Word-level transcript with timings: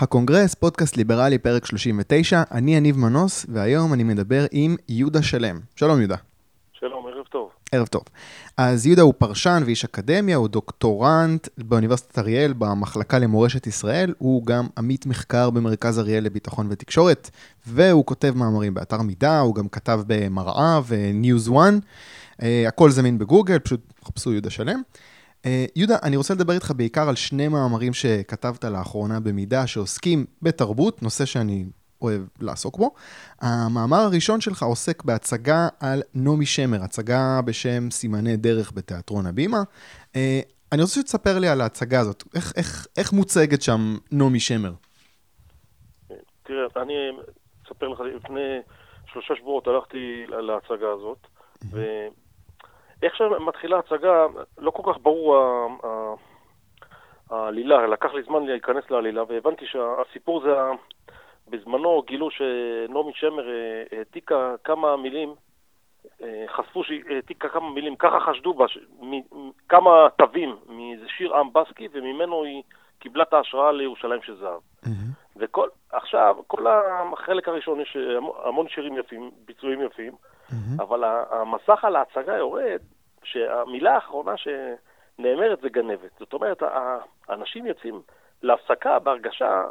הקונגרס, 0.00 0.54
פודקאסט 0.54 0.96
ליברלי, 0.96 1.38
פרק 1.38 1.66
39, 1.66 2.42
אני 2.52 2.76
יניב 2.76 2.98
מנוס, 2.98 3.46
והיום 3.48 3.94
אני 3.94 4.04
מדבר 4.04 4.44
עם 4.50 4.76
יהודה 4.88 5.22
שלם. 5.22 5.60
שלום 5.76 5.98
יהודה. 5.98 6.16
שלום, 6.72 7.06
ערב 7.06 7.24
טוב. 7.30 7.50
ערב 7.72 7.86
טוב. 7.86 8.02
אז 8.56 8.86
יהודה 8.86 9.02
הוא 9.02 9.14
פרשן 9.18 9.62
ואיש 9.66 9.84
אקדמיה, 9.84 10.36
הוא 10.36 10.48
דוקטורנט 10.48 11.48
באוניברסיטת 11.58 12.18
אריאל 12.18 12.52
במחלקה 12.52 13.18
למורשת 13.18 13.66
ישראל, 13.66 14.14
הוא 14.18 14.46
גם 14.46 14.66
עמית 14.78 15.06
מחקר 15.06 15.50
במרכז 15.50 15.98
אריאל 15.98 16.24
לביטחון 16.24 16.66
ותקשורת, 16.70 17.30
והוא 17.66 18.06
כותב 18.06 18.32
מאמרים 18.36 18.74
באתר 18.74 19.02
מידה, 19.02 19.38
הוא 19.38 19.54
גם 19.54 19.68
כתב 19.68 20.00
במראה 20.06 20.80
וניוז 20.86 21.48
1, 21.48 21.54
uh, 21.54 22.44
הכל 22.68 22.90
זמין 22.90 23.18
בגוגל, 23.18 23.58
פשוט 23.58 23.80
חפשו 24.04 24.32
יהודה 24.32 24.50
שלם. 24.50 24.80
Uh, 24.94 25.17
יהודה, 25.76 25.96
אני 26.02 26.16
רוצה 26.16 26.34
לדבר 26.34 26.52
איתך 26.52 26.72
בעיקר 26.76 27.08
על 27.08 27.16
שני 27.16 27.48
מאמרים 27.48 27.94
שכתבת 27.94 28.64
לאחרונה 28.64 29.20
במידה 29.20 29.66
שעוסקים 29.66 30.26
בתרבות, 30.42 31.02
נושא 31.02 31.24
שאני 31.24 31.64
אוהב 32.02 32.22
לעסוק 32.40 32.76
בו. 32.76 32.94
המאמר 33.40 33.96
הראשון 33.96 34.40
שלך 34.40 34.62
עוסק 34.62 35.04
בהצגה 35.04 35.68
על 35.80 36.02
נעמי 36.14 36.46
שמר, 36.46 36.82
הצגה 36.82 37.40
בשם 37.44 37.90
סימני 37.90 38.36
דרך 38.36 38.72
בתיאטרון 38.74 39.26
הבימה. 39.26 39.62
Uh, 40.12 40.16
אני 40.72 40.82
רוצה 40.82 41.00
שתספר 41.00 41.38
לי 41.38 41.48
על 41.48 41.60
ההצגה 41.60 42.00
הזאת, 42.00 42.24
איך, 42.34 42.52
איך, 42.56 42.86
איך 42.96 43.12
מוצגת 43.12 43.62
שם 43.62 43.96
נעמי 44.12 44.40
שמר? 44.40 44.72
תראה, 46.42 46.82
אני 46.82 46.94
אספר 47.66 47.88
לך, 47.88 48.00
לפני 48.00 48.60
שלושה 49.12 49.34
שבועות 49.38 49.66
הלכתי 49.66 50.24
להצגה 50.28 50.88
הזאת, 50.96 51.26
ו... 51.72 51.84
איך 53.02 53.16
שמתחילה 53.16 53.76
ההצגה, 53.76 54.26
לא 54.58 54.70
כל 54.70 54.92
כך 54.92 54.98
ברור 55.02 55.36
העלילה, 57.30 57.86
לקח 57.86 58.14
לי 58.14 58.22
זמן 58.22 58.46
להיכנס 58.46 58.90
לעלילה, 58.90 59.22
והבנתי 59.28 59.66
שהסיפור 59.66 60.40
זה, 60.40 60.56
בזמנו 61.50 62.02
גילו 62.06 62.30
שנעמי 62.30 63.12
שמר 63.14 63.48
אה, 63.48 63.98
העתיקה 63.98 64.54
כמה 64.64 64.96
מילים, 64.96 65.34
אה, 66.22 66.44
חשפו 66.48 66.84
שהיא 66.84 67.02
העתיקה 67.10 67.48
כמה 67.48 67.70
מילים, 67.70 67.96
ככה 67.96 68.20
חשדו 68.20 68.54
בה, 68.54 68.64
כמה 69.68 70.08
תווים 70.16 70.56
מאיזה 70.68 71.08
שיר 71.08 71.36
עם 71.36 71.52
בסקי, 71.52 71.88
וממנו 71.92 72.44
היא 72.44 72.62
קיבלה 72.98 73.22
את 73.22 73.32
ההשראה 73.32 73.72
לירושלים 73.72 74.22
של 74.22 74.36
זהב. 74.36 74.60
Mm-hmm. 74.84 74.88
וכל, 75.36 75.68
עכשיו, 75.92 76.36
כל 76.46 76.66
החלק 77.12 77.48
הראשון 77.48 77.80
יש 77.80 77.96
המון 78.44 78.68
שירים 78.68 78.98
יפים, 78.98 79.30
ביצועים 79.46 79.82
יפים, 79.82 80.12
Mm-hmm. 80.48 80.82
אבל 80.82 81.04
המסך 81.30 81.84
על 81.84 81.96
ההצגה 81.96 82.36
יורד, 82.36 82.80
שהמילה 83.24 83.94
האחרונה 83.94 84.32
שנאמרת 84.36 85.60
זה 85.60 85.68
גנבת. 85.68 86.10
זאת 86.18 86.32
אומרת, 86.32 86.62
האנשים 87.28 87.66
יוצאים 87.66 88.02
להפסקה 88.42 88.98
בהרגשה, 88.98 89.64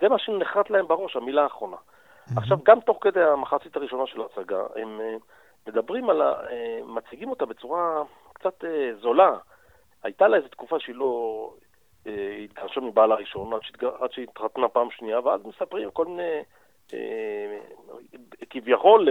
זה 0.00 0.08
מה 0.08 0.18
שנחרט 0.18 0.70
להם 0.70 0.88
בראש, 0.88 1.16
המילה 1.16 1.42
האחרונה. 1.42 1.76
Mm-hmm. 1.76 2.38
עכשיו, 2.38 2.58
גם 2.62 2.80
תוך 2.80 2.98
כדי 3.00 3.22
המחצית 3.22 3.76
הראשונה 3.76 4.06
של 4.06 4.20
ההצגה, 4.20 4.62
הם 4.76 5.00
אה, 5.00 5.16
מדברים 5.66 6.10
על 6.10 6.22
ה... 6.22 6.32
אה, 6.50 6.78
מציגים 6.84 7.30
אותה 7.30 7.46
בצורה 7.46 8.02
קצת 8.32 8.64
אה, 8.64 8.90
זולה. 9.00 9.36
הייתה 10.02 10.28
לה 10.28 10.36
איזו 10.36 10.48
תקופה 10.48 10.80
שהיא 10.80 10.96
לא 10.96 11.52
התגרשה 12.44 12.80
מבעלה 12.80 13.14
הראשון, 13.14 13.52
עד 14.00 14.12
שהיא 14.12 14.26
התחתנה 14.30 14.68
פעם 14.68 14.90
שנייה, 14.90 15.20
ואז 15.20 15.40
מספרים 15.44 15.90
כל 15.90 16.06
מיני, 16.06 16.42
כביכול, 18.50 19.08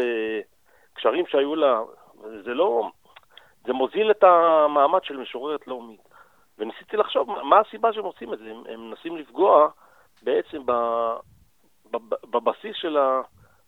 קשרים 0.94 1.26
שהיו 1.28 1.56
לה, 1.56 1.82
זה 2.44 2.54
לא... 2.54 2.90
זה 3.66 3.74
מוזיל 3.74 4.12
את 4.12 4.24
המעמד 4.24 5.04
של 5.04 5.18
משוררת 5.18 5.68
לאומית. 5.68 6.02
וניסיתי 6.60 6.98
לחשוב 6.98 7.28
מה 7.44 7.60
הסיבה 7.60 7.94
שהם 7.94 8.04
עושים 8.04 8.34
את 8.34 8.40
זה. 8.40 8.46
הם, 8.46 8.64
הם 8.74 8.90
מנסים 8.90 9.18
לפגוע 9.18 9.68
בעצם 10.24 10.66
ב, 10.66 10.72
ב, 11.92 11.98
ב, 12.10 12.16
בבסיס 12.32 12.76
של 12.76 12.98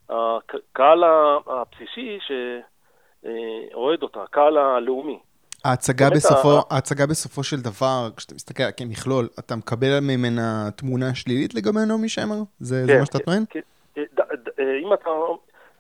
הקהל 0.10 1.04
הבסיסי 1.48 2.20
שאוהד 2.28 4.04
אותה, 4.04 4.24
הקהל 4.24 4.58
הלאומי. 4.58 5.20
ההצגה 5.66 6.10
בסופו, 6.10 6.58
ה... 6.58 6.62
ההצגה 6.70 7.06
בסופו 7.08 7.44
של 7.44 7.58
דבר, 7.62 8.10
כשאתה 8.18 8.36
מסתכל 8.36 8.64
כמכלול, 8.78 9.28
אתה 9.40 9.56
מקבל 9.56 10.00
ממנה 10.02 10.72
תמונה 10.76 11.16
שלילית 11.16 11.56
לגבי 11.56 11.80
נעמי 11.88 12.10
שמר? 12.10 12.42
זה, 12.60 12.76
כן, 12.88 12.94
זה 12.94 13.00
מה 13.00 13.06
שאתה 13.06 13.20
טוען? 13.20 13.44
כן, 13.50 13.60
כן. 13.96 14.02
ד, 14.02 14.22
ד, 14.22 14.60
אם 14.84 14.94
אתה 14.94 15.10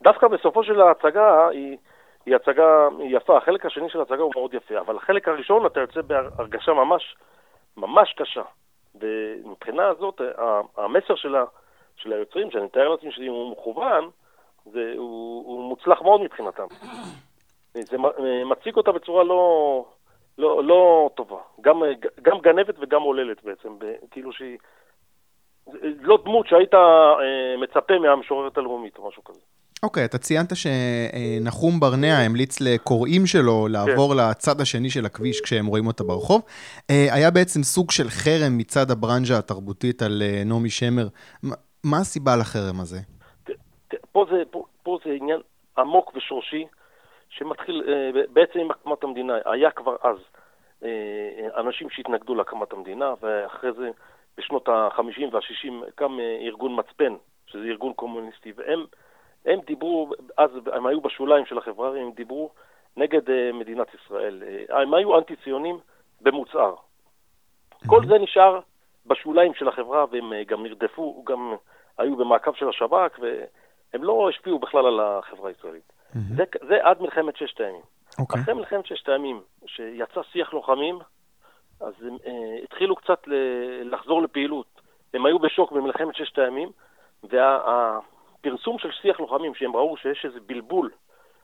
דווקא 0.02 0.28
בסופו 0.28 0.64
של 0.64 0.82
ההצגה 0.82 1.48
היא, 1.48 1.78
היא 2.28 2.36
הצגה 2.36 2.88
יפה. 3.00 3.38
החלק 3.38 3.66
השני 3.66 3.90
של 3.90 4.00
ההצגה 4.00 4.24
הוא 4.24 4.32
מאוד 4.36 4.54
יפה, 4.54 4.80
אבל 4.80 4.96
החלק 4.96 5.28
הראשון 5.28 5.66
אתה 5.66 5.80
יוצא 5.80 6.02
בהרגשה 6.02 6.74
ממש, 6.74 7.16
ממש 7.78 8.14
קשה. 8.18 8.42
ומבחינה 8.96 9.88
הזאת, 9.88 10.22
המסר 10.78 11.16
של, 11.16 11.36
ה, 11.36 11.44
של 11.96 12.14
היוצרים, 12.14 12.52
שאני 12.52 12.66
מתאר 12.66 12.90
לעצמי 12.90 13.12
שאם 13.12 13.32
הוא 13.32 13.52
מכוון, 13.52 14.10
זה, 14.66 14.94
הוא, 14.98 15.46
הוא 15.46 15.70
מוצלח 15.70 16.02
מאוד 16.02 16.22
מבחינתם. 16.22 16.66
זה 17.74 17.98
מציג 18.46 18.76
אותה 18.76 18.92
בצורה 18.92 19.24
לא, 19.24 19.86
לא, 20.38 20.64
לא 20.64 21.10
טובה. 21.16 21.40
גם, 21.62 21.82
גם 22.22 22.40
גנבת 22.40 22.76
וגם 22.80 23.02
עוללת 23.02 23.44
בעצם, 23.44 23.78
כאילו 24.12 24.34
שהיא... 24.34 24.58
לא 26.02 26.18
דמות 26.26 26.48
שהיית 26.48 26.74
אה, 26.74 27.58
מצפה 27.58 28.00
מהמשוררת 28.00 28.58
הלאומית 28.58 28.98
או 28.98 29.08
משהו 29.08 29.24
כזה. 29.24 29.42
אוקיי, 29.84 30.04
okay, 30.04 30.06
אתה 30.06 30.18
ציינת 30.18 30.50
שנחום 30.56 31.80
ברנע 31.80 32.18
המליץ 32.26 32.62
לקוראים 32.62 33.26
שלו 33.26 33.68
לעבור 33.68 34.14
כן. 34.14 34.20
לצד 34.20 34.62
השני 34.62 34.90
של 34.90 35.06
הכביש 35.06 35.42
כשהם 35.42 35.66
רואים 35.66 35.88
אותה 35.88 36.04
ברחוב. 36.04 36.42
אה, 36.90 37.08
היה 37.16 37.32
בעצם 37.32 37.64
סוג 37.64 37.92
של 37.92 38.10
חרם 38.10 38.58
מצד 38.58 38.92
הברנז'ה 38.92 39.38
התרבותית 39.38 40.02
על 40.02 40.22
אה, 40.22 40.44
נעמי 40.46 40.70
שמר. 40.70 41.08
מה 41.84 41.98
הסיבה 41.98 42.32
לחרם 42.36 42.80
הזה? 42.80 42.98
פה 44.12 44.26
זה, 44.32 44.44
פה, 44.52 44.66
פה 44.84 44.98
זה 45.06 45.12
עניין 45.12 45.42
עמוק 45.78 46.12
ושורשי, 46.16 46.66
שמתחיל 47.30 47.84
אה, 47.88 48.22
בעצם 48.34 48.60
עם 48.60 48.72
הקמת 48.72 49.04
המדינה. 49.04 49.34
היה 49.46 49.72
כבר 49.72 49.96
אז 50.04 50.18
אנשים 51.58 51.90
שהתנגדו 51.90 52.36
להקמת 52.36 52.74
המדינה, 52.74 53.14
ואחרי 53.22 53.72
זה, 53.78 53.90
בשנות 54.38 54.70
ה-50 54.70 55.34
וה-60, 55.34 55.92
קם 55.96 56.18
ארגון 56.42 56.80
מצפן, 56.80 57.14
שזה 57.48 57.64
ארגון 57.64 57.94
קומוניסטי, 57.94 58.52
והם... 58.58 58.86
הם 59.48 59.60
דיברו, 59.66 60.10
אז 60.38 60.52
הם 60.74 60.86
היו 60.86 61.02
בשוליים 61.02 61.46
של 61.46 61.58
החברה, 61.58 61.90
הם 61.90 62.12
דיברו 62.12 62.50
נגד 62.98 63.28
uh, 63.28 63.54
מדינת 63.54 63.88
ישראל. 63.94 64.44
Uh, 64.70 64.74
הם 64.74 64.94
היו 64.94 65.18
אנטי-ציונים 65.18 65.80
במוצהר. 66.22 66.76
כל 67.88 68.06
זה 68.08 68.18
נשאר 68.20 68.60
בשוליים 69.06 69.54
של 69.54 69.68
החברה, 69.68 70.06
והם 70.12 70.34
uh, 70.34 70.36
גם 70.48 70.64
נרדפו, 70.64 71.24
גם 71.28 71.56
היו 71.98 72.16
במעקב 72.16 72.54
של 72.54 72.70
השב"כ, 72.70 73.20
והם 73.20 74.04
לא 74.04 74.30
השפיעו 74.30 74.60
בכלל 74.60 74.86
על 74.86 75.00
החברה 75.00 75.50
הישראלית. 75.50 75.92
Mm-hmm. 75.92 76.20
זה, 76.36 76.44
זה 76.68 76.78
עד 76.82 77.02
מלחמת 77.02 77.38
ששת 77.38 77.60
הימים. 77.60 77.82
Okay. 77.82 78.22
אוקיי. 78.22 78.42
אחרי 78.42 78.54
מלחמת 78.54 78.86
ששת 78.86 79.10
הימים, 79.10 79.42
שיצא 79.66 80.22
שיח 80.32 80.54
לוחמים, 80.54 81.00
אז 81.82 81.94
הם 82.02 82.16
uh, 82.16 82.64
התחילו 82.64 82.96
קצת 82.96 83.28
ל- 83.28 83.94
לחזור 83.94 84.22
לפעילות. 84.22 84.82
הם 85.14 85.26
היו 85.26 85.40
בשוק 85.40 85.72
במלחמת 85.72 86.16
ששת 86.16 86.40
הימים, 86.40 86.72
וה... 87.24 88.00
פרסום 88.42 88.80
של 88.80 88.92
שיח 88.92 89.20
לוחמים, 89.20 89.56
שהם 89.56 89.76
ראו 89.76 89.98
שיש 89.98 90.26
איזה 90.26 90.40
בלבול 90.46 90.90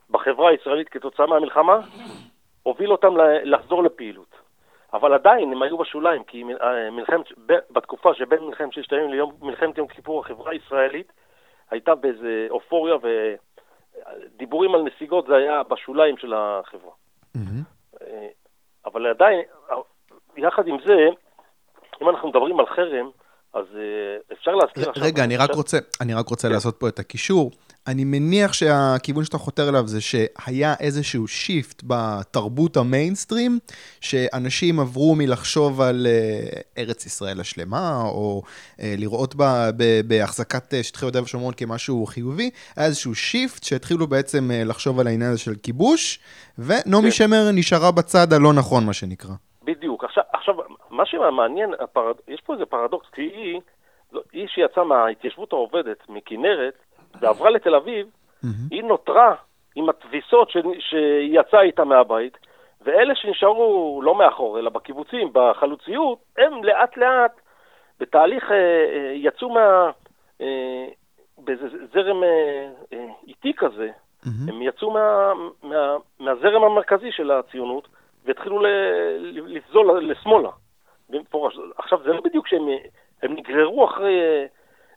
בחברה 0.09 0.50
הישראלית 0.50 0.90
כתוצאה 0.90 1.26
מהמלחמה, 1.26 1.80
הוביל 2.64 2.92
אותם 2.92 3.14
לחזור 3.44 3.84
לפעילות. 3.84 4.36
אבל 4.94 5.14
עדיין 5.14 5.52
הם 5.52 5.62
היו 5.64 5.78
בשוליים, 5.78 6.24
כי 6.24 6.44
אה, 6.62 6.92
מלחמת, 6.92 7.26
בתקופה 7.72 8.14
שבין 8.14 8.44
מלחמת 8.44 8.74
ששת 8.74 8.94
הימים 8.94 9.09
ליום 9.09 9.31
מלחמת 9.42 9.78
יום 9.78 9.88
כיפור, 9.88 10.20
החברה 10.20 10.52
הישראלית 10.52 11.14
הייתה 11.72 11.96
באיזה 11.96 12.48
אופוריה 12.50 12.96
ודיבורים 14.36 14.75
על 14.75 14.81
נסיגות 14.81 15.28
זה 15.28 15.36
היה 15.36 15.64
בשוליים 15.64 16.18
של 16.18 16.34
החברה. 16.34 16.92
Mm-hmm. 17.38 18.00
אבל 18.86 19.08
עדיין, 19.08 19.42
יחד 20.38 20.68
עם 20.68 20.78
זה, 20.86 21.08
אם 22.02 22.10
אנחנו 22.10 22.30
מדברים 22.30 22.60
על 22.60 22.66
חרם, 22.66 23.10
אז 23.53 23.66
אה, 23.75 24.36
אפשר 24.36 24.52
להזכיר 24.52 24.90
עכשיו... 24.90 25.04
רגע, 25.04 25.24
אני 25.24 25.38
רק 25.38 25.54
רוצה, 25.54 25.78
אני 26.01 26.13
רק 26.13 26.28
רוצה 26.28 26.48
כן. 26.48 26.54
לעשות 26.54 26.75
פה 26.80 26.88
את 26.88 27.00
הקישור. 27.00 27.51
אני 27.88 28.04
מניח 28.04 28.54
שהכיוון 28.54 29.25
שאתה 29.25 29.38
חותר 29.38 29.69
אליו 29.69 29.88
זה 29.88 30.01
שהיה 30.01 30.75
איזשהו 30.80 31.28
shift 31.28 31.84
בתרבות 31.88 32.78
המיינסטרים, 32.78 33.60
שאנשים 34.01 34.80
עברו 34.80 35.16
מלחשוב 35.16 35.81
על 35.81 36.07
אה, 36.10 36.60
ארץ 36.78 37.06
ישראל 37.06 37.39
השלמה, 37.39 38.01
או 38.06 38.42
אה, 38.45 38.81
לראות 38.98 39.36
בה 39.36 39.69
בהחזקת 40.07 40.74
שטחי 40.83 41.06
יהודה 41.06 41.24
ושומרון 41.24 41.54
כמשהו 41.57 42.06
חיובי, 42.06 42.50
היה 42.75 42.86
איזשהו 42.86 43.16
shift 43.16 43.63
שהתחילו 43.63 44.07
בעצם 44.07 44.51
לחשוב 44.66 45.00
על 45.00 45.07
העניין 45.07 45.31
הזה 45.31 45.39
של 45.39 45.56
כיבוש, 45.56 46.19
ונעמי 46.57 47.04
כן. 47.04 47.12
שמר 47.12 47.51
נשארה 47.54 47.92
בצד 47.92 48.33
הלא 48.33 48.54
נכון, 48.54 48.86
מה 48.86 48.94
שנקרא. 48.94 49.33
מה 51.04 51.08
שמעניין, 51.08 51.74
הפרד... 51.80 52.16
יש 52.28 52.42
פה 52.42 52.54
איזה 52.54 52.66
פרדוקס, 52.66 53.10
כי 53.10 53.22
היא, 53.22 53.62
לא, 54.12 54.22
היא 54.34 54.48
שיצאה 54.48 54.84
מההתיישבות 54.84 55.54
העובדת, 55.54 56.10
מכנרת, 56.10 56.74
ועברה 57.22 57.50
לתל 57.50 57.76
אביב. 57.76 58.08
היא 58.72 58.84
נותרה 58.84 59.36
עם 59.76 59.90
התביסות 59.90 60.50
ש... 60.50 60.58
שהיא 60.80 61.40
יצאה 61.40 61.62
איתה 61.62 61.84
מהבית, 61.84 62.38
ואלה 62.82 63.16
שנשארו 63.16 64.02
לא 64.04 64.16
מאחור, 64.16 64.60
אלא 64.60 64.70
בקיבוצים, 64.70 65.30
בחלוציות, 65.34 66.20
הם 66.38 66.64
לאט 66.64 66.98
לאט 66.98 67.32
בתהליך, 68.00 68.52
אה, 68.52 68.58
אה, 68.58 69.12
יצאו 69.14 69.50
מה... 69.50 69.92
אה, 70.42 70.88
באיזה 71.38 71.68
זרם 71.94 72.24
אה, 72.24 72.70
אה, 72.94 73.06
איטי 73.28 73.54
כזה. 73.58 73.90
הם 74.50 74.62
יצאו 74.62 74.92
מה, 74.92 75.34
מה, 75.64 75.96
מהזרם 76.20 76.64
המרכזי 76.64 77.12
של 77.12 77.32
הציונות 77.32 77.88
והתחילו 78.26 78.62
ל- 78.62 78.68
לפזול 79.48 80.12
לשמאלה. 80.12 80.50
במפורש. 81.13 81.57
עכשיו, 81.77 82.00
זה 82.04 82.13
לא 82.13 82.21
בדיוק 82.21 82.48
שהם 82.48 82.68
הם 83.24 83.33
נגררו 83.36 83.86
אחרי 83.86 84.21
אה, 84.21 84.45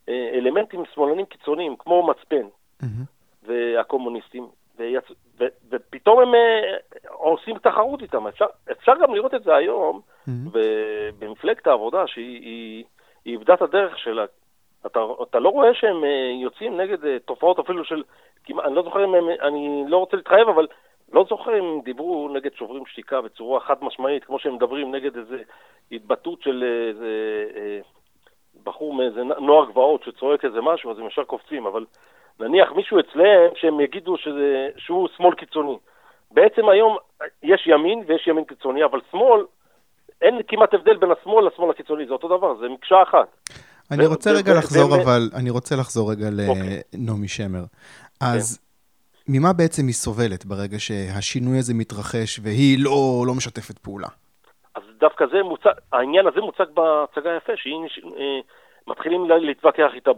אה, 0.08 0.30
אלמנטים 0.34 0.82
שמאלנים 0.94 1.26
קיצוניים, 1.26 1.76
כמו 1.78 2.06
מצפן 2.06 2.46
מהמם. 2.82 3.04
והקומוניסטים, 3.42 4.46
ויצ... 4.78 5.04
ו... 5.38 5.44
ופתאום 5.70 6.20
הם 6.20 6.34
אה, 6.34 6.76
עושים 7.08 7.58
תחרות 7.58 8.02
איתם. 8.02 8.26
אפשר, 8.26 8.46
אפשר 8.72 8.92
גם 9.02 9.14
לראות 9.14 9.34
את 9.34 9.42
זה 9.42 9.54
היום 9.54 10.00
מהמם. 10.26 10.48
ב- 10.52 11.10
במפלגת 11.18 11.66
העבודה, 11.66 12.06
שהיא 12.06 12.40
היא, 12.42 12.84
איבדה 13.26 13.54
את 13.54 13.62
הדרך 13.62 13.98
שלה. 13.98 14.24
אתה, 14.86 15.00
אתה 15.22 15.38
לא 15.38 15.48
רואה 15.48 15.74
שהם 15.74 16.04
אה, 16.04 16.30
יוצאים 16.42 16.80
נגד 16.80 17.04
אה, 17.04 17.18
תופעות 17.24 17.58
אפילו 17.58 17.84
של, 17.84 18.02
אני 18.64 18.74
לא 18.74 18.82
זוכר 18.82 19.04
אם 19.04 19.14
הם, 19.14 19.24
אני 19.42 19.84
לא 19.88 19.96
רוצה 19.96 20.16
להתחייב, 20.16 20.48
אבל 20.48 20.66
לא 21.16 21.26
זוכר 21.28 21.58
אם 21.58 21.80
דיברו 21.84 22.28
נגד 22.34 22.50
שוברים 22.54 22.82
שתיקה 22.86 23.20
בצורה 23.20 23.60
חד 23.60 23.74
משמעית, 23.82 24.24
כמו 24.24 24.38
שהם 24.38 24.54
מדברים 24.54 24.94
נגד 24.94 25.16
איזה 25.16 25.36
התבטאות 25.92 26.42
של 26.42 26.64
איזה 26.88 27.12
אה, 27.56 27.78
בחור 28.64 28.94
מאיזה 28.94 29.22
נוער 29.22 29.70
גבעות 29.70 30.02
שצועק 30.04 30.44
איזה 30.44 30.60
משהו, 30.60 30.90
אז 30.90 30.98
הם 30.98 31.06
ישר 31.06 31.24
קופצים, 31.24 31.66
אבל 31.66 31.84
נניח 32.40 32.72
מישהו 32.76 33.00
אצלם 33.00 33.50
שהם 33.54 33.80
יגידו 33.80 34.16
שזה, 34.16 34.68
שהוא 34.76 35.08
שמאל 35.16 35.34
קיצוני. 35.34 35.78
בעצם 36.30 36.68
היום 36.68 36.96
יש 37.42 37.66
ימין 37.66 38.04
ויש 38.06 38.26
ימין 38.26 38.44
קיצוני, 38.44 38.84
אבל 38.84 39.00
שמאל, 39.10 39.44
אין 40.22 40.34
כמעט 40.48 40.74
הבדל 40.74 40.96
בין 40.96 41.10
השמאל 41.10 41.46
לשמאל 41.46 41.70
הקיצוני, 41.70 42.06
זה 42.06 42.12
אותו 42.12 42.28
דבר, 42.28 42.56
זה 42.60 42.68
מקשה 42.68 43.02
אחת. 43.02 43.28
אני 43.90 44.06
רוצה 44.06 44.30
רגע 44.30 44.54
לחזור, 44.58 45.02
אבל, 45.02 45.30
אני 45.34 45.50
רוצה 45.50 45.76
לחזור 45.76 46.10
רגע 46.10 46.26
אוקיי. 46.48 46.80
לנעמי 46.94 47.28
שמר. 47.28 47.64
אז 48.20 48.65
ממה 49.28 49.52
בעצם 49.52 49.82
היא 49.86 49.94
סובלת 49.94 50.44
ברגע 50.44 50.78
שהשינוי 50.78 51.58
הזה 51.58 51.74
מתרחש 51.74 52.40
והיא 52.42 52.78
לא, 52.84 53.24
לא 53.26 53.34
משתפת 53.34 53.78
פעולה? 53.78 54.08
אז 54.74 54.82
דווקא 55.00 55.24
זה 55.32 55.42
מוצג, 55.42 55.70
העניין 55.92 56.26
הזה 56.26 56.40
מוצג 56.40 56.66
בהצגה 56.74 57.36
יפה, 57.36 57.52
שהיא. 57.56 57.74
אה, 58.16 58.40
מתחילים 58.88 59.28
לה- 59.28 59.38
להתווכח 59.38 59.90
איתה 59.94 60.10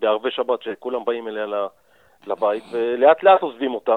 בערבי 0.00 0.30
שבת, 0.30 0.62
שכולם 0.62 1.04
באים 1.04 1.28
אליה 1.28 1.46
לבית, 2.26 2.64
ולאט 2.72 3.22
לאט 3.22 3.40
עוזבים 3.42 3.74
אותה, 3.74 3.96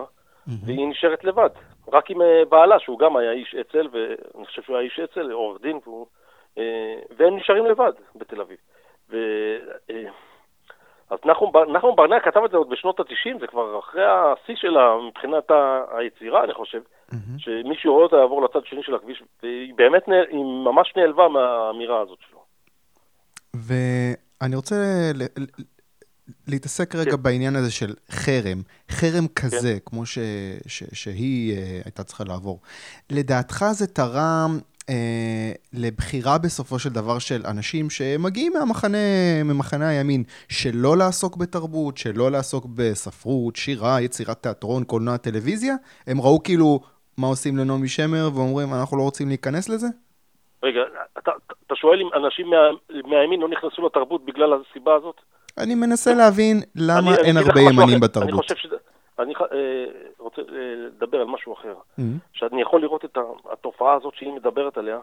והיא 0.66 0.88
נשארת 0.88 1.24
לבד. 1.24 1.50
רק 1.94 2.12
עם 2.12 2.22
אה, 2.22 2.45
בעלה, 2.50 2.80
שהוא 2.80 3.00
גם 3.00 3.18
היה 3.18 3.31
איש 3.31 3.56
אצ"ל, 3.56 3.88
ואני 3.92 4.45
חושב 4.45 4.62
שהוא 4.62 4.78
היה 4.78 4.86
איש 4.86 5.00
אצ"ל, 5.00 5.31
עורך 5.31 5.62
דין, 5.62 5.80
והוא... 5.84 6.07
אה, 6.57 6.95
והם 7.18 7.36
נשארים 7.38 7.66
לבד 7.66 7.92
בתל 8.16 8.42
אביב. 8.42 8.57
ו... 9.10 9.18
אה, 9.90 10.04
אז 11.09 11.17
נחום, 11.25 11.51
נחום 11.77 11.95
ברנע 11.95 12.19
כתב 12.19 12.41
את 12.45 12.51
זה 12.51 12.57
עוד 12.57 12.69
בשנות 12.69 13.00
ה-90, 13.00 13.39
זה 13.39 13.47
כבר 13.47 13.79
אחרי 13.79 14.03
השיא 14.06 14.56
שלה 14.56 14.95
מבחינת 15.07 15.51
ה- 15.51 15.81
היצירה, 15.97 16.44
אני 16.44 16.53
חושב. 16.53 16.81
מהמם. 17.11 17.39
שמישהו 17.39 17.94
רואה 17.94 18.03
אותה 18.03 18.15
לעבור 18.15 18.44
לצד 18.44 18.65
שני 18.65 18.83
של 18.83 18.95
הכביש, 18.95 19.23
והיא 19.44 19.73
באמת, 19.75 20.03
היא 20.31 20.44
ממש 20.65 20.94
נעלבה 20.95 21.27
מהאמירה 21.27 22.01
הזאת 22.01 22.17
שלו. 22.29 22.39
ואני 23.53 24.56
רוצה 24.56 24.75
ל- 25.15 25.23
ל- 25.44 25.63
להתעסק 26.47 26.95
רגע 26.95 27.11
כן. 27.11 27.23
בעניין 27.23 27.56
הזה 27.56 27.71
של 27.71 27.94
חרם, 28.11 28.61
חרם 28.91 29.27
כזה, 29.35 29.77
כמו 29.85 30.06
ש, 30.06 30.17
ש, 30.67 30.83
שהיא 30.94 31.57
אה, 31.57 31.81
הייתה 31.85 32.03
צריכה 32.03 32.23
לעבור. 32.23 32.59
לדעתך 33.09 33.65
זה 33.71 33.88
תרם 33.88 34.59
לבחירה 35.74 36.38
בסופו 36.38 36.80
של 36.80 36.89
דבר 36.89 37.19
של 37.19 37.41
אנשים 37.45 37.89
שמגיעים 37.89 38.53
מהמחנה, 38.53 38.97
ממחנה 39.45 39.89
הימין, 39.89 40.24
שלא 40.50 40.97
לעסוק 40.97 41.38
בתרבות, 41.38 41.97
שלא 41.97 42.31
לעסוק 42.31 42.65
בספרות, 42.75 43.56
שירה, 43.56 44.01
יצירת 44.01 44.44
תיאטרון, 44.44 44.83
קולנוע, 44.83 45.18
טלוויזיה? 45.18 45.75
הם 46.07 46.21
ראו 46.21 46.44
כאילו 46.44 46.80
מה 47.18 47.27
עושים 47.27 47.57
לנעמי 47.57 47.88
שמר 47.88 48.30
ואומרים, 48.36 48.74
אנחנו 48.74 48.97
לא 48.97 49.03
רוצים 49.03 49.27
להיכנס 49.27 49.69
לזה? 49.69 49.88
רגע, 50.63 50.80
אתה, 51.18 51.31
אתה 51.68 51.75
שואל 51.75 52.00
אם 52.01 52.24
אנשים 52.25 52.47
מה, 52.47 52.57
מהימין 53.06 53.39
לא 53.39 53.50
נכנסו 53.50 53.85
לתרבות 53.85 54.25
בגלל 54.25 54.50
הסיבה 54.53 54.95
הזאת? 54.95 55.15
אני 55.57 55.75
מנסה 55.75 56.13
להבין 56.13 56.62
למה 56.75 57.00
אני- 57.00 57.18
אני 57.19 57.27
אין 57.27 57.35
לך 57.35 57.47
הרבה 57.47 57.62
ימנים 57.62 57.80
אחר. 57.89 58.00
בתרבות. 58.00 58.30
אני 58.30 58.38
חושב 58.38 58.56
שזה... 58.56 58.75
אני 59.19 59.33
אה, 59.51 59.86
רוצה 60.19 60.42
אה, 60.42 60.45
לדבר 60.77 61.21
על 61.21 61.27
משהו 61.27 61.54
אחר. 61.54 61.75
Mhm. 62.00 62.01
שאני 62.33 62.62
יכול 62.62 62.81
לראות 62.81 63.06
את 63.06 63.18
התופעה 63.51 63.94
הזאת 63.94 64.16
שהיא 64.16 64.33
מדברת 64.33 64.77
עליה. 64.77 65.00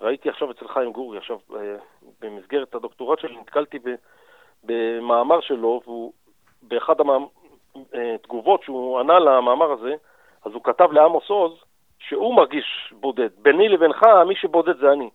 ראיתי 0.00 0.28
עכשיו 0.28 0.50
אצל 0.50 0.68
חיים 0.68 0.92
גורי, 0.92 1.18
עכשיו 1.18 1.38
אה, 1.56 1.76
במסגרת 2.20 2.74
הדוקטורט 2.74 3.18
שלי, 3.18 3.36
נתקלתי 3.36 3.78
במאמר 4.64 5.40
שלו, 5.40 5.80
והוא, 5.84 6.12
באחד 6.62 6.94
התגובות 7.92 8.62
שהוא 8.62 9.00
ענה 9.00 9.18
למאמר 9.18 9.72
הזה, 9.72 9.94
אז 10.44 10.52
הוא 10.52 10.64
כתב 10.64 10.92
לעמוס 10.92 11.30
עוז 11.30 11.52
שהוא 11.98 12.34
מרגיש 12.34 12.92
בודד. 13.00 13.28
ביני 13.42 13.68
לבינך, 13.68 14.06
מי 14.28 14.36
שבודד 14.36 14.78
זה 14.78 14.92
אני. 14.92 15.10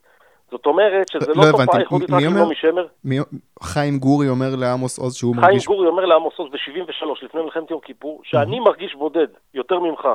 זאת 0.54 0.66
אומרת 0.66 1.08
שזה 1.08 1.34
לא 1.36 1.42
לא 1.44 1.50
הבנתי, 1.50 1.66
תופעה 1.66 1.80
ייחודית 1.80 2.10
רק 2.10 2.22
אומר? 2.26 2.40
לנעמי 2.40 2.56
שמר. 2.56 2.88
מי... 3.06 3.18
חיים 3.64 4.00
גורי 4.00 4.30
אומר 4.30 4.56
לעמוס 4.58 5.00
עוז 5.00 5.16
שהוא 5.16 5.36
חיים 5.36 5.46
מרגיש... 5.48 5.66
גורי 5.66 5.88
אומר 5.88 6.06
לעמוס 6.06 6.34
עוז 6.38 6.52
ב-73, 6.52 7.26
לפני 7.26 7.42
מלחמת 7.42 7.72
יום 7.72 7.80
כיפור, 7.80 8.22
שאני 8.24 8.60
מרגיש 8.60 8.96
בודד 8.96 9.28
יותר 9.54 9.80
ממך. 9.80 10.08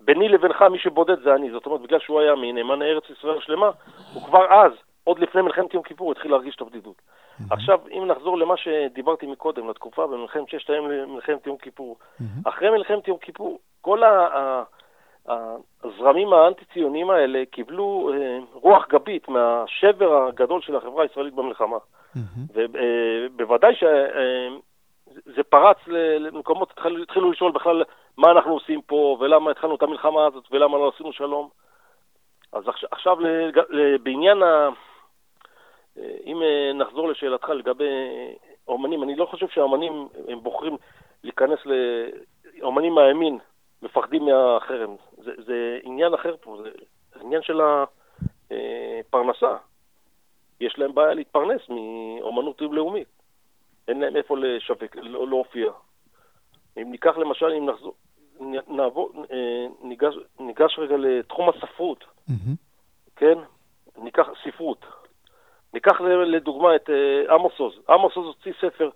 ביני 0.00 0.28
לבינך, 0.28 0.62
מי 0.62 0.78
שבודד 0.78 1.22
זה 1.24 1.34
אני. 1.34 1.50
זאת 1.50 1.66
אומרת, 1.66 1.80
בגלל 1.80 1.98
שהוא 2.00 2.20
היה 2.20 2.34
מנאמן 2.34 2.82
ארץ 2.82 3.02
ישראל 3.18 3.40
שלמה, 3.40 3.70
הוא 4.14 4.22
כבר 4.22 4.44
אז, 4.52 4.72
עוד 5.04 5.18
לפני 5.18 5.42
מלחמת 5.42 5.74
יום 5.74 5.82
כיפור, 5.82 6.12
התחיל 6.12 6.30
להרגיש 6.30 6.56
את 6.56 6.60
הבדידות. 6.60 7.02
עכשיו, 7.50 7.78
אם 7.90 8.06
נחזור 8.06 8.38
למה 8.38 8.54
שדיברתי 8.56 9.26
מקודם, 9.26 9.70
לתקופה 9.70 10.06
במלחמת 10.06 10.48
ששת 10.48 10.70
הימים 10.70 10.90
למלחמת 10.90 11.46
יום 11.46 11.56
כיפור. 11.56 11.96
אחרי 12.44 12.70
מלחמת 12.70 13.08
יום 13.08 13.18
כיפור, 13.20 13.58
כל 13.80 14.02
ה- 14.02 14.62
הזרמים 15.28 16.32
האנטי-ציוניים 16.32 17.10
האלה 17.10 17.42
קיבלו 17.50 18.10
אה, 18.14 18.38
רוח 18.52 18.88
גבית 18.88 19.28
מהשבר 19.28 20.26
הגדול 20.26 20.60
של 20.62 20.76
החברה 20.76 21.02
הישראלית 21.02 21.34
במלחמה. 21.34 21.76
מהמם. 22.14 22.46
ובוודאי 23.34 23.74
שזה 23.74 25.42
פרץ 25.48 25.76
ל- 25.86 26.26
למקומות, 26.26 26.70
התחילו, 26.70 27.02
התחילו 27.02 27.30
לשאול 27.32 27.52
בכלל 27.52 27.82
מה 28.16 28.30
אנחנו 28.30 28.52
עושים 28.52 28.82
פה, 28.82 29.16
ולמה 29.20 29.50
התחלנו 29.50 29.74
את 29.74 29.82
המלחמה 29.82 30.26
הזאת, 30.26 30.44
ולמה 30.50 30.78
לא 30.78 30.92
עשינו 30.94 31.12
שלום. 31.12 31.48
אז 32.52 32.64
עכשיו, 32.90 33.16
בעניין 34.02 34.42
ה... 34.42 34.68
אם 36.26 36.42
אה, 36.42 36.72
נחזור 36.74 37.08
לשאלתך 37.08 37.48
לגבי 37.48 37.90
אומנים, 38.68 39.02
אני 39.02 39.16
לא 39.16 39.26
חושב 39.26 39.48
שהאומנים 39.48 40.08
הם 40.28 40.40
בוחרים 40.40 40.76
להיכנס 41.24 41.58
ל... 41.66 41.72
אומנים 42.62 42.94
מהימין 42.94 43.38
מפחדים 43.84 44.24
מהחרם. 44.24 44.96
זה, 45.24 45.30
זה 45.46 45.78
עניין 45.82 46.14
אחר 46.14 46.34
פה, 46.40 46.58
זה 46.62 46.70
עניין 47.20 47.42
של 47.42 47.60
הפרנסה. 48.50 49.56
יש 50.60 50.78
להם 50.78 50.94
בעיה 50.94 51.14
להתפרנס 51.14 51.60
מאומנות 51.68 52.60
לאומית. 52.60 53.08
אין 53.88 54.00
להם 54.00 54.16
איפה 54.16 54.36
לשווק, 54.38 54.96
לא, 54.96 55.28
להופיע. 55.28 55.72
אם 56.76 56.90
ניקח 56.90 57.16
למשל, 57.16 57.46
אם 57.46 57.66
נחזור, 57.66 57.94
נעבור, 58.68 59.12
אה, 59.32 59.66
ניגש, 59.82 60.14
ניגש 60.40 60.78
רגע 60.78 60.96
לתחום 60.96 61.48
הספרות, 61.48 62.04
מהמם. 62.28 62.54
כן? 63.16 63.38
ניקח 63.96 64.28
ספרות. 64.44 64.84
ניקח 65.74 66.00
לדוגמה 66.00 66.76
את 66.76 66.90
אה, 66.90 67.34
עמוס 67.34 67.58
עוז. 67.58 67.74
עמוס 67.88 68.16
עוז 68.16 68.26
הוציא 68.26 68.52
ספר, 68.60 68.90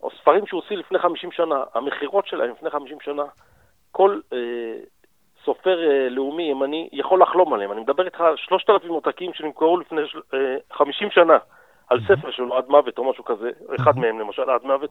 או 0.00 0.10
ספרים 0.10 0.46
שהוא 0.46 0.62
הוציא 0.62 0.76
לפני 0.76 0.98
50 0.98 1.32
שנה, 1.32 1.64
המכירות 1.74 2.26
שלהם 2.26 2.50
לפני 2.50 2.70
50 2.70 2.98
שנה, 3.00 3.24
כל 3.98 4.20
אה, 4.32 4.38
סופר 5.44 5.90
אה, 5.90 6.08
לאומי 6.08 6.42
ימני 6.42 6.88
יכול 6.92 7.22
לחלום 7.22 7.54
עליהם. 7.54 7.72
אני 7.72 7.80
מדבר 7.80 8.04
איתך 8.04 8.20
על 8.20 8.36
3,000 8.36 8.90
עותקים 8.90 9.34
שנמכרו 9.34 9.76
לפני 9.76 10.00
אה, 10.34 10.56
50 10.72 11.10
שנה, 11.10 11.38
על 11.88 12.00
ספר 12.00 12.30
שלו, 12.30 12.56
עד 12.56 12.68
מוות 12.68 12.98
או 12.98 13.10
משהו 13.10 13.24
כזה, 13.24 13.50
אחד 13.80 13.98
מהם 13.98 14.20
למשל, 14.20 14.50
עד 14.50 14.64
מוות. 14.64 14.90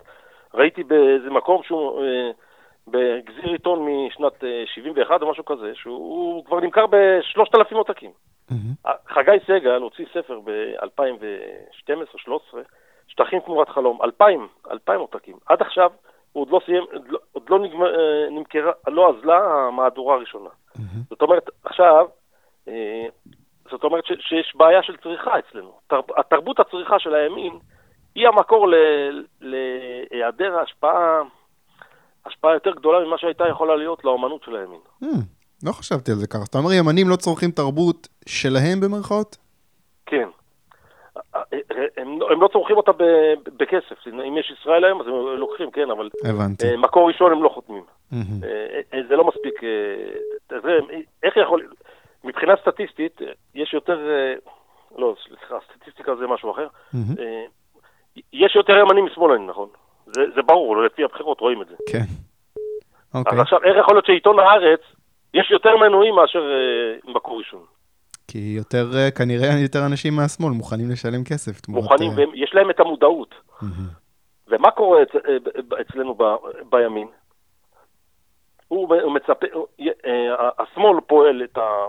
ראיתי 0.53 0.83
באיזה 0.83 1.29
מקום 1.29 1.63
שהוא, 1.63 2.03
אה, 2.03 2.31
בגזיר 2.87 3.51
עיתון 3.51 3.85
משנת 3.85 4.43
אה, 4.43 4.63
71 4.65 5.21
או 5.21 5.31
משהו 5.31 5.45
כזה, 5.45 5.71
שהוא 5.75 6.45
כבר 6.45 6.59
נמכר 6.59 6.87
ב-3,000 6.87 7.75
עותקים. 7.75 8.11
מהמם. 8.51 8.73
חגי 9.07 9.37
סגל 9.47 9.81
הוציא 9.81 10.05
ספר 10.13 10.39
ב-2012-2013, 10.43 12.57
שטחים 13.07 13.39
תמורת 13.39 13.69
חלום, 13.69 14.01
2,000, 14.03 14.47
2,000 14.71 14.99
עותקים. 14.99 15.35
עד 15.45 15.61
עכשיו 15.61 15.91
עוד 16.38 16.50
לא 16.50 16.60
סיים, 16.65 16.84
עוד 16.91 17.03
לא, 17.08 17.20
לא 17.50 17.60
נגמר, 17.60 18.00
אה, 18.00 18.29
נמכרה, 18.29 18.72
לא 18.88 19.10
אזלה 19.10 19.67
המהדורה 19.67 20.15
הראשונה. 20.15 20.50
מהמם. 20.75 21.03
זאת 21.10 21.22
אומרת, 21.22 21.50
עכשיו, 21.63 22.06
אה, 22.67 23.06
זאת 23.72 23.84
אומרת 23.84 24.06
ש, 24.06 24.12
שיש 24.20 24.53
בעיה 24.56 24.84
של 24.84 24.98
צריכה 25.03 25.32
אצלנו. 25.39 25.72
תר, 25.88 26.00
התרבות 26.17 26.60
הצריכה 26.60 27.00
של 27.00 27.13
הימין 27.13 27.53
היא 28.15 28.27
המקור 28.27 28.67
להיעדר 29.41 30.58
ההשפעה, 30.60 31.22
השפעה 32.25 32.53
יותר 32.53 32.72
גדולה 32.72 33.08
ממה 33.08 33.17
שהייתה 33.17 33.48
יכולה 33.50 33.75
להיות 33.75 34.06
לאומנות 34.06 34.44
של 34.44 34.56
הימין. 34.56 34.79
Hmm, 35.03 35.24
לא 35.63 35.72
חשבתי 35.72 36.12
על 36.12 36.17
זה 36.17 36.27
ככה. 36.27 36.44
אתה 36.50 36.58
אומר 36.58 36.74
ימנים 36.74 37.10
לא 37.10 37.15
צורכים 37.15 37.51
תרבות 37.51 38.08
שלהם 38.27 38.79
במרכאות? 38.79 39.38
כן. 40.06 40.29
הם, 41.97 42.19
הם 42.31 42.41
לא 42.41 42.47
צורכים 42.47 42.77
אותה 42.77 42.91
בכסף. 43.57 44.07
אם 44.07 44.37
יש 44.37 44.53
ישראל 44.59 44.83
היום, 44.83 45.01
אז 45.01 45.07
הם 45.07 45.13
לוקחים, 45.13 45.71
כן, 45.71 45.91
אבל... 45.91 46.09
הבנתי. 46.23 46.75
מקור 46.77 47.07
ראשון 47.07 47.31
הם 47.31 47.43
לא 47.43 47.49
חותמים. 47.49 47.83
זה 49.09 49.15
לא 49.15 49.23
מספיק... 49.23 49.61
זה, 50.49 50.79
איך 51.23 51.37
יכול... 51.37 51.67
מבחינה 52.23 52.53
סטטיסטית, 52.61 53.21
יש 53.55 53.73
יותר... 53.73 53.99
לא, 54.97 55.15
סליחה, 55.27 55.55
סטטיסטיקה 55.71 56.15
זה 56.15 56.27
משהו 56.27 56.51
אחר. 56.51 56.67
יש 58.33 58.55
יותר 58.55 58.73
ימנים 58.77 59.05
משמאלנים, 59.05 59.47
נכון? 59.47 59.69
זה, 60.05 60.21
זה 60.35 60.41
ברור, 60.41 60.77
לפי 60.77 61.03
הבחירות 61.03 61.39
רואים 61.39 61.61
את 61.61 61.67
זה. 61.67 61.75
כן. 61.91 62.05
אוקיי. 63.13 63.33
אז 63.33 63.39
עכשיו, 63.39 63.63
איך 63.63 63.77
יכול 63.79 63.95
להיות 63.95 64.05
שעיתון 64.05 64.39
הארץ, 64.39 64.79
יש 65.33 65.51
יותר 65.51 65.77
מנויים 65.77 66.15
מאשר 66.15 66.39
אה, 66.39 67.11
מקור 67.13 67.37
ראשון? 67.37 67.61
כי 68.27 68.53
יותר, 68.57 68.86
אה, 68.98 69.12
כנראה 69.12 69.50
יותר 69.62 69.79
אנשים 69.86 70.13
מהשמאל 70.15 70.51
מוכנים 70.51 70.89
לשלם 70.91 71.24
כסף. 71.24 71.62
תמורת, 71.62 71.84
מוכנים, 71.84 72.12
אה... 72.12 72.29
ויש 72.29 72.51
להם 72.53 72.69
את 72.69 72.79
המודעות. 72.79 73.36
Mm-hmm. 73.36 73.65
ומה 74.48 74.72
קורה 74.72 75.03
אצ, 75.03 75.15
אה, 75.15 75.38
אצלנו 75.81 76.15
ב, 76.15 76.24
בימין? 76.69 77.07
הוא, 78.67 78.96
מצפה, 79.15 79.48
השמאל 80.60 81.01
פועל 81.07 81.43
את 81.43 81.57
ה... 81.57 81.86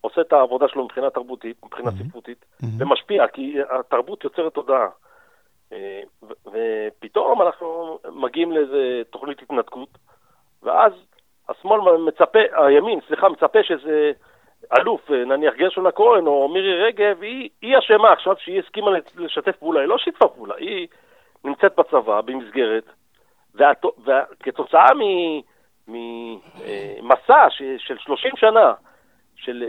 עושה 0.00 0.20
את 0.20 0.32
העבודה 0.32 0.68
שלו 0.68 0.84
מבחינה 0.84 1.10
תרבותית, 1.10 1.56
מבחינה 1.64 1.90
mm-hmm. 1.90 2.08
ספרותית, 2.08 2.44
mm-hmm. 2.44 2.66
ומשפיע, 2.78 3.28
כי 3.28 3.56
התרבות 3.70 4.24
יוצרת 4.24 4.54
תודעה. 4.54 4.88
ופתאום 6.22 7.42
אנחנו 7.42 7.98
מגיעים 8.12 8.52
לאיזה 8.52 9.02
תוכנית 9.10 9.42
התנתקות, 9.42 9.98
ואז 10.62 10.92
השמאל 11.48 11.96
מצפה, 11.96 12.38
הימין, 12.52 13.00
סליחה, 13.08 13.28
מצפה 13.28 13.58
שזה 13.62 14.12
אלוף, 14.78 15.10
אה, 15.10 15.24
נניח 15.24 15.54
גרשון 15.54 15.86
הכהן 15.86 16.26
או 16.26 16.48
מירי 16.48 16.82
רגב, 16.82 17.22
היא, 17.22 17.48
היא 17.62 17.78
אשמה 17.78 18.12
עכשיו 18.12 18.34
שהיא 18.38 18.60
הסכימה 18.60 18.90
לשתף 19.16 19.56
פעולה, 19.56 19.80
היא 19.80 19.88
לא 19.88 19.98
שיתפה 19.98 20.28
פעולה, 20.28 20.54
היא 20.54 20.88
נמצאת 21.44 21.76
בצבא 21.78 22.20
במסגרת, 22.20 22.84
וכתוצאה 23.54 24.86
ממסע 25.88 27.44
אה, 27.44 27.50
של 27.78 27.98
30 27.98 28.32
שנה 28.36 28.72
של 29.36 29.64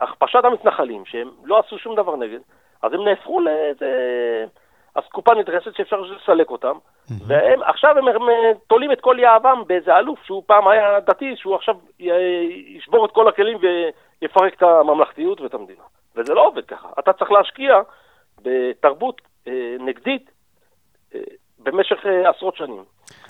הכפשת 0.00 0.44
המתנחלים, 0.44 1.04
שהם 1.04 1.30
לא 1.44 1.58
עשו 1.58 1.78
שום 1.78 1.96
דבר 1.96 2.16
נגד, 2.16 2.40
אז 2.82 2.92
הם 2.92 3.04
נהפכו 3.04 3.40
לאיזה... 3.40 3.86
אסקופה 4.94 5.34
נדרסת 5.34 5.76
שאפשר 5.76 6.00
לסלק 6.00 6.50
אותם, 6.50 6.76
והם 7.26 7.62
עכשיו 7.62 7.98
הם, 7.98 8.08
הם 8.08 8.22
תולים 8.66 8.92
את 8.92 9.00
כל 9.00 9.16
יהבם 9.20 9.62
באיזה 9.66 9.96
אלוף 9.96 10.24
שהוא 10.24 10.42
פעם 10.46 10.68
היה 10.68 11.00
דתי, 11.00 11.36
שהוא 11.36 11.54
עכשיו 11.54 11.74
ישבור 12.76 13.06
את 13.06 13.10
כל 13.10 13.28
הכלים 13.28 13.58
ויפרק 14.24 14.54
את 14.54 14.62
הממלכתיות 14.62 15.40
ואת 15.40 15.54
המדינה. 15.54 15.82
וזה 16.16 16.34
לא 16.34 16.46
עובד 16.46 16.64
ככה. 16.64 16.88
אתה 16.98 17.12
צריך 17.12 17.30
להשקיע 17.30 17.74
בתרבות 18.42 19.20
אה, 19.48 19.76
נגדית 19.80 20.30
אה, 21.14 21.20
במשך 21.58 21.96
אה, 22.06 22.30
עשרות 22.30 22.56
שנים. 22.56 22.84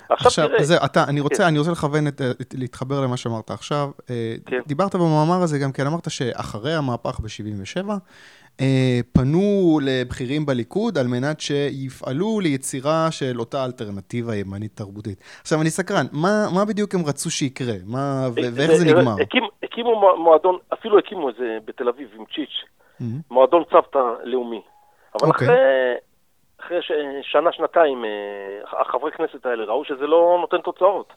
עכשיו, 0.09 0.27
עכשיו 0.27 0.47
תראה... 0.47 0.63
זה, 0.63 0.77
אתה, 0.85 1.03
אני 1.09 1.19
רוצה, 1.19 1.43
כן. 1.43 1.43
אני 1.43 1.59
רוצה 1.59 1.71
לכוון, 1.71 2.07
את, 2.07 2.21
את, 2.41 2.53
להתחבר 2.57 3.01
למה 3.01 3.17
שאמרת 3.17 3.51
עכשיו. 3.51 3.89
אה, 4.09 4.35
כן. 4.45 4.59
דיברת 4.67 4.95
במאמר 4.95 5.43
הזה 5.43 5.59
גם 5.59 5.71
כן, 5.71 5.87
אמרת 5.87 6.11
שאחרי 6.11 6.73
המהפך 6.73 7.19
ב-77', 7.19 7.89
אה, 7.89 7.95
פנו 9.13 9.79
לבכירים 9.83 10.45
בליכוד 10.45 10.97
על 10.97 11.07
מנת 11.07 11.39
שיפעלו 11.39 12.39
ליצירה 12.39 13.07
של 13.11 13.39
אותה 13.39 13.65
אלטרנטיבה 13.65 14.35
ימנית 14.35 14.71
תרבותית. 14.75 15.19
עכשיו, 15.41 15.61
אני 15.61 15.69
סקרן, 15.69 16.05
מה, 16.11 16.45
מה 16.55 16.65
בדיוק 16.65 16.95
הם 16.95 17.01
רצו 17.05 17.31
שיקרה? 17.31 17.73
מה, 17.85 18.27
ואיך 18.35 18.71
זה 18.71 18.85
נגמר? 18.85 19.15
הקים, 19.21 19.43
הקימו 19.63 20.17
מועדון, 20.17 20.57
אפילו 20.73 20.99
הקימו 20.99 21.29
את 21.29 21.35
זה 21.35 21.57
בתל 21.65 21.89
אביב 21.89 22.09
עם 22.17 22.25
צ'יץ', 22.35 22.63
mm-hmm. 23.01 23.03
מועדון 23.31 23.63
צוותא 23.71 23.99
לאומי. 24.23 24.61
אבל 25.13 25.27
okay. 25.27 25.31
אוקיי. 25.31 25.47
אחרי, 25.47 25.57
אחרי 26.61 26.81
ש, 26.81 26.91
שנה, 27.31 27.51
שנתיים, 27.51 28.05
אה, 28.05 28.81
החברי 28.81 29.11
כנסת 29.11 29.45
האלה 29.45 29.63
ראו 29.63 29.85
שזה 29.85 30.07
לא 30.07 30.37
נותן 30.41 30.61
תוצאות. 30.63 31.13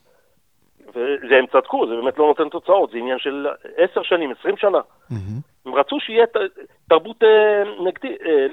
והם 0.95 1.47
צדקו, 1.53 1.87
זה 1.89 1.95
באמת 1.95 2.19
לא 2.19 2.27
נותן 2.27 2.49
תוצאות, 2.49 2.91
זה 2.91 2.99
עניין 2.99 3.19
של 3.19 3.47
עשר 3.77 4.03
שנים, 4.03 4.33
עשרים 4.39 4.57
שנה. 4.57 4.79
Mm-hmm. 4.79 5.48
הם 5.69 5.75
רצו 5.75 6.01
שיהיה 6.01 6.27
תרבות 6.89 7.23
אה, 7.23 7.63
נגדית, 7.85 8.21
אה, 8.27 8.47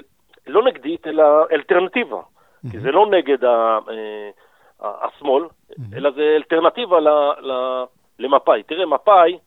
לא 0.46 0.64
נגדית, 0.64 1.06
אלא 1.06 1.24
אלטרנטיבה. 1.52 2.20
Mm-hmm. 2.20 2.70
כי 2.70 2.80
זה 2.80 2.90
לא 2.92 3.06
נגד 3.06 3.44
ה, 3.44 3.78
אה, 3.90 4.30
השמאל, 4.82 5.44
mm-hmm. 5.44 5.96
אלא 5.96 6.10
זה 6.10 6.32
אלטרנטיבה 6.36 7.00
ל, 7.00 7.08
ל, 7.40 7.84
למפא"י. 8.18 8.62
תראה, 8.62 8.86
מפא"י, 8.86 9.38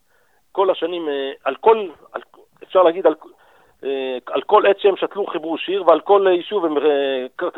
כל 0.51 0.69
השנים, 0.69 1.07
על 1.43 1.55
כל, 1.55 1.88
על, 2.13 2.21
אפשר 2.63 2.83
להגיד, 2.83 3.07
על, 3.07 3.15
על 4.25 4.41
כל 4.41 4.65
עץ 4.65 4.77
שהם 4.79 4.97
שתלו 4.97 5.27
חיברו 5.27 5.57
שיר, 5.57 5.83
ועל 5.88 5.99
כל 5.99 6.25
יישוב 6.29 6.65
הם 6.65 6.75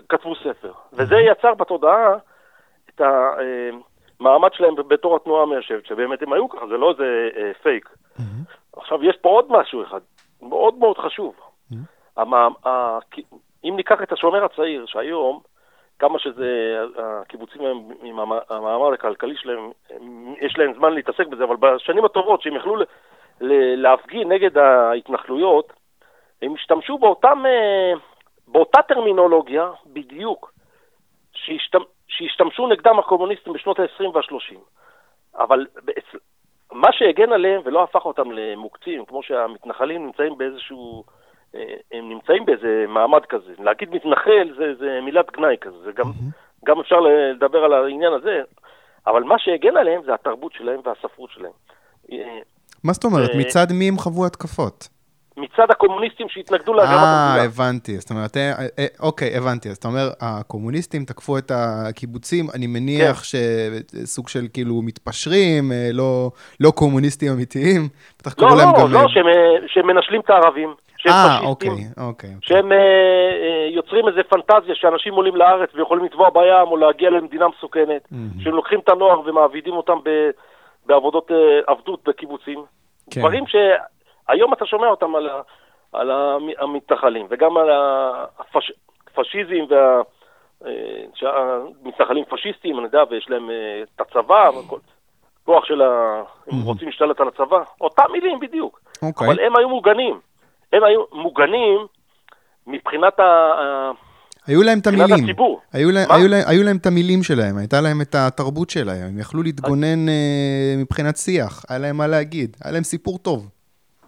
כתבו 0.10 0.36
ספר. 0.36 0.72
וזה 0.94 1.16
יצר 1.16 1.54
בתודעה 1.54 2.16
את 2.90 3.02
ה... 3.02 3.36
המעמד 4.22 4.54
שלהם 4.54 4.76
בתור 4.88 5.16
התנועה 5.16 5.44
המיישבת, 5.44 5.86
שבאמת 5.86 6.22
הם 6.22 6.34
היו 6.34 6.50
ככה, 6.50 6.68
זה 6.68 6.78
לא 6.78 6.92
איזה 6.92 7.30
אה, 7.38 7.52
פייק. 7.64 7.90
עכשיו, 8.78 9.04
יש 9.04 9.18
פה 9.22 9.30
עוד 9.30 9.46
משהו 9.50 9.84
אחד, 9.84 10.00
מאוד 10.42 10.76
מאוד 10.76 10.98
חשוב. 10.98 11.36
Mm-hmm. 11.40 11.76
המע... 12.18 12.48
ה... 12.66 13.00
אם 13.64 13.74
ניקח 13.76 14.02
את 14.04 14.12
השומר 14.12 14.46
הצעיר, 14.46 14.86
שהיום, 14.86 15.40
כמה 16.00 16.20
שזה, 16.20 16.80
הקיבוצים 16.98 17.62
עם 18.04 18.20
המאמר 18.50 18.94
הכלכלי 18.94 19.36
שלהם, 19.38 19.72
יש 20.42 20.58
להם 20.58 20.74
זמן 20.74 20.94
להתעסק 20.94 21.28
בזה, 21.28 21.44
אבל 21.44 21.56
בשנים 21.56 22.06
הטובות, 22.06 22.42
שהם 22.42 22.56
יכלו 22.56 22.76
להפגין 23.78 24.32
נגד 24.32 24.58
ההתנחלויות, 24.58 25.74
הם 26.42 26.54
השתמשו 26.54 26.98
באותם, 26.98 27.44
אה, 27.46 27.94
באותה 28.48 28.82
טרמינולוגיה 28.82 29.72
בדיוק, 29.86 30.54
שהשתמ... 31.34 31.82
שהשתמשו 32.08 32.68
נגדם 32.68 33.00
הקומוניסטים 33.00 33.54
בשנות 33.54 33.80
ה-20 33.80 34.04
וה-30. 34.14 34.56
אבל 35.36 35.68
מה 36.72 36.88
שהגן 36.92 37.32
עליהם 37.32 37.62
ולא 37.66 37.84
הפך 37.84 38.06
אותם 38.06 38.32
למוקצים, 38.32 39.06
כמו 39.06 39.24
שהמתנחלים 39.24 40.06
נמצאים 40.06 40.38
באיזשהו... 40.38 41.04
אה, 41.56 41.76
הם 41.92 42.10
נמצאים 42.10 42.46
באיזה 42.46 42.86
מעמד 42.88 43.26
כזה. 43.30 43.54
להגיד 43.60 43.90
מתנחל 43.90 44.54
זה, 44.58 44.66
זה 44.80 45.00
מילת 45.02 45.32
גנאי 45.32 45.56
כזה, 45.62 45.78
זה 45.86 45.92
גם, 45.92 46.06
mm-hmm. 46.06 46.66
גם 46.66 46.80
אפשר 46.80 47.00
לדבר 47.00 47.64
על 47.64 47.74
העניין 47.74 48.14
הזה, 48.14 48.42
אבל 49.08 49.24
מה 49.24 49.36
שהגן 49.40 49.78
עליהם 49.78 50.02
זה 50.06 50.14
התרבות 50.14 50.54
שלהם 50.54 50.80
והספרות 50.84 51.30
שלהם. 51.32 51.52
מה 52.84 52.94
זאת 52.94 53.04
אומרת? 53.04 53.30
אה, 53.30 53.40
מצד 53.40 53.66
מי 53.74 53.88
הם 53.90 53.98
חוו 53.98 54.26
התקפות? 54.26 54.88
מצד 55.38 55.66
הקומוניסטים 55.70 56.30
שהתנגדו 56.30 56.74
להגנת 56.74 56.94
המדינה. 56.94 57.36
אה, 57.38 57.44
הבנתי. 57.44 57.98
זאת 57.98 58.10
אומרת, 58.10 58.38
אה, 58.38 58.52
אה, 58.80 58.86
אוקיי, 59.00 59.38
הבנתי. 59.38 59.70
אז 59.70 59.78
אתה 59.78 59.88
אומר, 59.88 60.10
הקומוניסטים 60.22 61.06
תקפו 61.06 61.38
את 61.38 61.52
הקיבוצים, 61.56 62.46
אני 62.56 62.68
מניח 62.68 63.18
כן. 63.18 63.38
שסוג 64.04 64.28
של 64.28 64.48
כאילו 64.54 64.82
מתפשרים, 64.82 65.72
אה, 65.72 65.90
לא, 65.94 66.32
לא 66.60 66.72
קומוניסטים 66.72 67.32
אמיתיים. 67.32 67.90
בטח 68.20 68.40
לא, 68.40 68.48
לא, 68.50 68.56
גם... 68.56 68.94
לא, 68.94 69.08
שהם, 69.08 69.26
שהם 69.68 69.88
מנשלים 69.88 70.22
את 70.22 70.30
הערבים. 70.30 70.74
אה, 71.08 71.40
אוקיי, 71.44 71.70
אוקיי, 71.70 71.86
אוקיי. 71.98 72.30
שהם 72.42 72.72
אה, 72.72 73.68
יוצרים 73.72 74.08
איזה 74.08 74.24
פנטזיה 74.24 74.76
שאנשים 74.76 75.14
עולים 75.14 75.36
לארץ 75.36 75.70
ויכולים 75.76 76.06
לטבוע 76.06 76.30
בים 76.30 76.68
או 76.72 76.78
להגיע 76.78 77.10
למדינה 77.10 77.46
מסוכנת, 77.48 78.02
mm-hmm. 78.06 78.44
שהם 78.44 78.54
לוקחים 78.54 78.80
את 78.80 78.90
הנוער 78.90 79.20
ומעבידים 79.26 79.74
אותם 79.74 79.98
ב, 80.04 80.10
בעבודות 80.86 81.32
אה, 81.32 81.38
עבדות 81.68 82.00
בקיבוצים. 82.06 82.64
כן. 83.12 83.22
דברים 83.22 83.48
ש... 83.48 83.56
היום 84.32 84.54
אתה 84.54 84.66
שומע 84.66 84.88
אותם 84.88 85.16
על, 85.16 85.30
ה, 85.30 85.42
על 85.94 86.12
המתנחלים, 86.60 87.28
וגם 87.30 87.58
על 87.58 87.70
הפשיזם 89.08 89.66
וה... 89.70 90.02
אה, 90.66 91.04
שהמתנחלים 91.16 92.24
פשיסטים, 92.30 92.78
אני 92.78 92.86
יודע, 92.86 93.04
ויש 93.10 93.30
להם 93.30 93.50
אה, 93.50 93.84
את 93.84 94.02
הצבא, 94.02 94.50
כוח 95.46 95.66
של 95.66 95.82
ה... 95.82 96.24
הם 96.52 96.62
רוצים 96.62 96.88
להשתלט 96.88 97.20
על 97.20 97.28
הצבא, 97.28 97.64
אותם 97.82 98.04
מילים 98.12 98.40
בדיוק. 98.40 98.82
Okay. 98.96 99.06
אוקיי. 99.08 99.28
אבל 99.28 99.40
הם 99.40 99.58
היו 99.58 99.70
מוגנים. 99.70 100.20
הם 100.74 100.84
היו 100.84 101.04
מוגנים 101.14 101.88
מבחינת 102.68 103.20
ה... 103.20 103.92
היו 104.48 104.64
להם 104.64 104.80
את 104.80 104.88
המילים. 104.88 105.26
היו, 105.74 105.92
לה, 105.92 106.00
היו, 106.10 106.28
לה, 106.28 106.38
היו 106.48 106.64
להם 106.64 106.78
את 106.78 106.86
המילים 106.86 107.24
שלהם, 107.24 107.58
הייתה 107.58 107.82
להם 107.82 108.02
את 108.02 108.16
התרבות 108.16 108.70
שלהם, 108.70 109.08
הם 109.08 109.20
יכלו 109.20 109.44
להתגונן 109.44 110.08
uh, 110.08 110.12
מבחינת 110.78 111.18
שיח, 111.18 111.66
היה 111.70 111.80
להם 111.80 111.98
מה 111.98 112.08
להגיד, 112.08 112.58
היה 112.64 112.74
להם 112.74 112.84
סיפור 112.84 113.18
טוב. 113.18 113.50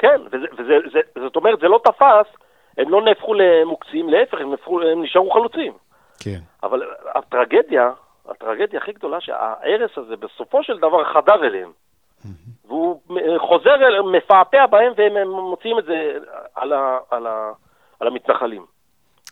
כן, 0.03 0.21
וזה, 0.31 0.45
וזה, 0.57 0.77
זה, 0.93 0.99
זאת 1.23 1.35
אומרת, 1.35 1.59
זה 1.59 1.67
לא 1.67 1.79
תפס, 1.83 2.35
הם 2.77 2.89
לא 2.89 3.01
נהפכו 3.01 3.33
למוקצים, 3.33 4.09
להפך, 4.09 4.41
הם, 4.41 4.51
נהפכו, 4.51 4.81
הם 4.81 5.03
נשארו 5.03 5.31
חלוצים. 5.31 5.73
כן. 6.19 6.39
אבל 6.63 6.83
הטרגדיה, 7.15 7.91
הטרגדיה 8.29 8.79
הכי 8.79 8.91
גדולה, 8.91 9.21
שההרס 9.21 9.91
הזה 9.97 10.15
בסופו 10.15 10.63
של 10.63 10.77
דבר 10.77 11.13
חדר 11.13 11.45
אליהם. 11.45 11.71
והוא 12.67 13.01
חוזר, 13.37 14.03
מפעפע 14.03 14.65
בהם, 14.65 14.93
והם 14.95 15.29
מוציאים 15.29 15.79
את 15.79 15.85
זה 15.85 16.17
על, 16.55 16.73
ה, 16.73 16.97
על, 17.09 17.27
ה, 17.27 17.51
על 17.99 18.07
המתנחלים. 18.07 18.65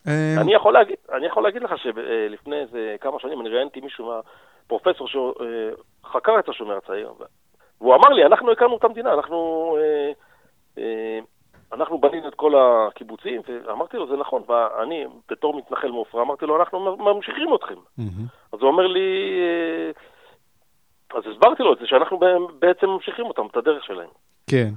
אה, 0.08 0.42
אני 0.42 0.54
יכול, 0.54 0.74
להגיד, 0.74 0.96
אני 1.12 1.26
יכול 1.26 1.44
להגיד 1.44 1.64
לך 1.64 1.74
שלפני 1.78 2.56
איזה 2.62 2.96
כמה 3.02 3.20
שנים 3.20 3.42
אני 3.42 3.50
ראיינתי 3.50 3.82
מישהו, 3.82 4.12
פרופסור 4.68 5.08
שחקר 5.08 6.40
את 6.40 6.50
השומר 6.50 6.78
הצעיר, 6.78 7.14
והוא 7.82 7.96
אמר 7.96 8.10
לי, 8.10 8.26
אנחנו 8.26 8.52
הקמנו 8.52 8.78
את 8.78 8.84
המדינה, 8.84 9.14
אנחנו 9.14 9.78
אה, 9.80 9.84
אה, 9.84 10.12
אנחנו 11.74 11.98
בנינו 11.98 12.28
את 12.28 12.36
כל 12.36 12.54
הקיבוצים, 12.58 13.42
ואמרתי 13.66 13.98
לו, 13.98 14.08
זה 14.08 14.16
נכון, 14.16 14.44
ואני, 14.48 15.06
בתור 15.30 15.58
מתנחל 15.58 15.92
מעופרה, 15.92 16.22
אמרתי 16.22 16.46
לו, 16.46 16.60
אנחנו 16.60 16.98
ממשיכים 16.98 17.56
אתכם. 17.56 17.76
אז 18.54 18.60
הוא 18.60 18.70
אומר 18.70 18.88
לי, 18.88 19.40
אה, 19.42 19.92
אז 21.18 21.24
הסברתי 21.32 21.64
לו 21.64 21.74
את 21.74 21.80
זה, 21.80 21.88
שאנחנו 21.88 22.20
בעצם 22.60 22.88
ממשיכים 22.88 23.26
אותם, 23.26 23.46
את 23.52 23.58
הדרך 23.58 23.84
שלהם. 23.84 24.10
כן. 24.48 24.70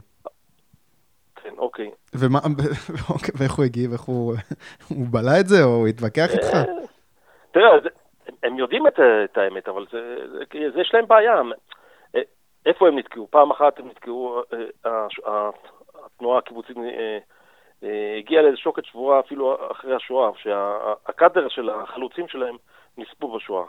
כן, 1.42 1.54
אוקיי. 1.58 1.90
ומה, 2.14 2.38
אוקיי, 3.14 3.34
ואיך 3.38 3.54
הוא 3.54 3.64
הגיב? 3.64 3.92
איך 3.92 4.00
הוא, 4.00 4.34
הוא 4.88 5.06
בלע 5.10 5.40
את 5.40 5.46
זה, 5.46 5.64
או 5.64 5.68
הוא 5.68 5.88
התווכח 5.88 6.30
איתך? 6.32 6.54
אה, 6.54 6.62
תראה, 7.50 7.70
הם 8.42 8.58
יודעים 8.58 8.86
את, 8.86 9.00
את 9.24 9.38
האמת, 9.38 9.68
אבל 9.68 9.86
זה, 9.92 10.16
זה, 10.32 10.38
זה, 10.74 10.80
יש 10.80 10.90
להם 10.94 11.06
בעיה. 11.08 11.34
אה, 12.14 12.20
איפה 12.66 12.88
הם 12.88 12.98
נתקעו? 12.98 13.26
פעם 13.30 13.50
אחת 13.50 13.78
הם 13.78 13.88
נתקעו, 13.88 14.42
התנועה 16.16 16.38
הקיבוצית 16.38 16.76
הגיעה 18.18 18.42
לאיזה 18.42 18.56
שוקת 18.56 18.84
שבורה 18.84 19.20
אפילו 19.20 19.72
אחרי 19.72 19.94
השואה, 19.94 20.30
שהקאדר 20.36 21.48
של 21.48 21.70
החלוצים 21.70 22.28
שלהם 22.28 22.56
נספו 22.98 23.36
בשואה. 23.36 23.64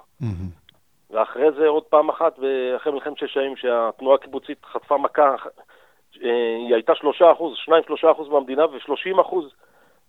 ואחרי 1.10 1.52
זה 1.52 1.68
עוד 1.68 1.84
פעם 1.84 2.10
אחת, 2.10 2.40
ואחרי 2.40 2.94
מלחמת 2.94 3.18
שש 3.18 3.38
הימים, 3.38 3.58
שהתנועה 3.58 4.16
הקיבוצית 4.16 4.66
חטפה 4.66 4.98
מכה, 4.98 5.36
אה, 6.24 6.56
היא 6.58 6.74
הייתה 6.74 6.96
שלושה 6.96 7.32
אחוז, 7.32 7.58
שניים 7.58 7.84
שלושה 7.88 8.12
אחוז 8.12 8.30
מהמדינה, 8.30 8.66
ושלושים 8.66 9.20
אחוז 9.20 9.54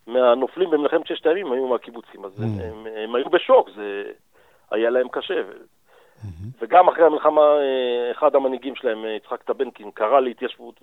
מהנופלים 0.07 0.71
במלחמת 0.71 1.07
ששת 1.07 1.27
הימים 1.27 1.53
היו 1.53 1.67
מהקיבוצים. 1.67 2.25
אז 2.25 2.41
הם, 2.41 2.49
הם, 2.61 2.87
הם 2.97 3.15
היו 3.15 3.31
בשוק, 3.31 3.71
זה 3.77 4.03
היה 4.71 4.91
להם 4.91 5.09
קשה. 5.09 5.43
וגם 6.61 6.89
אחרי 6.89 7.05
המלחמה, 7.05 7.41
אה, 7.41 8.11
אחד 8.13 8.35
המנהיגים 8.35 8.75
שלהם, 8.75 9.05
אה, 9.05 9.11
יצחק 9.11 9.43
טבנקין, 9.43 9.91
קרא 9.91 10.21
להתיישבות, 10.21 10.81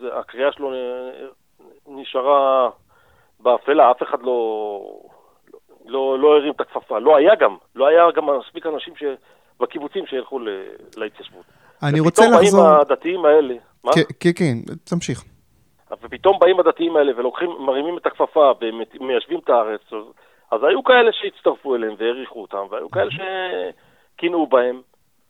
והקריאה 0.00 0.52
שלו 0.52 0.72
נשארה 1.88 2.70
באפלה, 3.40 3.90
אף 3.90 4.02
אחד 4.02 4.22
לא, 4.22 4.80
לא, 5.86 6.18
לא 6.18 6.36
הרים 6.36 6.52
את 6.52 6.60
הכפפה. 6.60 6.98
לא 6.98 7.16
היה 7.16 7.34
גם, 7.34 7.56
לא 7.74 7.86
היה 7.86 8.02
גם 8.16 8.24
מספיק 8.38 8.66
אנשים 8.66 8.96
ש... 8.96 9.04
בקיבוצים 9.60 10.06
שילכו 10.06 10.38
ל... 10.38 10.48
להתיישבות. 10.96 11.44
אני 11.82 12.00
רוצה 12.00 12.22
לחזור... 12.22 12.40
ופתאום 12.40 12.64
באים 12.64 12.80
הדתיים 12.80 13.24
האלה... 13.24 13.54
מה? 13.84 13.90
כן, 14.20 14.30
כן, 14.36 14.74
תמשיך. 14.84 15.24
ופתאום 16.02 16.38
באים 16.38 16.60
הדתיים 16.60 16.96
האלה 16.96 17.12
ולוקחים, 17.16 17.50
מרימים 17.58 17.98
את 17.98 18.06
הכפפה 18.06 18.52
ומיישבים 18.60 19.38
את 19.38 19.48
הארץ, 19.48 19.80
אז, 19.92 20.04
אז 20.50 20.60
היו 20.64 20.84
כאלה 20.84 21.10
שהצטרפו 21.12 21.74
אליהם 21.74 21.94
והעריכו 21.98 22.42
אותם, 22.42 22.64
והיו 22.70 22.90
כאלה 22.90 23.10
שקינאו 24.14 24.46
בהם, 24.46 24.80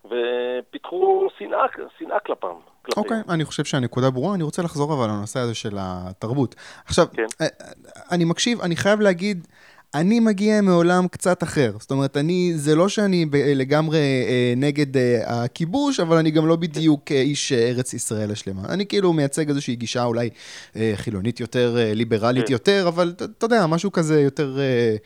ופיתחו 0.04 1.28
שנאה, 1.38 1.64
שנאה 1.98 2.20
כלפם. 2.20 2.54
אוקיי, 2.96 3.20
okay, 3.20 3.32
אני 3.32 3.44
חושב 3.44 3.64
שהנקודה 3.64 4.10
ברורה, 4.10 4.34
אני 4.34 4.42
רוצה 4.42 4.62
לחזור 4.62 4.94
אבל 4.94 5.08
לנושא 5.08 5.40
הזה 5.40 5.54
של 5.54 5.76
התרבות. 5.80 6.54
עכשיו, 6.84 7.06
כן. 7.12 7.26
אה, 7.40 7.46
אה, 7.46 7.72
אני 8.10 8.24
מקשיב, 8.24 8.60
אני 8.60 8.76
חייב 8.76 9.00
להגיד... 9.00 9.46
אני 9.94 10.20
מגיע 10.20 10.60
מעולם 10.60 11.08
קצת 11.08 11.42
אחר. 11.42 11.72
זאת 11.78 11.90
אומרת, 11.90 12.16
אני, 12.16 12.52
זה 12.56 12.74
לא 12.74 12.88
שאני 12.88 13.26
לגמרי 13.32 13.98
אה, 13.98 14.54
נגד 14.56 14.96
אה, 14.96 15.44
הכיבוש, 15.44 16.00
אבל 16.00 16.16
אני 16.16 16.30
גם 16.30 16.46
לא 16.46 16.56
בדיוק 16.56 17.12
אה, 17.12 17.20
איש 17.20 17.52
אה, 17.52 17.68
ארץ 17.68 17.94
ישראל 17.94 18.30
השלמה. 18.30 18.62
אני 18.68 18.86
כאילו 18.86 19.12
מייצג 19.12 19.48
איזושהי 19.48 19.76
גישה 19.76 20.04
אולי 20.04 20.30
אה, 20.76 20.92
חילונית 20.96 21.40
יותר, 21.40 21.76
אה, 21.78 21.94
ליברלית 21.94 22.46
כן. 22.46 22.52
יותר, 22.52 22.84
אבל 22.88 23.14
אתה 23.38 23.44
יודע, 23.44 23.66
משהו 23.66 23.92
כזה 23.92 24.20
יותר, 24.20 24.58
אה, 24.58 24.96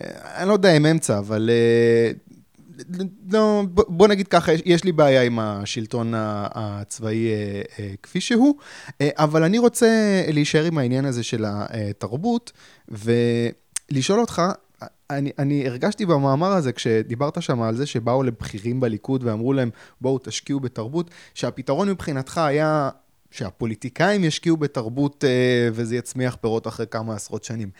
אה, 0.00 0.40
אני 0.42 0.48
לא 0.48 0.52
יודע 0.52 0.76
אם 0.76 0.86
אמצע, 0.86 1.18
אבל... 1.18 1.50
אה, 1.52 2.12
לא, 3.32 3.62
בוא 3.72 4.08
נגיד 4.08 4.28
ככה, 4.28 4.52
יש 4.64 4.84
לי 4.84 4.92
בעיה 4.92 5.22
עם 5.22 5.38
השלטון 5.38 6.12
הצבאי 6.16 7.28
אה, 7.28 7.62
אה, 7.78 7.94
כפי 8.02 8.20
שהוא, 8.20 8.54
אה, 9.00 9.08
אבל 9.16 9.44
אני 9.44 9.58
רוצה 9.58 10.22
להישאר 10.32 10.64
עם 10.64 10.78
העניין 10.78 11.04
הזה 11.04 11.22
של 11.22 11.44
התרבות, 11.46 12.52
ו... 12.90 13.12
לשאול 13.90 14.20
אותך, 14.20 14.42
אני, 15.10 15.30
אני 15.38 15.68
הרגשתי 15.68 16.06
במאמר 16.06 16.52
הזה, 16.52 16.72
כשדיברת 16.72 17.42
שם 17.42 17.62
על 17.62 17.76
זה 17.76 17.86
שבאו 17.86 18.22
לבכירים 18.22 18.80
בליכוד 18.80 19.24
ואמרו 19.24 19.52
להם, 19.52 19.70
בואו 20.00 20.18
תשקיעו 20.18 20.60
בתרבות, 20.60 21.10
שהפתרון 21.34 21.90
מבחינתך 21.90 22.38
היה 22.38 22.90
שהפוליטיקאים 23.30 24.24
ישקיעו 24.24 24.56
בתרבות 24.56 25.24
אה, 25.24 25.68
וזה 25.72 25.96
יצמיח 25.96 26.36
פירות 26.36 26.66
אחרי 26.66 26.86
כמה 26.90 27.14
עשרות 27.14 27.44
שנים. 27.44 27.70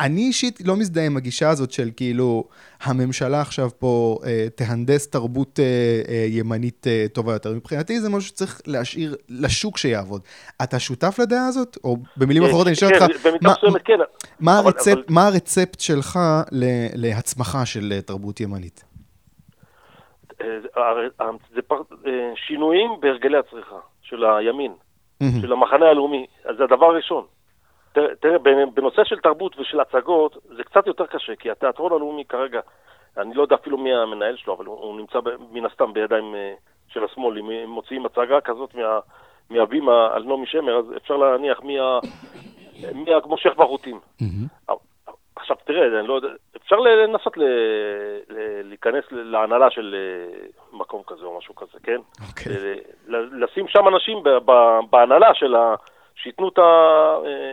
אני 0.00 0.20
אישית 0.20 0.60
לא 0.66 0.76
מזדהה 0.76 1.06
עם 1.06 1.16
הגישה 1.16 1.50
הזאת 1.50 1.70
של 1.70 1.88
כאילו, 1.96 2.44
הממשלה 2.82 3.40
עכשיו 3.40 3.70
פה 3.78 4.18
אה, 4.26 4.46
תהנדס 4.54 5.08
תרבות 5.08 5.60
אה, 5.60 6.26
ימנית 6.28 6.86
טובה 7.12 7.32
יותר. 7.32 7.52
מבחינתי 7.52 8.00
זה 8.00 8.08
משהו 8.08 8.28
שצריך 8.28 8.60
להשאיר 8.66 9.16
לשוק 9.28 9.78
שיעבוד. 9.78 10.22
אתה 10.62 10.78
שותף 10.78 11.16
לדעה 11.22 11.46
הזאת? 11.46 11.78
או 11.84 11.96
במילים 12.16 12.44
אחרות 12.44 12.66
אני 12.66 12.74
אשאל 12.74 12.88
אותך, 12.94 13.06
כן, 13.22 13.30
כן. 13.84 13.98
מה 15.08 15.26
הרצפט 15.26 15.80
שלך 15.80 16.18
להצמחה 16.94 17.66
של 17.66 18.00
תרבות 18.06 18.40
ימנית? 18.40 18.84
זה 22.04 22.32
שינויים 22.36 22.90
בהרגלי 23.00 23.38
הצריכה. 23.38 23.76
של 24.08 24.24
הימין, 24.24 24.72
mm-hmm. 24.72 25.40
של 25.42 25.52
המחנה 25.52 25.86
הלאומי. 25.86 26.26
אז 26.44 26.56
זה 26.56 26.64
הדבר 26.64 26.86
הראשון. 26.86 27.24
תראה, 27.92 28.38
בנושא 28.74 29.04
של 29.04 29.18
תרבות 29.18 29.58
ושל 29.58 29.80
הצגות, 29.80 30.36
זה 30.56 30.64
קצת 30.64 30.86
יותר 30.86 31.06
קשה, 31.06 31.36
כי 31.36 31.50
התיאטרון 31.50 31.92
הלאומי 31.92 32.24
כרגע, 32.24 32.60
אני 33.16 33.34
לא 33.34 33.42
יודע 33.42 33.56
אפילו 33.56 33.78
מי 33.78 33.94
המנהל 33.94 34.36
שלו, 34.36 34.54
אבל 34.54 34.64
הוא, 34.64 34.76
הוא 34.76 34.96
נמצא 34.96 35.18
מן 35.52 35.66
הסתם 35.66 35.92
בידיים 35.92 36.34
אה, 36.34 36.54
של 36.88 37.04
השמאל. 37.04 37.38
אם 37.38 37.70
מוציאים 37.70 38.06
הצגה 38.06 38.40
כזאת 38.40 38.74
מה, 38.74 38.98
מהבימה 39.50 40.08
על 40.12 40.24
נעמי 40.24 40.46
שמר, 40.46 40.78
אז 40.78 40.84
אפשר 40.96 41.16
להניח 41.16 41.62
מי, 41.62 41.80
ה, 41.80 41.98
מי 42.94 43.14
המושך 43.14 43.50
ברוטים. 43.56 44.00
Mm-hmm. 44.22 44.72
עכשיו 45.50 45.64
תראה, 45.64 46.00
אני 46.00 46.08
לא 46.08 46.14
יודע, 46.14 46.28
אפשר 46.56 46.76
לנסות 46.76 47.36
ל, 47.36 47.42
ל, 48.28 48.68
להיכנס 48.68 49.04
להנהלה 49.10 49.70
של 49.70 49.94
אה, 49.94 50.46
מקום 50.72 51.02
כזה 51.06 51.24
או 51.24 51.38
משהו 51.38 51.54
כזה, 51.54 51.78
כן? 51.82 52.00
אוקיי. 52.28 52.52
Okay. 52.52 53.12
לשים 53.32 53.68
שם 53.68 53.88
אנשים 53.88 54.18
בהנהלה 54.90 55.34
של 55.34 55.54
ה... 55.54 55.74
שייתנו 56.14 56.48
את 56.48 56.58
ה... 56.58 56.62
אה, 57.26 57.52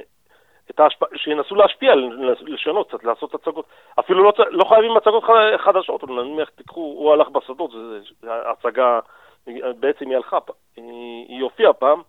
את 0.72 0.80
ההשפ... 0.80 1.04
שינסו 1.16 1.56
להשפיע, 1.56 1.94
לשנות 2.42 2.88
קצת, 2.88 3.04
לעשות 3.04 3.36
הצגות. 3.36 3.66
אפילו 4.00 4.24
לא, 4.24 4.34
לא 4.50 4.64
חייבים 4.64 4.98
הצגות 4.98 5.24
חדשות, 5.58 6.04
נניח 6.10 6.50
תיקחו, 6.50 6.82
הוא 6.82 7.14
הלך 7.14 7.30
בשדות, 7.30 7.72
זו 7.72 8.28
הצגה, 8.52 9.00
בעצם 9.80 10.10
היא 10.10 10.16
הלכה, 10.16 10.38
היא, 10.76 11.26
היא 11.28 11.42
הופיעה 11.42 11.74
פעם. 11.74 12.02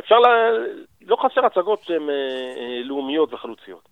אפשר, 0.00 0.18
לה... 0.18 0.50
לא 1.06 1.16
חסר 1.16 1.46
הצגות 1.46 1.82
שהן 1.82 2.10
אה, 2.10 2.80
לאומיות 2.84 3.34
וחלוציות. 3.34 3.88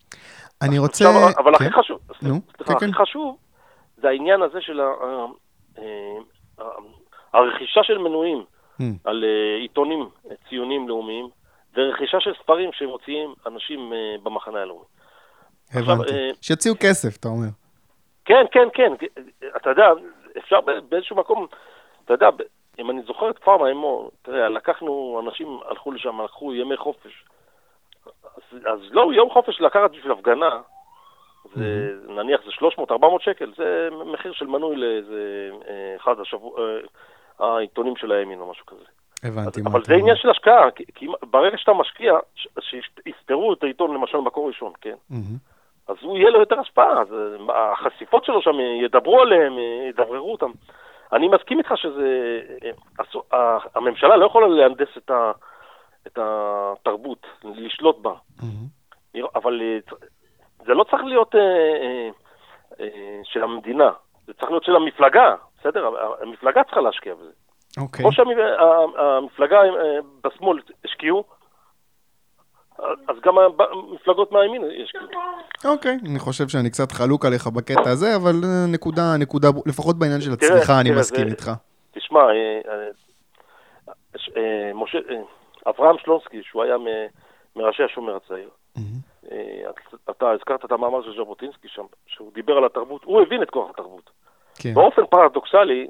אני 0.63 0.79
רוצה... 0.79 1.05
עכשיו, 1.05 1.45
אבל 1.45 1.59
כן. 1.59 1.65
הכי 1.65 1.75
חשוב, 1.75 1.99
נו, 2.23 2.41
סליחה, 2.57 2.65
כן, 2.65 2.77
הכי 2.77 2.87
כן. 2.87 2.93
חשוב, 3.03 3.37
זה 3.97 4.09
העניין 4.09 4.43
הזה 4.43 4.61
של 4.61 4.81
אה, 5.79 5.85
הרכישה 7.33 7.81
של 7.83 7.99
מנויים 7.99 8.45
mm. 8.81 8.85
על 9.05 9.25
אה, 9.25 9.61
עיתונים 9.61 10.09
ציונים 10.49 10.89
לאומיים, 10.89 11.29
ורכישה 11.77 12.21
של 12.21 12.33
ספרים 12.43 12.71
שמוציאים 12.73 13.35
אנשים 13.47 13.93
אה, 13.93 14.17
במחנה 14.23 14.59
הלאומי. 14.59 14.85
הבנתי. 15.75 16.13
שיוציאו 16.43 16.75
כסף, 16.81 17.17
אתה 17.17 17.29
אומר. 17.29 17.49
כן, 18.25 18.45
כן, 18.53 18.69
כן. 18.75 18.93
אתה 19.57 19.71
יודע, 19.71 19.89
אפשר 20.39 20.61
באיזשהו 20.89 21.17
מקום, 21.17 21.47
אתה 22.05 22.15
יודע, 22.15 22.29
אם 22.79 22.91
אני 22.91 23.03
זוכר 23.03 23.31
את 23.31 23.39
כפר 23.39 23.57
מימון, 23.65 24.09
תראה, 24.23 24.49
לקחנו, 24.49 25.21
אנשים 25.27 25.59
הלכו 25.69 25.93
לשם, 25.93 26.21
לקחו 26.21 26.55
ימי 26.55 26.77
חופש. 26.77 27.25
אז, 28.37 28.59
אז 28.67 28.81
לא, 28.91 29.11
יום 29.15 29.31
חופש 29.31 29.61
לקחת 29.61 29.91
בשביל 29.91 30.13
הפגנה, 30.13 30.61
זה, 31.55 31.91
mm-hmm. 32.07 32.13
נניח 32.13 32.41
זה 32.45 32.51
300-400 32.91 32.95
שקל, 33.21 33.53
זה 33.57 33.89
מחיר 34.13 34.33
של 34.33 34.47
מנוי 34.47 34.77
לאיזה 34.77 35.51
אה, 35.69 35.97
אחד 35.97 36.21
השבוע, 36.21 36.61
אה, 36.61 37.57
העיתונים 37.57 37.97
של 37.97 38.13
הימין 38.13 38.41
או 38.41 38.51
משהו 38.51 38.67
כזה. 38.67 38.85
הבנתי. 39.23 39.61
אבל 39.67 39.85
זה 39.85 39.95
עניין 39.95 40.17
של 40.17 40.31
השקעה, 40.31 40.71
כי, 40.71 40.85
כי 40.95 41.07
ברגע 41.23 41.59
שאתה 41.59 41.73
משקיע, 41.73 42.15
שיסתרו 42.61 43.53
את 43.53 43.63
העיתון 43.63 43.95
למשל 43.95 44.19
מקור 44.19 44.49
ראשון, 44.49 44.73
כן? 44.81 44.95
Mm-hmm. 45.11 45.89
אז 45.89 45.97
הוא 46.03 46.19
יהיה 46.19 46.31
לו 46.31 46.41
יותר 46.41 46.61
השפעה, 46.61 47.01
אז 47.01 47.15
אה, 47.51 47.73
החשיפות 47.73 48.25
שלו 48.25 48.43
שם 48.43 48.61
ידברו 48.85 49.21
עליהם, 49.21 49.53
ידבררו 49.89 50.33
אותם. 50.33 50.51
אני 51.13 51.29
מסכים 51.29 51.59
איתך 51.59 51.73
שזה... 51.77 52.41
הממשלה 53.75 54.17
לא 54.17 54.27
יכולה 54.27 54.47
להנדס 54.47 54.89
את, 54.97 55.11
ה, 55.11 55.33
את 56.07 56.19
התרבות, 56.23 57.27
לשלוט 57.45 57.99
בה. 57.99 58.15
Mm-hmm. 58.41 59.25
אבל 59.35 59.61
זה 60.67 60.75
לא 60.75 60.85
צריך 60.85 61.03
להיות 61.05 61.35
אה, 61.35 61.41
אה, 61.41 62.09
אה, 62.81 63.21
של 63.25 63.43
המדינה, 63.43 63.91
זה 64.27 64.33
צריך 64.35 64.51
להיות 64.51 64.65
של 64.65 64.77
המפלגה, 64.77 65.35
בסדר? 65.61 65.91
המפלגה 66.23 66.65
צריכה 66.65 66.81
להשקיע 66.81 67.15
בזה. 67.15 67.31
אוקיי. 67.81 68.03
כמו 68.03 68.13
שהמפלגה 68.13 69.57
אה, 69.57 69.99
בשמאל 70.25 70.61
השקיעו, 70.85 71.25
אז 73.09 73.17
גם 73.25 73.35
המפלגות 73.39 74.33
מהימין 74.33 74.63
ישקיעו. 74.65 75.05
אוקיי, 75.65 75.99
אני 76.11 76.19
חושב 76.19 76.49
שאני 76.49 76.71
קצת 76.71 76.93
חלוק 76.93 77.25
עליך 77.25 77.47
בקטע 77.47 77.91
הזה, 77.91 78.17
אבל 78.17 78.35
אה, 78.45 78.67
נקודה, 78.73 79.03
נקודה, 79.19 79.49
לפחות 79.67 79.99
בעניין 79.99 80.21
של 80.21 80.33
הצריכה 80.33 80.81
אני 80.81 80.91
מסכים 80.91 81.29
איתך. 81.29 81.51
תשמע, 81.93 82.21
אה, 84.37 84.73
משה, 84.75 84.99
אברהם 85.69 85.99
שלונסקי, 85.99 86.43
שהוא 86.43 86.63
היה 86.63 86.77
מראשי 87.57 87.83
השומר 87.83 88.17
הצעיר. 88.17 88.49
Mm-hmm. 88.77 89.29
אתה 90.11 90.31
הזכרת 90.31 90.65
את 90.65 90.73
המאמר 90.73 91.03
של 91.03 91.17
ז'בוטינסקי 91.17 91.69
שם, 91.69 91.85
שהוא 92.07 92.33
דיבר 92.33 92.57
על 92.57 92.65
התרבות, 92.65 93.05
הוא 93.05 93.23
הבין 93.23 93.43
את 93.43 93.51
כוח 93.51 93.71
התרבות. 93.71 94.11
כן. 94.63 94.75
באופן 94.75 95.07
פרדוקסלי, 95.07 95.87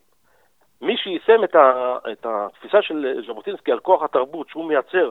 מי 0.80 0.96
שיישם 0.96 1.44
את, 1.44 1.54
ה, 1.54 1.96
את 2.12 2.26
התפיסה 2.26 2.82
של 2.82 3.22
ז'בוטינסקי 3.26 3.72
על 3.72 3.80
כוח 3.80 4.02
התרבות 4.02 4.48
שהוא 4.48 4.64
מייצר, 4.64 5.10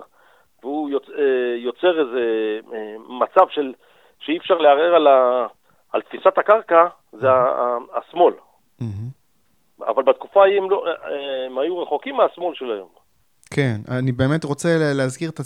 והוא 0.63 0.89
יוצ, 0.89 1.09
אה, 1.09 1.55
יוצר 1.57 1.99
איזה 1.99 2.59
אה, 2.73 2.95
מצב 3.09 3.49
של, 3.49 3.73
שאי 4.19 4.37
אפשר 4.37 4.57
לערער 4.57 4.95
על, 4.95 5.07
ה, 5.07 5.47
על 5.93 6.01
תפיסת 6.01 6.37
הקרקע, 6.37 6.87
זה 7.11 7.27
השמאל. 7.93 8.33
Mm-hmm. 8.81 9.83
אבל 9.85 10.03
בתקופה 10.03 10.41
ההיא 10.43 10.57
הם, 10.57 10.69
לא, 10.69 10.85
הם 11.45 11.57
היו 11.57 11.79
רחוקים 11.79 12.15
מהשמאל 12.15 12.55
של 12.55 12.71
היום. 12.71 12.89
כן, 13.49 13.81
אני 13.87 14.11
באמת 14.11 14.43
רוצה 14.43 14.93
להזכיר 14.93 15.29
את 15.29 15.41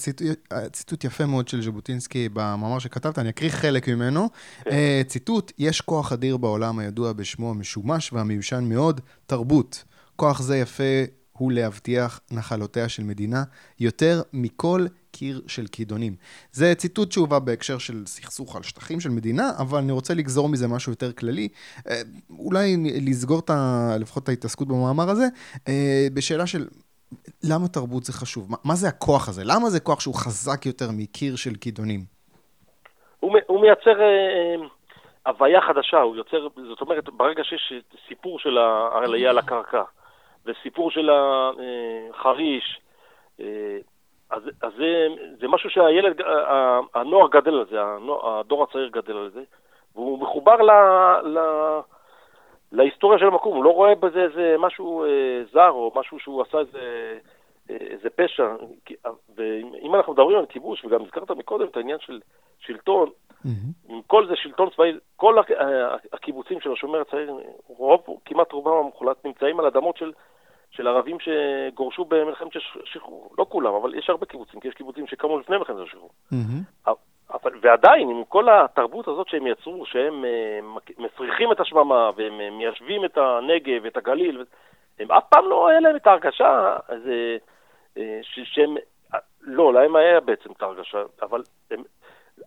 הציטוט 0.52 1.04
יפה 1.04 1.26
מאוד 1.26 1.48
של 1.48 1.62
ז'בוטינסקי 1.62 2.30
במאמר 2.30 2.80
שכתבת, 2.80 3.20
אני 3.20 3.30
אקריא 3.30 3.50
חלק 3.50 3.90
ממנו. 3.90 4.30
כן. 4.64 4.72
ציטוט, 5.08 5.52
יש 5.58 5.82
כוח 5.82 6.12
אדיר 6.12 6.38
בעולם 6.38 6.80
הידוע 6.80 7.14
בשמו 7.14 7.50
המשומש 7.50 8.14
והמיושן 8.14 8.64
מאוד, 8.64 9.02
תרבות. 9.26 9.84
כוח 10.16 10.42
זה 10.42 10.58
יפה 10.58 11.04
הוא 11.42 11.52
להבטיח 11.52 12.20
נחלותיה 12.32 12.90
של 12.90 13.04
מדינה 13.04 13.44
יותר 13.80 14.22
מכל 14.34 14.86
קיר 15.12 15.42
של 15.48 15.68
כידונים. 15.72 16.16
זה 16.54 16.74
ציטוט 16.78 17.12
שהובא 17.12 17.40
בהקשר 17.40 17.78
של 17.78 18.04
סכסוך 18.06 18.56
על 18.56 18.64
שטחים 18.64 19.00
של 19.00 19.10
מדינה, 19.10 19.52
אבל 19.58 19.80
אני 19.80 19.92
רוצה 19.92 20.14
לגזור 20.14 20.50
מזה 20.50 20.68
משהו 20.68 20.92
יותר 20.92 21.12
כללי. 21.12 21.48
אה, 21.90 22.02
אולי 22.30 22.78
לסגור 22.78 23.40
את 23.40 23.50
ה, 23.50 23.96
לפחות 24.00 24.24
את 24.24 24.30
ההתעסקות 24.30 24.68
במאמר 24.68 25.10
הזה, 25.10 25.28
אה, 25.68 26.08
בשאלה 26.14 26.48
של 26.48 26.68
למה 27.44 27.68
תרבות 27.68 28.04
זה 28.04 28.14
חשוב? 28.14 28.52
מה, 28.52 28.58
מה 28.66 28.76
זה 28.76 28.88
הכוח 28.88 29.30
הזה? 29.30 29.42
למה 29.46 29.70
זה 29.70 29.80
כוח 29.80 30.00
שהוא 30.00 30.16
חזק 30.16 30.66
יותר 30.66 30.86
מקיר 30.98 31.36
של 31.36 31.56
כידונים? 31.62 32.00
הוא, 33.20 33.38
הוא 33.48 33.62
מייצר... 33.62 34.02
אה, 34.02 34.56
הוויה 35.26 35.62
חדשה, 35.62 35.98
הוא 35.98 36.16
יוצר, 36.16 36.48
זאת 36.70 36.82
אומרת, 36.82 37.10
ברגע 37.10 37.44
שיש 37.44 37.74
סיפור 38.08 38.40
של 38.40 38.58
העלייה 38.58 39.30
על 39.30 39.38
הקרקע, 39.38 39.84
וסיפור 40.46 40.92
של 40.92 41.10
החריש, 41.10 42.82
אה, 43.40 43.78
אז, 44.30 44.44
אז 44.62 44.72
זה, 44.78 45.08
זה 45.40 45.48
משהו 45.48 45.70
שהילד, 45.70 46.22
הנוער 46.94 47.28
גדל 47.30 47.54
על 47.54 47.66
זה, 47.70 47.78
הדור 48.24 48.64
הצעיר 48.64 48.88
גדל 48.88 49.18
על 49.18 49.30
זה, 49.34 49.42
והוא 49.96 50.20
מחובר 50.20 50.56
ל, 50.62 50.72
ל, 51.28 51.40
להיסטוריה 52.72 53.20
של 53.20 53.26
המקום, 53.26 53.56
הוא 53.56 53.64
לא 53.64 53.70
רואה 53.70 53.96
בזה 53.96 54.24
איזה 54.24 54.56
משהו 54.60 55.04
אה, 55.04 55.10
זר 55.54 55.70
או 55.70 55.92
משהו 55.96 56.20
שהוא 56.20 56.42
עשה 56.42 56.60
איזה, 56.60 57.18
אה, 57.70 57.76
איזה 57.80 58.10
פשע. 58.10 58.56
ואם 59.36 59.96
אנחנו 59.96 60.14
מדברים 60.14 60.38
על 60.38 60.46
כיבוש, 60.46 60.86
וגם 60.86 61.02
הזכרת 61.02 61.32
מקודם 61.32 61.68
את 61.68 61.78
העניין 61.78 62.00
של 62.00 62.20
שלטון, 62.60 63.10
mm-hmm. 63.10 63.50
עם 63.90 64.02
כל 64.08 64.28
זה 64.28 64.36
שלטון 64.36 64.70
צבאי, 64.70 64.92
כל 65.16 65.36
הקיבוצים 66.14 66.62
של 66.62 66.72
השומר 66.72 67.02
הצעיר, 67.02 67.34
רוב, 67.68 68.02
כמעט 68.26 68.52
רובם 68.52 68.78
המוחלט, 68.78 69.26
נמצאים 69.26 69.60
על 69.60 69.66
אדמות 69.66 69.98
של, 69.98 70.12
של 70.72 70.88
ערבים 70.88 71.18
שגורשו 71.20 72.06
במלחמת 72.06 72.52
השחרור. 72.84 73.30
לא 73.38 73.46
כולם, 73.50 73.74
אבל 73.74 73.96
יש 73.96 74.10
הרבה 74.10 74.26
קיבוצים, 74.26 74.60
כי 74.60 74.68
יש 74.68 74.74
קיבוצים 74.74 75.08
שקמו 75.08 75.40
לפני 75.40 75.58
מלחמת 75.58 75.78
השחרור. 75.88 76.10
Mm-hmm. 76.34 76.90
אבל, 77.34 77.52
ועדיין, 77.62 78.10
עם 78.10 78.24
כל 78.24 78.50
התרבות 78.50 79.08
הזאת 79.08 79.28
שהם 79.28 79.48
יצרו, 79.48 79.86
שהם 79.86 80.24
uh, 80.24 80.82
מפריחים 80.98 81.52
את 81.52 81.60
השממה, 81.60 82.10
והם 82.16 82.40
uh, 82.40 82.54
מיישבים 82.54 83.06
את 83.06 83.18
הנגב, 83.18 83.82
ואת 83.84 83.98
הגליל, 83.98 84.46
הם 85.00 85.12
אף 85.12 85.24
פעם 85.30 85.50
לא 85.50 85.68
היה 85.68 85.80
להם 85.80 85.96
את 85.96 86.08
ההרגשה, 86.08 86.78
זה, 87.04 87.38
uh, 87.96 88.00
שהם, 88.24 88.76
לא, 89.42 89.74
להם 89.74 89.96
היה 89.96 90.20
בעצם 90.20 90.52
את 90.52 90.62
ההרגשה, 90.62 91.04
אבל 91.22 91.42
הם, 91.72 91.84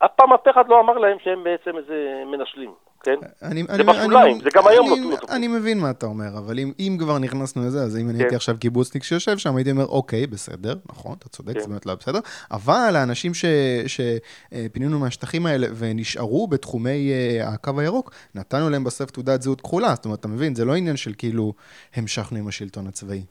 אף 0.05 0.11
פעם 0.17 0.33
אף 0.33 0.49
אחד 0.49 0.69
לא 0.69 0.81
אמר 0.81 0.99
להם 0.99 1.19
שהם 1.19 1.45
בעצם 1.45 1.77
איזה 1.77 2.23
מנשלים. 2.27 2.75
כן? 3.05 3.17
אני, 3.43 3.63
זה 3.63 3.75
אני, 3.75 3.85
בשוליים, 3.85 4.41
זה 4.41 4.49
גם 4.55 4.67
היום 4.67 4.93
אני, 4.93 5.11
לא 5.11 5.17
אני 5.31 5.49
מבין 5.49 5.79
מה 5.79 5.91
אתה 5.91 6.07
אומר, 6.07 6.39
אבל 6.39 6.59
אם, 6.59 6.73
אם 6.79 6.97
כבר 7.01 7.19
נכנסנו 7.19 7.63
לזה, 7.67 7.83
אז 7.83 7.97
אם 7.97 8.11
אני 8.11 8.19
הייתי 8.19 8.31
כן. 8.31 8.37
עכשיו 8.37 8.55
קיבוצניק 8.61 9.03
שיושב 9.03 9.39
שם, 9.39 9.57
הייתי 9.57 9.71
אומר, 9.71 9.87
אוקיי, 9.87 10.27
בסדר, 10.27 10.75
נכון, 10.87 11.17
אתה 11.19 11.29
צודק, 11.29 11.55
כן. 11.55 11.61
זה 11.61 11.69
באמת 11.69 11.87
לא 11.87 11.95
בסדר, 11.95 12.19
אבל 12.51 12.93
האנשים 12.97 13.33
שפינינו 13.87 14.99
מהשטחים 14.99 15.47
האלה 15.47 15.67
ונשארו 15.79 16.47
בתחומי 16.47 17.11
uh, 17.11 17.49
הקו 17.49 17.81
הירוק, 17.81 18.11
נתנו 18.35 18.71
להם 18.71 18.85
בסוף 18.85 19.11
תעודת 19.11 19.43
זהות 19.43 19.61
כחולה, 19.61 19.95
זאת 19.95 20.05
אומרת, 20.05 20.21
אתה 20.21 20.29
מבין, 20.29 20.55
זה 20.55 20.65
לא 20.65 20.75
עניין 20.75 20.97
של 20.97 21.13
כאילו 21.19 21.53
המשכנו 21.97 22.39
עם 22.39 22.49
השלטון 22.49 22.87
הצבאי. 22.87 23.25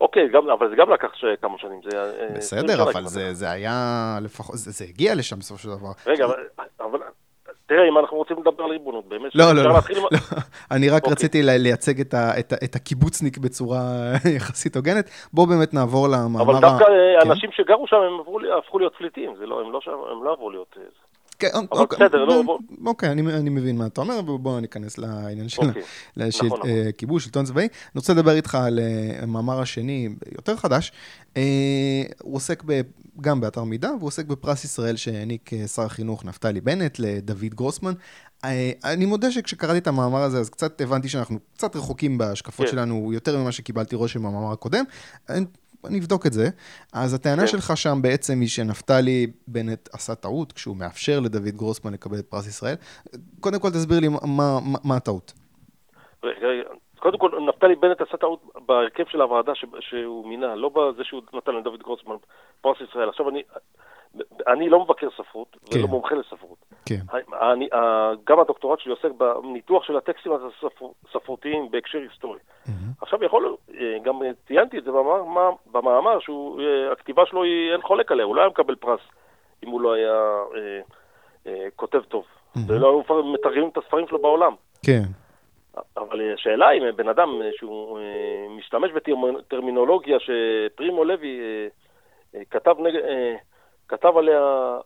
אוקיי, 0.00 0.28
גם, 0.28 0.50
אבל 0.50 0.70
זה 0.70 0.76
גם 0.76 0.90
לקח 0.90 1.08
כמה 1.40 1.58
שנים. 1.58 1.80
זה, 1.90 1.98
אה, 1.98 2.28
בסדר, 2.36 2.82
אבל 2.82 3.04
זה, 3.04 3.34
זה 3.34 3.50
היה 3.50 4.18
לפחות, 4.22 4.56
זה, 4.56 4.70
זה 4.70 4.84
הגיע 4.84 5.14
לשם 5.14 5.38
בסופו 5.38 5.62
של 5.62 5.68
דבר. 5.68 5.92
רגע, 6.06 6.24
אבל, 6.24 6.34
אבל 6.80 6.97
תראה, 7.68 7.88
אם 7.88 7.98
אנחנו 7.98 8.16
רוצים 8.16 8.36
לדבר 8.40 8.64
על 8.64 8.70
ריבונות, 8.70 9.08
באמת, 9.08 9.34
לא, 9.34 9.44
לא, 9.52 9.62
לא, 9.62 9.70
לא. 9.70 9.78
אני 10.70 10.88
רק 10.88 11.02
אוקיי. 11.02 11.12
רציתי 11.12 11.42
לייצג 11.42 12.00
את 12.64 12.74
הקיבוצניק 12.76 13.38
בצורה 13.38 13.80
יחסית 14.36 14.76
הוגנת. 14.76 15.10
בואו 15.32 15.46
באמת 15.46 15.74
נעבור 15.74 16.08
למאמר 16.08 16.42
אבל 16.42 16.60
דווקא 16.60 16.84
אה, 16.84 17.22
כן? 17.22 17.30
אנשים 17.30 17.50
שגרו 17.52 17.86
שם, 17.86 17.96
הם 17.96 18.20
הפכו 18.58 18.78
להיות 18.78 18.94
פליטים, 18.98 19.34
לא, 19.40 19.60
הם 20.10 20.24
לא 20.24 20.32
עברו 20.32 20.50
להיות... 20.50 20.76
אה, 21.44 21.50
כן, 21.50 21.56
אבל 21.56 21.66
אוקיי, 21.70 21.98
בסדר, 21.98 22.24
לא, 22.24 22.42
בוא... 22.42 22.58
אוקיי, 22.86 23.12
אני, 23.12 23.34
אני 23.34 23.50
מבין 23.50 23.76
מה 23.76 23.86
אתה 23.86 24.00
אומר, 24.00 24.20
ובואו 24.30 24.60
ניכנס 24.60 24.98
לעניין 24.98 25.48
של 25.48 25.62
אוקיי. 25.62 25.82
לשל, 26.16 26.46
נכון. 26.46 26.60
אה, 26.66 26.88
כיבוש, 26.98 27.24
שלטון 27.24 27.44
צבאי. 27.44 27.64
אני 27.64 27.70
רוצה 27.94 28.12
לדבר 28.12 28.32
איתך 28.36 28.54
על 28.54 28.80
המאמר 29.22 29.60
השני, 29.60 30.08
יותר 30.34 30.56
חדש. 30.56 30.92
הוא 32.22 32.36
עוסק 32.36 32.62
ב, 32.66 32.80
גם 33.20 33.40
באתר 33.40 33.64
מידע, 33.64 33.90
והוא 33.90 34.06
עוסק 34.06 34.26
בפרס 34.26 34.64
ישראל 34.64 34.96
שהעניק 34.96 35.50
שר 35.74 35.82
החינוך 35.82 36.24
נפתלי 36.24 36.60
בנט 36.60 36.98
לדוד 36.98 37.54
גרוסמן. 37.54 37.92
אני 38.84 39.06
מודה 39.06 39.30
שכשקראתי 39.30 39.78
את 39.78 39.86
המאמר 39.86 40.22
הזה, 40.22 40.38
אז 40.38 40.50
קצת 40.50 40.80
הבנתי 40.80 41.08
שאנחנו 41.08 41.38
קצת 41.56 41.76
רחוקים 41.76 42.18
בהשקפות 42.18 42.66
כן. 42.66 42.72
שלנו, 42.72 43.12
יותר 43.12 43.38
ממה 43.38 43.52
שקיבלתי 43.52 43.96
רושם 43.96 44.22
במאמר 44.22 44.52
הקודם. 44.52 44.84
אני 45.84 45.98
אבדוק 45.98 46.26
את 46.26 46.32
זה. 46.32 46.48
אז 46.92 47.14
הטענה 47.14 47.40
כן. 47.40 47.46
שלך 47.46 47.76
שם 47.76 47.98
בעצם 48.02 48.40
היא 48.40 48.48
שנפתלי 48.48 49.26
בנט 49.46 49.88
עשה 49.92 50.14
טעות 50.14 50.52
כשהוא 50.52 50.76
מאפשר 50.76 51.20
לדוד 51.20 51.56
גרוסמן 51.56 51.92
לקבל 51.92 52.18
את 52.18 52.26
פרס 52.26 52.46
ישראל. 52.46 52.74
קודם 53.40 53.60
כל 53.60 53.68
תסביר 53.68 54.00
לי 54.00 54.08
מה, 54.08 54.18
מה, 54.26 54.58
מה 54.84 54.96
הטעות. 54.96 55.32
קודם 56.98 57.18
כל, 57.18 57.30
נפתלי 57.48 57.74
בנט 57.74 58.00
עשה 58.00 58.16
טעות 58.16 58.42
בהרכב 58.66 59.04
של 59.08 59.20
הוועדה 59.20 59.54
ש... 59.54 59.64
שהוא 59.80 60.28
מינה, 60.28 60.54
לא 60.54 60.68
בזה 60.68 61.04
שהוא 61.04 61.22
נתן 61.34 61.54
לדוד 61.54 61.82
גרוסמן 61.82 62.14
פרס 62.60 62.76
ישראל. 62.90 63.08
עכשיו, 63.08 63.28
אני, 63.28 63.42
אני 64.46 64.68
לא 64.68 64.84
מבקר 64.84 65.08
ספרות, 65.16 65.56
כן. 65.70 65.78
ולא 65.78 65.88
מומחה 65.88 66.14
לספרות. 66.14 66.58
כן. 66.86 67.00
אני, 67.52 67.68
גם 68.26 68.40
הדוקטורט 68.40 68.80
שלי 68.80 68.92
עוסק 68.92 69.10
בניתוח 69.42 69.84
של 69.84 69.96
הטקסטים 69.96 70.32
הספרותיים 71.08 71.70
בהקשר 71.70 71.98
היסטורי. 71.98 72.38
Mm-hmm. 72.38 72.70
עכשיו 73.00 73.24
יכול, 73.24 73.56
אה, 73.80 73.98
גם 74.02 74.20
ציינתי 74.46 74.78
את 74.78 74.84
זה 74.84 74.90
במאמר, 74.90 75.50
במאמר 75.72 76.18
שהכתיבה 76.20 77.26
שלו 77.26 77.42
היא, 77.42 77.72
אין 77.72 77.82
חולק 77.82 78.12
עליה, 78.12 78.24
הוא 78.24 78.36
לא 78.36 78.40
היה 78.40 78.50
מקבל 78.50 78.74
פרס 78.74 79.00
אם 79.64 79.68
הוא 79.68 79.80
לא 79.80 79.92
היה 79.92 80.12
אה, 80.54 80.80
אה, 81.46 81.66
כותב 81.76 82.00
טוב. 82.08 82.24
Mm-hmm. 82.24 82.60
ולא 82.66 83.02
היו 83.08 83.22
מתרגמים 83.24 83.68
את 83.68 83.78
הספרים 83.78 84.08
שלו 84.08 84.22
בעולם. 84.22 84.54
כן. 84.86 85.02
אבל 85.96 86.34
השאלה 86.34 86.70
אם 86.70 86.96
בן 86.96 87.08
אדם 87.08 87.28
שהוא 87.56 87.98
משתמש 88.56 88.90
בטרמינולוגיה 88.92 90.16
שפרימו 90.20 91.04
לוי 91.04 91.40
כתב, 92.50 92.74
נג... 92.78 92.94
כתב 93.88 94.16
עליה, 94.16 94.78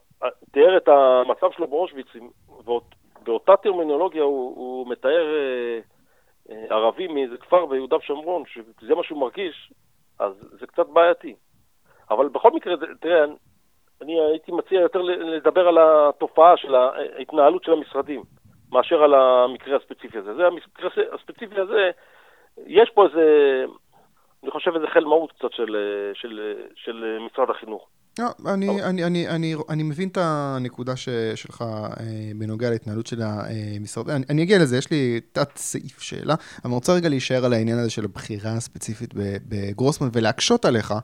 תיאר 0.52 0.76
את 0.76 0.88
המצב 0.88 1.50
שלו 1.52 1.66
באושוויץ, 1.66 2.06
ובאותה 2.48 3.56
טרמינולוגיה 3.56 4.22
הוא, 4.22 4.56
הוא 4.56 4.88
מתאר 4.88 5.34
אה, 5.34 6.66
ערבי 6.70 7.06
מאיזה 7.06 7.36
כפר 7.36 7.66
ביהודה 7.66 7.96
ושומרון, 7.96 8.42
שזה 8.46 8.94
מה 8.94 9.02
שהוא 9.04 9.20
מרגיש, 9.20 9.72
אז 10.18 10.32
זה 10.60 10.66
קצת 10.66 10.86
בעייתי. 10.86 11.34
אבל 12.10 12.28
בכל 12.28 12.50
מקרה, 12.50 12.74
תראה, 13.00 13.24
אני 14.02 14.20
הייתי 14.20 14.52
מציע 14.52 14.80
יותר 14.80 15.02
לדבר 15.02 15.68
על 15.68 15.78
התופעה 15.78 16.56
של 16.56 16.74
ההתנהלות 16.74 17.64
של 17.64 17.72
המשרדים, 17.72 18.22
מאשר 18.72 19.02
על 19.02 19.14
המקרה 19.14 19.76
הספציפי 19.76 20.18
הזה. 20.18 20.34
זה 20.34 20.46
המקרה 20.46 20.90
הספציפי 21.12 21.60
הזה, 21.60 21.90
יש 22.66 22.90
פה 22.90 23.06
איזה, 23.06 23.64
אני 24.42 24.50
חושב 24.50 24.74
איזה 24.74 24.86
חיל 24.86 25.04
מהות 25.04 25.32
קצת 25.32 25.52
של, 25.52 25.76
של, 26.14 26.54
של 26.74 27.18
משרד 27.26 27.50
החינוך. 27.50 27.88
לא, 28.18 28.26
אני, 28.46 28.82
אני, 28.82 29.04
אני, 29.04 29.28
אני, 29.28 29.54
אני 29.68 29.82
מבין 29.82 30.08
את 30.08 30.18
הנקודה 30.20 30.96
ש, 30.96 31.08
שלך 31.34 31.62
אה, 31.62 32.04
בנוגע 32.36 32.70
להתנהלות 32.70 33.06
של 33.06 33.22
המשרד. 33.22 34.10
אני, 34.10 34.24
אני 34.30 34.42
אגיע 34.42 34.58
לזה, 34.58 34.76
יש 34.78 34.90
לי 34.90 35.20
תת 35.32 35.48
סעיף 35.56 36.00
שאלה, 36.00 36.34
אבל 36.34 36.64
אני 36.64 36.74
רוצה 36.74 36.92
רגע 36.92 37.08
להישאר 37.08 37.44
על 37.44 37.52
העניין 37.52 37.78
הזה 37.78 37.90
של 37.90 38.04
הבחירה 38.04 38.52
הספציפית 38.52 39.14
בגרוסמן 39.48 40.08
ולהקשות 40.12 40.64
עליך, 40.64 40.94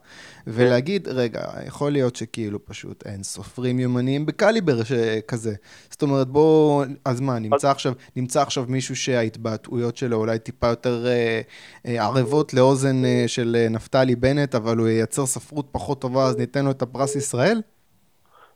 ולהגיד, 0.46 1.08
רגע, 1.08 1.44
יכול 1.66 1.92
להיות 1.92 2.16
שכאילו 2.16 2.64
פשוט 2.64 3.06
אין 3.06 3.22
סופרים 3.22 3.80
יומניים 3.80 4.26
בקליבר 4.26 4.80
כזה. 5.28 5.54
זאת 5.90 6.02
אומרת, 6.02 6.28
בוא, 6.28 6.84
אז 7.04 7.20
מה, 7.20 7.38
נמצא 7.38 7.70
עכשיו, 7.70 7.92
נמצא 8.16 8.42
עכשיו 8.42 8.64
מישהו 8.68 8.96
שההתבטאויות 8.96 9.96
שלו 9.96 10.16
אולי 10.16 10.38
טיפה 10.38 10.66
יותר 10.66 11.06
אה, 11.06 11.40
אה, 11.86 12.04
ערבות 12.04 12.54
לאוזן 12.54 13.04
אה, 13.04 13.24
של 13.26 13.66
נפתלי 13.70 14.16
בנט, 14.16 14.54
אבל 14.54 14.76
הוא 14.76 14.88
ייצר 14.88 15.26
ספרות 15.26 15.68
פחות 15.72 16.00
טובה, 16.00 16.26
אז 16.26 16.36
ניתן 16.36 16.64
לו 16.64 16.70
את 16.70 16.82
הפרס 16.98 17.16
ישראל? 17.16 17.58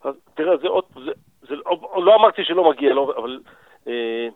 אז 0.04 0.14
תראה, 0.34 0.56
זה 0.56 0.68
עוד, 0.68 0.84
זה, 0.94 1.10
זה, 1.48 1.54
לא, 1.56 2.02
לא 2.04 2.14
אמרתי 2.14 2.44
שלא 2.44 2.70
מגיע, 2.70 2.94
לא, 2.94 3.14
אבל 3.16 3.40
אה, 3.88 4.28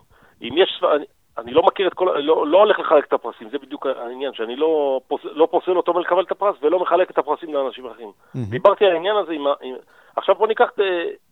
אם 0.42 0.54
יש, 0.56 0.82
אני, 0.96 1.04
אני 1.38 1.52
לא 1.52 1.62
מכיר 1.62 1.88
את 1.88 1.94
כל, 1.94 2.18
לא, 2.20 2.46
לא 2.46 2.58
הולך 2.58 2.78
לחלק 2.78 3.04
את 3.04 3.12
הפרסים, 3.12 3.50
זה 3.50 3.58
בדיוק 3.58 3.86
העניין, 3.86 4.34
שאני 4.34 4.56
לא, 4.56 5.00
פוס, 5.08 5.20
לא 5.24 5.48
פוסל 5.50 5.76
אותו 5.76 5.94
מלקבל 5.94 6.22
את 6.22 6.30
הפרס 6.30 6.56
ולא 6.62 6.80
מחלק 6.80 7.10
את 7.10 7.18
הפרסים 7.18 7.54
לאנשים 7.54 7.86
אחרים. 7.86 8.08
Mm-hmm. 8.08 8.50
דיברתי 8.50 8.84
על 8.84 8.92
העניין 8.92 9.16
הזה 9.16 9.32
עם, 9.32 9.46
עם... 9.62 9.74
עכשיו 10.16 10.34
בוא 10.34 10.46
ניקח, 10.46 10.70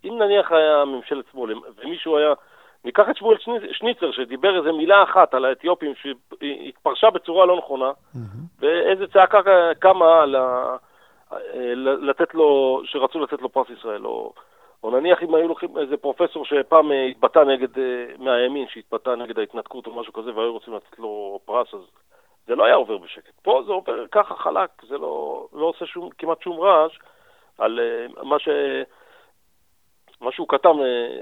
אם 0.04 0.18
נניח 0.18 0.52
היה 0.52 0.84
ממשלת 0.84 1.24
שמאל, 1.32 1.54
ומישהו 1.76 2.18
היה... 2.18 2.32
ניקח 2.84 3.04
את 3.10 3.16
שמואל 3.16 3.36
שניצר, 3.72 4.12
שדיבר 4.12 4.58
איזה 4.58 4.72
מילה 4.72 5.02
אחת 5.02 5.34
על 5.34 5.44
האתיופים, 5.44 5.92
שהתפרשה 5.94 7.10
בצורה 7.10 7.46
לא 7.46 7.56
נכונה, 7.56 7.90
mm-hmm. 7.90 8.18
ואיזה 8.60 9.06
צעקה 9.06 9.40
קמה 9.78 10.26
ל... 10.26 10.36
לתת 12.00 12.34
לו, 12.34 12.80
שרצו 12.84 13.20
לתת 13.20 13.42
לו 13.42 13.48
פרס 13.48 13.70
ישראל, 13.70 14.06
או, 14.06 14.32
או 14.82 14.90
נניח 14.90 15.22
אם 15.22 15.34
היו 15.34 15.48
לוקחים 15.48 15.78
איזה 15.78 15.96
פרופסור 15.96 16.44
שפעם 16.44 16.90
התבטא 17.10 17.38
נגד, 17.38 17.78
אה, 17.78 18.06
מהימין, 18.18 18.68
שהתבטא 18.68 19.10
נגד 19.10 19.38
ההתנתקות 19.38 19.86
או 19.86 20.00
משהו 20.00 20.12
כזה, 20.12 20.34
והיו 20.34 20.52
רוצים 20.52 20.74
לתת 20.74 20.98
לו 20.98 21.40
פרס, 21.44 21.74
אז 21.74 21.80
זה 22.46 22.54
לא 22.54 22.64
היה 22.64 22.74
עובר 22.74 22.98
בשקט. 22.98 23.32
פה 23.42 23.62
זה 23.66 23.72
עובר 23.72 24.06
ככה 24.12 24.34
חלק, 24.36 24.70
זה 24.88 24.98
לא, 24.98 25.46
לא 25.52 25.66
עושה 25.66 25.86
שום, 25.86 26.10
כמעט 26.18 26.42
שום 26.42 26.60
רעש 26.60 26.98
על 27.58 27.80
uh, 27.80 28.24
מה, 28.24 28.38
ש, 28.38 28.48
מה 30.20 30.32
שהוא 30.32 30.48
כתב 30.48 30.74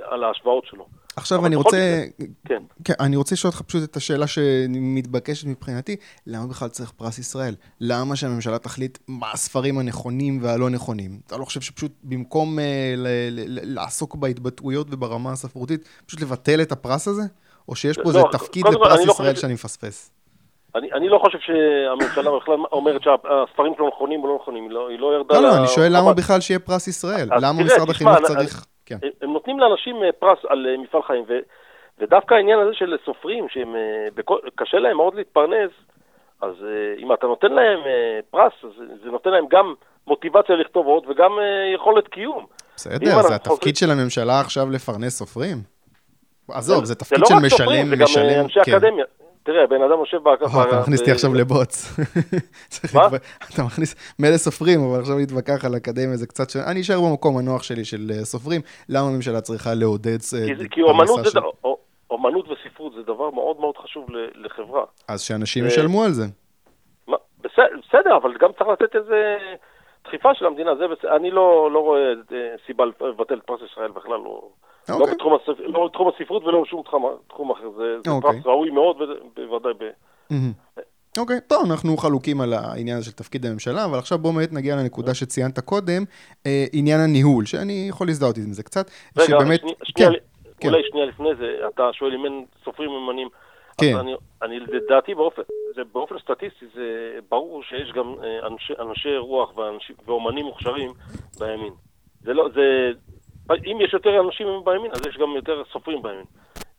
על 0.03 0.25
ההשוואות 0.25 0.67
שלו. 0.67 0.87
עכשיו 1.17 1.47
אני 1.47 1.57
רוצה, 1.57 2.05
כן. 2.49 2.63
כן, 2.85 2.95
אני 3.01 3.17
רוצה 3.17 3.35
לשאול 3.35 3.51
אותך 3.51 3.63
פשוט 3.63 3.91
את 3.91 3.97
השאלה 3.97 4.27
שמתבקשת 4.27 5.47
מבחינתי, 5.47 5.97
למה 6.27 6.47
בכלל 6.47 6.69
צריך 6.69 6.91
פרס 6.91 7.19
ישראל? 7.19 7.55
למה 7.81 8.17
שהממשלה 8.17 8.59
תחליט 8.59 8.99
מה 9.09 9.27
הספרים 9.33 9.79
הנכונים 9.79 10.39
והלא 10.43 10.71
נכונים? 10.71 11.11
אתה 11.27 11.37
לא 11.37 11.45
חושב 11.45 11.61
שפשוט 11.61 11.93
במקום 12.05 12.59
uh, 12.59 12.63
לעסוק 13.47 14.15
בהתבטאויות 14.15 14.87
וברמה 14.91 15.33
הספרותית, 15.33 15.89
פשוט 16.07 16.21
לבטל 16.21 16.63
את 16.63 16.73
הפרס 16.73 17.09
הזה? 17.09 17.23
או 17.69 17.75
שיש 17.75 17.97
פה 17.97 18.03
לא, 18.03 18.09
איזה 18.09 18.23
תפקיד 18.33 18.67
לפרס 18.67 19.07
לא 19.07 19.13
ישראל 19.13 19.35
שאני 19.35 19.55
מפספס? 19.55 20.13
אני, 20.75 20.93
אני 20.93 21.09
לא 21.09 21.19
חושב 21.19 21.39
שהממשלה 21.41 22.31
בכלל 22.41 22.57
אומרת 22.73 23.03
שהספרים 23.03 23.73
שלו 23.77 23.89
נכונים 23.89 24.23
או 24.23 24.29
לא 24.29 24.39
נכונים, 24.43 24.63
היא 24.63 24.71
לא, 24.71 24.89
היא 24.89 24.99
לא 24.99 25.15
ירדה... 25.15 25.41
לא, 25.41 25.49
לא, 25.49 25.57
אני 25.59 25.69
שואל 25.69 25.97
למה 25.97 26.15
בכלל 26.15 26.41
שיהיה 26.41 26.59
פרס 26.59 26.89
ישראל? 26.89 27.29
למה 27.41 27.63
משרד 27.63 27.91
החינוך 27.91 28.17
צריך... 28.27 28.67
כן. 28.87 28.97
הם 29.23 29.33
נותנים 29.33 29.61
לאנשים 29.61 30.03
אה, 30.05 30.13
פרס 30.13 30.39
על 30.49 30.67
אה, 30.67 30.77
מפעל 30.77 31.03
חיים, 31.03 31.25
ו, 31.29 31.33
ודווקא 31.99 32.35
העניין 32.35 32.59
הזה 32.59 32.75
של 32.75 32.97
סופרים, 33.05 33.47
שקשה 33.49 34.79
להם 34.79 34.97
מאוד 34.97 35.15
להתפרנס, 35.15 35.71
אז 36.41 36.55
אם 36.99 37.13
אתה 37.13 37.27
נותן 37.27 37.53
להם 37.53 37.81
פרס, 38.31 38.53
אז 38.65 38.71
זה 39.05 39.11
נותן 39.11 39.31
להם 39.31 39.45
גם 39.51 39.75
מוטיבציה 40.07 40.57
לכתוב 40.57 40.87
עוד 40.87 41.05
וגם 41.09 41.33
יכולת 41.75 42.09
קיום. 42.09 42.47
בסדר, 42.77 43.23
זה 43.23 43.35
התפקיד 43.35 43.77
של 43.77 43.91
הממשלה 43.91 44.41
עכשיו 44.41 44.71
לפרנס 44.71 45.19
סופרים? 45.19 45.57
עזוב, 46.49 46.85
זה 46.85 46.95
תפקיד 46.95 47.27
של 47.27 47.35
משלם, 47.35 47.69
משלם, 47.69 47.89
זה 47.91 47.97
גם 47.97 48.45
אנשי 48.45 48.61
כן. 48.65 48.73
אקדמיה. 48.73 49.05
תראה, 49.43 49.67
בן 49.67 49.83
אדם 49.83 49.99
יושב 49.99 50.19
באקדמיה... 50.23 50.65
אתה 50.69 50.81
מכניס 50.81 51.01
אותי 51.01 51.11
עכשיו 51.11 51.35
לבוץ. 51.35 51.99
מה? 52.95 53.01
אתה 53.55 53.63
מכניס, 53.63 54.15
מילא 54.19 54.37
סופרים, 54.37 54.81
אבל 54.81 55.01
עכשיו 55.01 55.19
להתווכח 55.19 55.65
על 55.65 55.77
אקדמיה 55.77 56.17
זה 56.17 56.27
קצת 56.27 56.51
ש... 56.51 56.57
אני 56.57 56.81
אשאר 56.81 57.01
במקום 57.01 57.39
הנוח 57.39 57.63
שלי 57.63 57.85
של 57.85 58.11
אה, 58.11 58.25
סופרים, 58.25 58.61
למה 58.89 59.07
הממשלה 59.09 59.41
צריכה 59.41 59.71
לעודד... 59.75 60.19
אה, 60.35 60.69
כי 60.71 60.81
אומנות 62.11 62.49
וספרות 62.49 62.93
זה 62.95 63.03
דבר 63.03 63.31
מאוד 63.31 63.61
מאוד 63.61 63.77
חשוב 63.77 64.07
לחברה. 64.35 64.85
אז 65.09 65.23
שאנשים 65.23 65.67
ישלמו 65.67 66.05
על 66.05 66.11
זה. 66.11 66.25
בסדר, 67.89 68.17
אבל 68.17 68.35
גם 68.41 68.51
צריך 68.59 68.71
לתת 68.71 68.97
איזה 68.97 69.39
דחיפה 70.05 70.35
של 70.35 70.47
המדינה, 70.47 70.71
אני 71.17 71.31
לא, 71.31 71.71
לא 71.73 71.79
רואה 71.79 72.01
אה, 72.33 72.55
סיבה 72.67 72.85
לבטל 72.85 73.35
את 73.39 73.43
פרס 73.47 73.61
ישראל 73.73 73.91
בכלל, 73.91 74.21
לא... 74.25 74.49
לא, 74.89 74.95
אוקיי. 74.95 75.15
בתחום 75.15 75.35
הספ... 75.35 75.61
לא 75.61 75.87
בתחום 75.87 76.11
הספרות 76.15 76.45
ולא 76.45 76.63
בשום 76.63 76.83
תחום, 76.83 77.07
תחום 77.29 77.51
אחר, 77.51 77.71
זה, 77.77 77.97
זה 78.05 78.11
אוקיי. 78.11 78.33
פרס 78.33 78.47
ראוי 78.47 78.71
מאוד 78.71 78.97
ובוודאי 79.37 79.73
ב... 79.79 79.85
אוקיי, 81.19 81.37
okay, 81.37 81.41
טוב, 81.41 81.71
אנחנו 81.71 81.97
חלוקים 81.97 82.41
על 82.41 82.53
העניין 82.53 82.97
הזה 82.97 83.07
של 83.07 83.13
תפקיד 83.13 83.47
הממשלה, 83.47 83.85
אבל 83.85 83.99
עכשיו 83.99 84.19
בואו 84.19 84.33
באמת 84.35 84.53
נגיע 84.53 84.77
לנקודה 84.77 85.15
שציינת 85.15 85.61
קודם, 85.61 86.05
אה, 86.47 86.65
עניין 86.73 87.01
הניהול, 87.01 87.47
שאני 87.47 87.87
יכול 87.89 88.07
להזדהות 88.07 88.37
עם 88.37 88.53
זה 88.53 88.63
קצת. 88.63 88.91
רגע, 89.17 89.27
שבאמת... 89.27 89.61
שני, 89.61 89.73
שנייה, 89.85 90.11
כן, 90.11 90.19
כן. 90.61 90.69
אולי 90.69 90.83
שנייה 90.91 91.07
לפני 91.07 91.35
זה, 91.39 91.57
אתה 91.75 91.83
שואל 91.93 92.15
אם 92.15 92.25
אין 92.25 92.45
סופרים 92.65 92.91
ממנים. 92.91 93.29
כן. 93.79 93.97
אני, 93.97 94.15
אני 94.43 94.61
לדעתי 94.61 95.15
באופן, 95.15 95.43
זה, 95.75 95.83
באופן 95.93 96.19
סטטיסטי 96.19 96.67
זה 96.75 97.19
ברור 97.31 97.63
שיש 97.63 97.93
גם 97.93 98.15
אה, 98.25 98.47
אנשי, 98.47 98.73
אנשי 98.81 99.17
רוח 99.17 99.57
ואנשי, 99.57 99.93
ואומנים 100.07 100.45
מוכשרים 100.45 100.91
בימין. 101.39 101.73
זה 102.21 102.33
לא, 102.35 102.49
זה 102.55 102.93
אם 103.51 103.79
יש 103.81 103.93
יותר 103.93 104.21
אנשים 104.21 104.47
בימין, 104.65 104.91
אז 104.91 105.07
יש 105.07 105.19
גם 105.19 105.31
יותר 105.37 105.63
סופרים 105.73 106.03
בימין. 106.03 106.25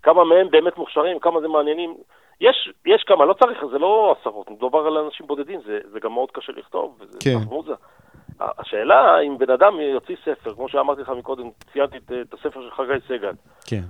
כמה 0.04 0.24
מהם 0.24 0.50
באמת 0.52 0.78
מוכשרים, 0.78 1.20
כמה 1.20 1.42
זה 1.42 1.48
מעניינים. 1.48 1.96
יש, 2.42 2.74
יש 2.86 3.04
כמה, 3.04 3.26
לא 3.26 3.34
צריך, 3.34 3.66
זה 3.72 3.78
לא 3.78 4.16
עשרות, 4.20 4.52
מדובר 4.52 4.80
על 4.80 4.98
אנשים 4.98 5.28
בודדים, 5.28 5.60
זה, 5.66 5.80
זה 5.92 6.00
גם 6.00 6.12
מאוד 6.14 6.32
קשה 6.32 6.52
לכתוב, 6.52 6.98
וזה 7.00 7.20
כן. 7.24 7.38
מוזה. 7.50 7.74
השאלה 8.40 9.20
אם 9.20 9.38
בן 9.38 9.50
אדם 9.50 9.80
יוציא 9.80 10.16
ספר, 10.26 10.54
כמו 10.54 10.70
שאמרתי 10.70 11.02
לך 11.02 11.10
מקודם, 11.10 11.50
ציינתי 11.74 11.98
את, 11.98 12.12
את 12.22 12.34
הספר 12.34 12.62
של 12.62 12.72
חגי 12.72 13.08
סגל, 13.08 13.32
כן. 13.66 13.82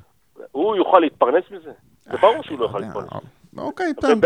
הוא 0.51 0.75
יוכל 0.75 0.99
להתפרנס 0.99 1.43
מזה? 1.51 1.71
זה 2.03 2.17
ברור 2.17 2.43
שהוא 2.43 2.59
לא 2.59 2.65
יוכל 2.65 2.77
אה, 2.77 2.83
להתפרנס. 2.85 3.23
אוקיי, 3.57 3.93
טוב, 4.01 4.19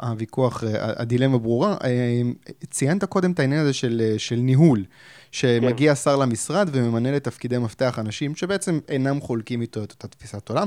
הוויכוח, 0.00 0.64
הדילמה 0.78 1.38
ברורה. 1.38 1.76
אה, 1.84 2.22
ציינת 2.70 3.04
קודם 3.04 3.32
את 3.32 3.40
העניין 3.40 3.60
הזה 3.60 3.72
של 4.18 4.36
ניהול. 4.36 4.84
שמגיע 5.32 5.94
כן. 5.94 6.00
שר 6.00 6.16
למשרד 6.16 6.68
וממנה 6.72 7.12
לתפקידי 7.12 7.58
מפתח 7.58 7.98
אנשים 7.98 8.36
שבעצם 8.36 8.78
אינם 8.88 9.20
חולקים 9.20 9.60
איתו 9.60 9.84
את 9.84 9.90
אותה 9.92 10.08
תפיסת 10.08 10.48
עולם. 10.48 10.66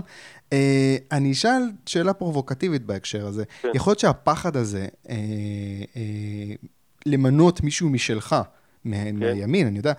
אה, 0.53 0.97
אני 1.11 1.31
אשאל 1.31 1.61
שאלה 1.85 2.13
פרובוקטיבית 2.13 2.85
בהקשר 2.85 3.27
הזה. 3.27 3.43
כן. 3.61 3.67
יכול 3.75 3.91
להיות 3.91 3.99
שהפחד 3.99 4.57
הזה 4.57 4.87
אה, 5.09 5.15
אה, 5.95 6.55
למנות 7.05 7.61
מישהו 7.61 7.89
משלך, 7.89 8.35
כן. 8.83 9.15
מהימין, 9.15 9.67
אני 9.67 9.77
יודע. 9.77 9.93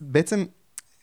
בעצם 0.00 0.44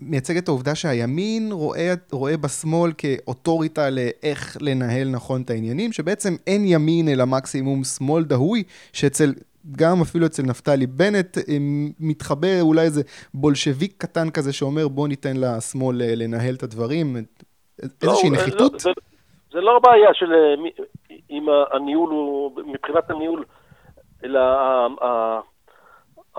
מייצג 0.02 0.38
את 0.38 0.48
העובדה 0.48 0.76
שהימין 0.76 1.52
רואה, 1.52 1.94
רואה 2.12 2.38
בשמאל 2.38 2.92
כאוטוריטה 2.98 3.90
לאיך 3.90 4.58
לנהל 4.62 5.10
נכון 5.10 5.42
את 5.42 5.50
העניינים, 5.50 5.92
שבעצם 5.92 6.36
אין 6.48 6.62
ימין 6.66 7.08
אלא 7.10 7.26
מקסימום 7.26 7.84
שמאל 7.84 8.24
דהוי, 8.24 8.64
שאצל 8.94 9.34
גם 9.78 10.02
אפילו 10.02 10.26
אצל 10.26 10.44
נפתלי 10.44 10.88
בנט, 10.88 11.38
אה, 11.38 11.58
מתחבא 12.00 12.62
אולי 12.62 12.82
איזה 12.82 13.02
בולשביק 13.34 13.94
קטן 13.98 14.30
כזה 14.30 14.54
שאומר 14.54 14.88
בוא 14.88 15.08
ניתן 15.08 15.38
לשמאל 15.38 16.02
אה, 16.02 16.16
לנהל 16.16 16.56
את 16.56 16.64
הדברים, 16.64 17.16
איזושהי 17.84 18.30
לא, 18.30 18.36
נחיתות? 18.36 18.74
לא, 18.74 18.80
זה, 18.80 18.90
זה 19.52 19.62
לא 19.62 19.78
הבעיה 19.78 20.10
של 20.14 20.34
אה, 20.34 20.72
אם 21.30 21.46
הניהול 21.72 22.10
הוא, 22.10 22.52
מבחינת 22.66 23.10
הניהול, 23.10 23.46
אלא 24.24 24.40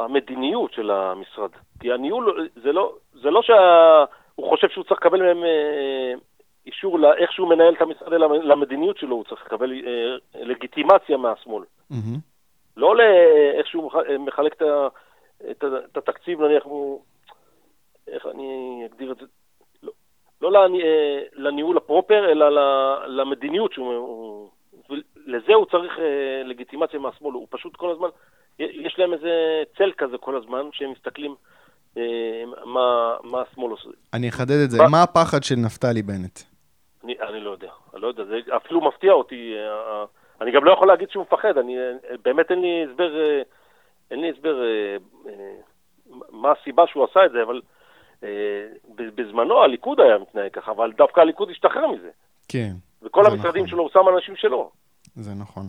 המדיניות 0.04 0.72
של 0.72 0.90
המשרד. 0.90 1.50
כי 1.80 1.92
הניהול, 1.92 2.48
זה 2.62 2.72
לא, 2.72 2.94
זה 3.12 3.30
לא 3.30 3.42
שהוא 3.42 4.48
חושב 4.48 4.68
שהוא 4.68 4.84
צריך 4.84 5.00
לקבל 5.00 5.22
מהם 5.22 5.44
אישור 6.66 6.98
לאיך 6.98 7.32
שהוא 7.32 7.48
מנהל 7.48 7.74
את 7.74 7.82
המשרד, 7.82 8.12
אלא 8.12 8.36
למדיניות 8.42 8.98
שלו, 8.98 9.16
הוא 9.16 9.24
צריך 9.24 9.46
לקבל 9.46 9.72
לגיטימציה 10.34 11.16
מהשמאל. 11.16 11.64
Mm-hmm. 11.92 12.18
לא 12.76 12.96
לאיך 12.96 13.66
שהוא 13.66 13.92
מחלק 14.18 14.52
את, 14.52 14.62
את, 15.50 15.64
את 15.92 15.96
התקציב, 15.96 16.40
נניח 16.40 16.64
הוא, 16.64 17.02
איך 18.08 18.26
אני 18.26 18.82
אגדיר 18.86 19.12
את 19.12 19.16
זה, 19.16 19.26
לא, 19.82 19.92
לא 20.42 20.52
לני, 20.52 20.82
לניהול 21.32 21.76
הפרופר, 21.76 22.32
אלא 22.32 22.46
למדיניות 23.06 23.72
שהוא, 23.72 24.48
לזה 25.26 25.54
הוא 25.54 25.66
צריך 25.66 25.98
אה, 25.98 26.42
לגיטימציה 26.44 27.00
מהשמאל, 27.00 27.32
הוא 27.32 27.46
פשוט 27.50 27.76
כל 27.76 27.90
הזמן, 27.90 28.08
יש 28.60 28.98
להם 28.98 29.12
איזה 29.12 29.62
צל 29.78 29.92
כזה 29.98 30.18
כל 30.18 30.36
הזמן, 30.36 30.62
שהם 30.72 30.90
מסתכלים 30.90 31.34
אה, 31.96 32.02
מה, 32.64 33.16
מה 33.22 33.42
השמאל 33.42 33.70
עושה. 33.70 33.88
אני 34.14 34.28
אחדד 34.28 34.60
את 34.64 34.70
זה, 34.70 34.78
מה 34.90 35.02
הפחד 35.02 35.42
של 35.42 35.54
נפתלי 35.54 36.02
בנט? 36.02 36.40
אני, 37.04 37.14
אני 37.28 37.40
לא 37.40 37.50
יודע, 37.50 37.70
אני 37.94 38.02
לא 38.02 38.08
יודע, 38.08 38.24
זה 38.24 38.56
אפילו 38.56 38.80
מפתיע 38.80 39.12
אותי, 39.12 39.54
אה, 39.56 40.04
אני 40.40 40.52
גם 40.52 40.64
לא 40.64 40.72
יכול 40.72 40.88
להגיד 40.88 41.10
שהוא 41.10 41.22
מפחד, 41.22 41.58
אני, 41.58 41.76
באמת 42.24 42.50
אין 42.50 42.60
לי 42.60 42.86
הסבר, 42.90 43.12
אין 44.10 44.20
לי 44.20 44.30
הסבר 44.30 44.62
אה, 44.62 44.96
אה, 45.28 45.52
מה 46.30 46.52
הסיבה 46.52 46.82
שהוא 46.86 47.04
עשה 47.10 47.26
את 47.26 47.32
זה, 47.32 47.42
אבל 47.42 47.60
אה, 48.24 48.28
בזמנו 49.14 49.62
הליכוד 49.62 50.00
היה 50.00 50.18
מתנהג 50.18 50.52
ככה, 50.52 50.70
אבל 50.70 50.92
דווקא 50.92 51.20
הליכוד 51.20 51.50
השתחרר 51.50 51.86
מזה. 51.86 52.10
כן. 52.48 52.72
וכל 53.02 53.26
המשרדים 53.26 53.64
נכון. 53.64 53.66
שלו 53.66 53.82
הוא 53.82 53.90
שם 53.92 54.14
אנשים 54.16 54.36
שלו. 54.36 54.70
זה 55.14 55.34
נכון. 55.34 55.68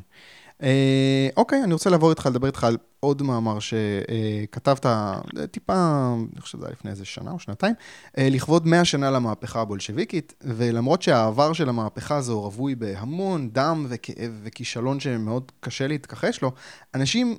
אה, 0.64 1.30
אוקיי, 1.38 1.64
אני 1.64 1.74
רוצה 1.74 1.90
לעבור 1.90 2.10
איתך, 2.10 2.26
לדבר 2.26 2.48
איתך 2.48 2.64
על 2.64 2.78
עוד 3.00 3.22
מאמר 3.22 3.58
שכתבת 3.60 4.86
אה, 4.86 5.20
טיפה, 5.52 6.14
אני 6.34 6.42
חושב 6.42 6.58
שזה 6.58 6.66
היה 6.66 6.72
לפני 6.72 6.92
איזה 6.92 7.06
שנה 7.06 7.32
או 7.32 7.40
שנתיים, 7.40 7.76
אה, 8.18 8.28
לכבוד 8.32 8.68
100 8.68 8.86
שנה 8.86 9.12
למהפכה 9.12 9.62
הבולשביקית, 9.62 10.34
ולמרות 10.42 11.02
שהעבר 11.02 11.54
של 11.54 11.70
המהפכה 11.70 12.16
הזו 12.16 12.42
רווי 12.42 12.76
בהמון 12.76 13.50
דם 13.50 13.86
וכאב 13.90 14.40
וכישלון 14.44 15.00
שמאוד 15.00 15.52
קשה 15.60 15.88
להתכחש 15.88 16.42
לו, 16.42 16.52
אנשים 16.96 17.38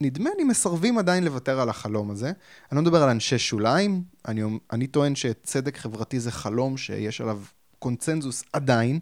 נדמה 0.00 0.30
לי 0.38 0.44
מסרבים 0.44 0.98
עדיין 0.98 1.24
לוותר 1.24 1.60
על 1.60 1.68
החלום 1.68 2.10
הזה. 2.10 2.26
אני 2.72 2.76
לא 2.76 2.82
מדבר 2.82 3.02
על 3.02 3.08
אנשי 3.08 3.38
שוליים, 3.38 4.02
אני, 4.28 4.42
אני 4.72 4.86
טוען 4.86 5.14
שצדק 5.14 5.76
חברתי 5.76 6.20
זה 6.20 6.30
חלום 6.30 6.76
שיש 6.76 7.20
עליו 7.20 7.38
קונצנזוס 7.78 8.44
עדיין. 8.52 8.98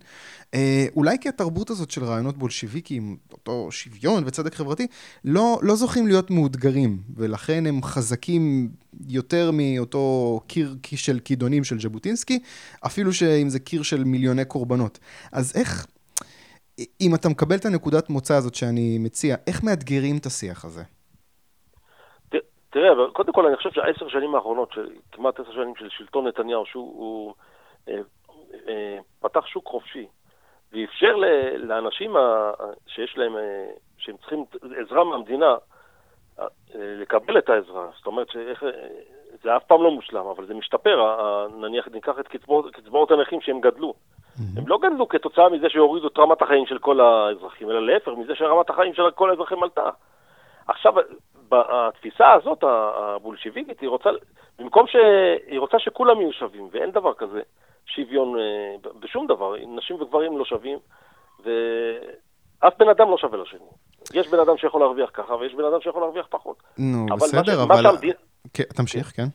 אולי 0.96 1.16
כי 1.20 1.28
התרבות 1.28 1.70
הזאת 1.70 1.90
של 1.90 2.04
רעיונות 2.04 2.38
בולשיביקים, 2.38 3.16
אותו 3.48 3.72
שוויון 3.72 4.22
וצדק 4.26 4.54
חברתי, 4.54 4.86
לא, 5.24 5.58
לא 5.62 5.74
זוכים 5.74 6.06
להיות 6.06 6.30
מאותגרים, 6.30 6.98
ולכן 7.16 7.66
הם 7.66 7.82
חזקים 7.82 8.68
יותר 9.08 9.50
מאותו 9.52 10.40
קיר 10.46 10.68
של 10.96 11.18
כידונים 11.24 11.64
של 11.64 11.80
ז'בוטינסקי, 11.80 12.38
אפילו 12.86 13.12
שאם 13.12 13.48
זה 13.48 13.60
קיר 13.60 13.82
של 13.82 14.04
מיליוני 14.04 14.44
קורבנות. 14.44 14.98
אז 15.32 15.56
איך, 15.56 15.86
אם 17.00 17.14
אתה 17.14 17.28
מקבל 17.28 17.56
את 17.56 17.64
הנקודת 17.64 18.10
מוצא 18.10 18.34
הזאת 18.34 18.54
שאני 18.54 18.98
מציע, 18.98 19.36
איך 19.46 19.64
מאתגרים 19.64 20.16
את 20.16 20.26
השיח 20.26 20.64
הזה? 20.64 20.82
תראה, 22.70 22.90
קודם 23.12 23.32
כל 23.32 23.46
אני 23.46 23.56
חושב 23.56 23.70
שהעשר 23.72 24.08
שנים 24.08 24.34
האחרונות, 24.34 24.74
כמעט 25.12 25.40
עשר 25.40 25.52
שנים 25.52 25.74
של 25.76 25.88
שלטון 25.88 26.26
נתניהו, 26.26 26.66
שהוא 26.66 27.34
אה, 27.88 27.94
אה, 28.68 28.98
פתח 29.20 29.46
שוק 29.46 29.66
חופשי 29.66 30.06
ואפשר 30.72 31.16
לאנשים 31.56 32.16
שיש 32.86 33.18
להם, 33.18 33.36
אה, 33.36 33.66
שהם 33.98 34.16
צריכים 34.16 34.44
עזרה 34.76 35.04
מהמדינה, 35.04 35.56
אה, 36.40 36.46
לקבל 36.74 37.38
את 37.38 37.48
העזרה. 37.48 37.88
זאת 37.96 38.06
אומרת, 38.06 38.30
שאיך, 38.30 38.64
זה 39.42 39.56
אף 39.56 39.64
פעם 39.64 39.82
לא 39.82 39.90
מושלם, 39.90 40.26
אבל 40.26 40.46
זה 40.46 40.54
משתפר. 40.54 41.16
נניח 41.60 41.88
ניקח 41.88 42.18
את 42.20 42.28
קצבאות, 42.28 42.74
קצבאות 42.74 43.10
הנכים 43.10 43.40
שהם 43.40 43.60
גדלו. 43.60 43.94
Mm-hmm. 43.94 44.58
הם 44.58 44.68
לא 44.68 44.78
גדלו 44.78 45.08
כתוצאה 45.08 45.48
מזה 45.48 45.68
שהורידו 45.68 46.08
את 46.08 46.18
רמת 46.18 46.42
החיים 46.42 46.66
של 46.66 46.78
כל 46.78 47.00
האזרחים, 47.00 47.70
אלא 47.70 47.86
להפך, 47.86 48.08
מזה 48.08 48.34
שרמת 48.34 48.70
החיים 48.70 48.94
של 48.94 49.10
כל 49.10 49.30
האזרחים 49.30 49.62
עלתה. 49.62 49.90
עכשיו, 50.68 50.94
התפיסה 51.52 52.32
הזאת, 52.32 52.64
הבולשיביקית, 52.64 53.80
היא 53.80 53.88
רוצה, 53.88 54.10
במקום 54.58 54.86
שהיא 54.86 55.60
רוצה 55.60 55.78
שכולם 55.78 56.20
יהיו 56.20 56.32
שווים, 56.32 56.68
ואין 56.70 56.90
דבר 56.90 57.14
כזה, 57.14 57.40
שוויון 57.88 58.38
אה, 58.38 58.90
בשום 59.00 59.26
דבר, 59.26 59.54
נשים 59.66 60.02
וגברים 60.02 60.38
לא 60.38 60.44
שווים, 60.44 60.78
ואף 61.40 62.72
בן 62.78 62.88
אדם 62.88 63.10
לא 63.10 63.18
שווה 63.18 63.38
לשני. 63.38 63.66
יש 64.14 64.28
בן 64.28 64.38
אדם 64.38 64.56
שיכול 64.56 64.80
להרוויח 64.80 65.10
ככה, 65.12 65.34
ויש 65.34 65.54
בן 65.54 65.64
אדם 65.64 65.80
שיכול 65.80 66.02
להרוויח 66.02 66.26
פחות. 66.30 66.62
נו, 66.78 67.06
אבל 67.08 67.16
בסדר, 67.16 67.62
אבל... 67.62 67.82
שהמדינה... 67.82 68.14
כן, 68.54 68.64
תמשיך, 68.64 69.06
כן. 69.16 69.26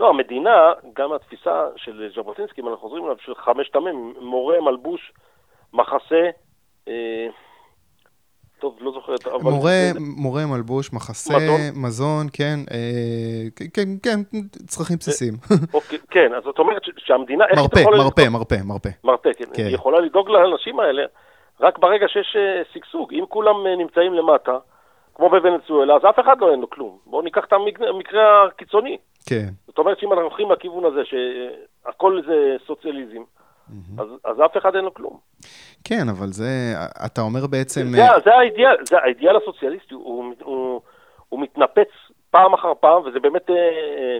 לא, 0.00 0.08
המדינה, 0.08 0.72
גם 0.92 1.12
התפיסה 1.12 1.66
של 1.76 2.10
ז'בוטינסקי, 2.14 2.60
אם 2.60 2.68
אנחנו 2.68 2.88
חוזרים 2.88 3.04
אליו, 3.04 3.16
של 3.20 3.34
חמשת 3.34 3.76
המ"ם, 3.76 4.12
מורה, 4.20 4.60
מלבוש, 4.60 5.12
מחסה, 5.72 6.30
אה, 6.88 7.26
טוב, 8.58 8.78
לא 8.80 8.92
זוכר. 8.92 9.14
אבל... 9.34 9.50
מורה, 9.50 9.90
מורה, 10.16 10.46
מלבוש, 10.46 10.92
מחסה, 10.92 11.34
מזון, 11.36 11.60
מזון 11.84 12.26
כן, 12.32 12.58
אה, 12.70 13.66
כן, 13.74 13.88
כן, 14.02 14.38
צרכים 14.66 14.96
בסיסיים. 14.96 15.34
אוקיי, 15.74 15.98
כן, 16.10 16.34
אז 16.36 16.42
זאת 16.44 16.58
אומרת 16.58 16.82
שהמדינה... 16.96 17.44
מרפא, 17.56 17.80
מרפא, 17.84 18.28
מרפא, 18.28 18.56
מרפא. 18.64 18.90
מרפא, 19.04 19.30
כן. 19.32 19.44
כן. 19.54 19.64
היא 19.66 19.74
יכולה 19.74 20.00
לדאוג 20.00 20.28
לאנשים 20.28 20.80
האלה 20.80 21.02
רק 21.60 21.78
ברגע 21.78 22.08
שיש 22.08 22.36
אה, 22.36 22.62
שגשוג. 22.72 23.12
אם 23.14 23.24
כולם 23.28 23.66
אה, 23.66 23.76
נמצאים 23.76 24.14
למטה, 24.14 24.58
כמו 25.14 25.30
בוונצואלה, 25.30 25.96
אז 25.96 26.02
אף 26.10 26.20
אחד 26.20 26.40
לא 26.40 26.50
אין 26.50 26.60
לו 26.60 26.70
כלום. 26.70 26.98
בואו 27.06 27.22
ניקח 27.22 27.44
את 27.44 27.52
המקרה 27.52 28.44
הקיצוני. 28.46 28.96
כן. 29.28 29.48
זאת 29.66 29.78
אומרת 29.78 29.98
שאם 29.98 30.12
אנחנו 30.12 30.24
הולכים 30.24 30.50
לכיוון 30.50 30.84
הזה, 30.84 31.00
שהכל 31.04 32.20
זה 32.26 32.56
סוציאליזם, 32.66 33.22
אז, 33.98 34.08
אז 34.24 34.40
אף 34.44 34.56
אחד 34.56 34.76
אין 34.76 34.84
לו 34.84 34.94
כלום. 34.94 35.18
כן, 35.84 36.08
אבל 36.10 36.26
זה, 36.26 36.74
אתה 37.06 37.20
אומר 37.20 37.46
בעצם... 37.46 37.86
זה, 37.86 38.02
אה, 38.02 38.20
זה 38.24 38.34
האידיאל, 38.34 38.76
זה 38.84 38.98
האידיאל 38.98 39.36
הסוציאליסטי, 39.36 39.94
הוא, 39.94 40.04
הוא, 40.04 40.34
הוא, 40.44 40.80
הוא 41.28 41.40
מתנפץ 41.40 41.88
פעם 42.30 42.54
אחר 42.54 42.72
פעם, 42.80 43.02
וזה 43.06 43.20
באמת... 43.20 43.50
אה, 43.50 44.18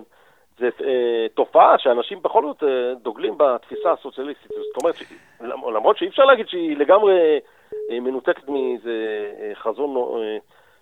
זה 0.58 0.68
אה, 0.84 1.26
תופעה 1.34 1.78
שאנשים 1.78 2.22
בכל 2.22 2.42
זאת 2.42 2.62
דוגלים 3.02 3.34
בתפיסה 3.38 3.92
הסוציאליסטית. 3.92 4.48
זאת 4.48 4.82
אומרת, 4.82 4.94
למרות 5.74 5.98
שאי 5.98 6.08
אפשר 6.08 6.24
להגיד 6.24 6.48
שהיא 6.48 6.76
לגמרי 6.76 7.38
מנותקת 7.90 8.48
מאיזה 8.48 8.92
חזון 9.54 9.94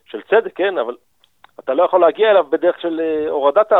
של 0.04 0.22
צדק, 0.22 0.52
כן, 0.54 0.78
אבל 0.78 0.96
אתה 1.60 1.74
לא 1.74 1.82
יכול 1.82 2.00
להגיע 2.00 2.30
אליו 2.30 2.46
בדרך 2.50 2.80
של 2.80 3.00
הורדת 3.30 3.72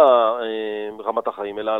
רמת 1.05 1.27
החיים, 1.27 1.59
אלא 1.59 1.72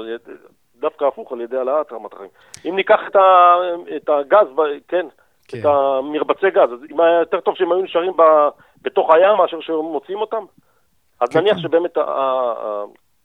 דווקא 0.81 1.05
הפוך, 1.05 1.33
על 1.33 1.41
ידי 1.41 1.57
העלאת 1.57 1.93
רמת 1.93 2.13
החיים. 2.13 2.31
אם 2.69 2.77
ניקח 2.77 3.01
את, 3.07 3.17
ה, 3.17 3.55
את 3.97 4.09
הגז, 4.09 4.47
כן, 4.89 5.07
כן, 5.49 5.59
את 5.61 5.65
המרבצי 5.65 6.51
גז, 6.51 6.73
אז 6.73 6.79
אם 6.91 7.01
היה 7.01 7.19
יותר 7.19 7.41
טוב 7.41 7.55
שהם 7.55 7.73
היו 7.73 7.83
נשארים 7.83 8.13
ב, 8.17 8.23
בתוך 8.83 9.11
הים 9.11 9.37
מאשר 9.39 9.61
שמוצאים 9.61 10.21
אותם, 10.21 10.45
אז 11.21 11.29
כן, 11.29 11.41
נניח. 11.41 11.59
שבאמת 11.59 11.99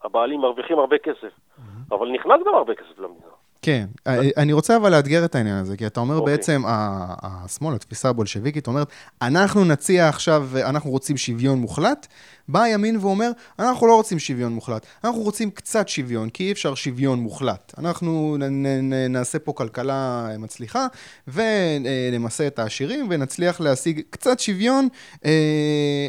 הבעלים 0.03 0.39
מרוויחים 0.39 0.79
הרבה 0.79 0.97
כסף, 0.97 1.21
mm-hmm. 1.23 1.95
אבל 1.95 2.11
נכנס 2.11 2.41
גם 2.45 2.55
הרבה 2.55 2.75
כסף 2.75 2.99
למדינה. 2.99 3.40
כן, 3.61 3.85
אה, 4.07 4.29
אני 4.37 4.53
רוצה 4.53 4.77
אבל 4.77 4.91
לאתגר 4.91 5.25
את 5.25 5.35
העניין 5.35 5.55
הזה, 5.55 5.77
כי 5.77 5.87
אתה 5.87 5.99
אומר 5.99 6.15
okay. 6.15 6.19
אוקיי. 6.19 6.37
בעצם, 6.37 6.63
השמאל, 6.67 7.75
התפיסה 7.75 8.09
הבולשביקית 8.09 8.67
אומרת, 8.67 8.87
אנחנו 9.21 9.65
נציע 9.65 10.09
עכשיו, 10.09 10.49
אנחנו 10.55 10.89
רוצים 10.89 11.17
שוויון 11.17 11.59
מוחלט, 11.59 12.07
בא 12.47 12.61
הימין 12.61 12.97
ואומר, 12.97 13.31
אנחנו 13.59 13.87
לא 13.87 13.95
רוצים 13.95 14.19
שוויון 14.19 14.53
מוחלט, 14.53 14.85
אנחנו 15.03 15.21
רוצים 15.21 15.51
קצת 15.51 15.87
שוויון, 15.87 16.29
כי 16.29 16.43
אי 16.43 16.51
אפשר 16.51 16.75
שוויון 16.75 17.19
מוחלט. 17.19 17.73
אנחנו 17.77 18.37
נ, 18.39 18.65
נ, 18.65 18.93
נעשה 19.09 19.39
פה 19.39 19.53
כלכלה 19.53 20.27
מצליחה, 20.39 20.87
ונמסה 21.27 22.47
את 22.47 22.59
העשירים, 22.59 23.07
ונצליח 23.09 23.61
להשיג 23.61 24.01
קצת 24.09 24.39
שוויון, 24.39 24.87
אה, 25.25 25.31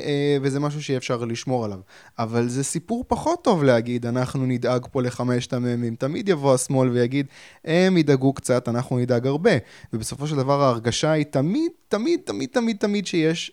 אה, 0.04 0.36
וזה 0.42 0.60
משהו 0.60 0.82
שאי 0.82 0.96
אפשר 0.96 1.24
לשמור 1.24 1.64
עליו. 1.64 1.78
אבל 2.18 2.48
זה 2.48 2.64
סיפור 2.64 3.04
פחות 3.08 3.44
טוב 3.44 3.64
להגיד, 3.64 4.06
אנחנו 4.06 4.46
נדאג 4.46 4.86
פה 4.92 5.02
לחמשת 5.02 5.52
המ"מים. 5.52 5.94
תמיד 5.94 6.28
יבוא 6.28 6.54
השמאל 6.54 6.88
ויגיד, 6.88 7.26
הם 7.64 7.96
ידאגו 7.96 8.32
קצת, 8.32 8.68
אנחנו 8.68 8.98
נדאג 8.98 9.26
הרבה. 9.26 9.50
ובסופו 9.92 10.26
של 10.26 10.36
דבר 10.36 10.60
ההרגשה 10.60 11.10
היא 11.12 11.24
תמיד, 11.24 11.72
תמיד, 11.88 12.20
תמיד, 12.24 12.48
תמיד, 12.52 12.76
תמיד 12.76 13.06
שיש 13.06 13.52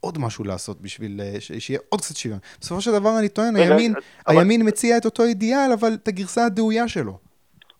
עוד 0.00 0.18
משהו 0.18 0.44
לעשות 0.44 0.80
בשביל 0.80 1.20
אה, 1.20 1.40
שיהיה 1.58 1.80
עוד 1.88 2.00
קצת 2.00 2.16
שוויון. 2.16 2.38
בסופו 2.60 2.80
של 2.80 2.90
דבר 2.90 3.10
אני 3.20 3.28
טוען, 3.28 3.56
הימין, 3.56 3.92
הימין 4.26 4.60
מציע 4.68 4.96
את 4.96 5.04
אותו 5.04 5.22
אידיאל, 5.22 5.70
אבל 5.80 5.88
את 6.02 6.08
הגרסה 6.08 6.46
הדאויה 6.46 6.88
שלו. 6.88 7.12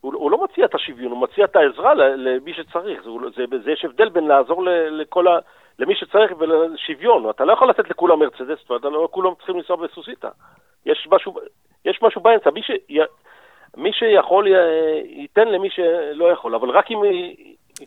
הוא, 0.01 0.15
הוא 0.15 0.31
לא 0.31 0.45
מציע 0.45 0.65
את 0.65 0.75
השוויון, 0.75 1.13
הוא 1.13 1.23
מציע 1.23 1.45
את 1.45 1.57
העזרה 1.57 1.95
למי 1.95 2.55
שצריך. 2.55 3.03
זה, 3.03 3.11
זה, 3.37 3.57
זה 3.65 3.71
יש 3.71 3.85
הבדל 3.85 4.09
בין 4.09 4.25
לעזור 4.25 4.65
לכל 4.91 5.29
ה... 5.29 5.39
למי 5.79 5.95
שצריך 5.95 6.33
ולשוויון. 6.39 7.31
אתה 7.31 7.45
לא 7.45 7.53
יכול 7.53 7.71
לתת 7.71 7.91
לכולם 7.91 8.19
מרצדס, 8.19 8.71
ואתה 8.71 8.89
לא 8.89 9.09
כולם 9.11 9.35
צריכים 9.37 9.57
לנסוע 9.57 9.77
בסוסיתא. 9.77 10.29
יש 10.87 11.09
משהו, 11.11 11.35
יש 11.85 11.99
משהו 12.03 12.21
באמצע. 12.21 12.51
מי, 12.51 12.63
ש, 12.63 12.71
מי 13.77 13.91
שיכול 13.93 14.47
ייתן 15.17 15.49
למי 15.49 15.69
שלא 15.71 16.33
יכול, 16.33 16.55
אבל 16.55 16.71
רק 16.71 16.85
אם 16.91 16.99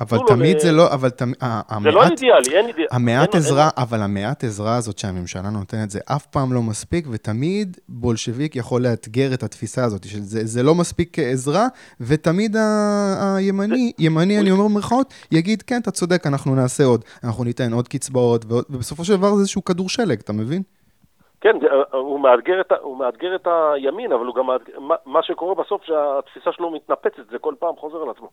אבל 0.01 0.17
תמיד 0.27 0.59
זה 0.59 0.71
לא, 0.71 0.93
אבל 0.93 1.09
תמיד, 1.09 1.35
זה 1.83 1.91
לא 1.91 2.03
אידיאלי, 2.03 2.57
אין 2.57 2.67
אידיאלי. 2.67 2.87
המעט 2.91 3.35
עזרה, 3.35 3.69
אבל 3.77 4.01
המעט 4.01 4.43
עזרה 4.43 4.75
הזאת 4.75 4.97
שהממשלה 4.97 5.49
נותנת 5.49 5.89
זה 5.89 5.99
אף 6.05 6.25
פעם 6.25 6.53
לא 6.53 6.61
מספיק, 6.61 7.05
ותמיד 7.11 7.77
בולשביק 7.89 8.55
יכול 8.55 8.83
לאתגר 8.83 9.33
את 9.33 9.43
התפיסה 9.43 9.83
הזאת, 9.83 10.03
שזה 10.03 10.63
לא 10.63 10.75
מספיק 10.75 11.09
כעזרה, 11.13 11.67
ותמיד 12.01 12.55
הימני, 13.19 13.91
ימני, 13.99 14.39
אני 14.39 14.51
אומר 14.51 14.63
במרכאות, 14.63 15.13
יגיד, 15.31 15.61
כן, 15.61 15.79
אתה 15.81 15.91
צודק, 15.91 16.27
אנחנו 16.27 16.55
נעשה 16.55 16.83
עוד, 16.83 17.05
אנחנו 17.23 17.43
ניתן 17.43 17.73
עוד 17.73 17.87
קצבאות, 17.87 18.45
ובסופו 18.49 19.05
של 19.05 19.15
דבר 19.15 19.35
זה 19.35 19.39
איזשהו 19.39 19.63
כדור 19.63 19.89
שלג, 19.89 20.19
אתה 20.19 20.33
מבין? 20.33 20.61
כן, 21.43 21.55
הוא 21.91 22.19
מאתגר, 22.19 22.61
את, 22.61 22.71
הוא 22.71 22.97
מאתגר 22.97 23.35
את 23.35 23.47
הימין, 23.47 24.11
אבל 24.11 24.25
הוא 24.25 24.35
גם 24.35 24.45
מאתגר, 24.45 24.73
מה 25.05 25.23
שקורה 25.23 25.55
בסוף 25.55 25.83
שהתפיסה 25.83 26.51
שלו 26.51 26.69
מתנפצת, 26.69 27.29
זה 27.31 27.39
כל 27.39 27.53
פעם 27.59 27.75
חוזר 27.75 28.01
על 28.01 28.09
עצמו. 28.09 28.29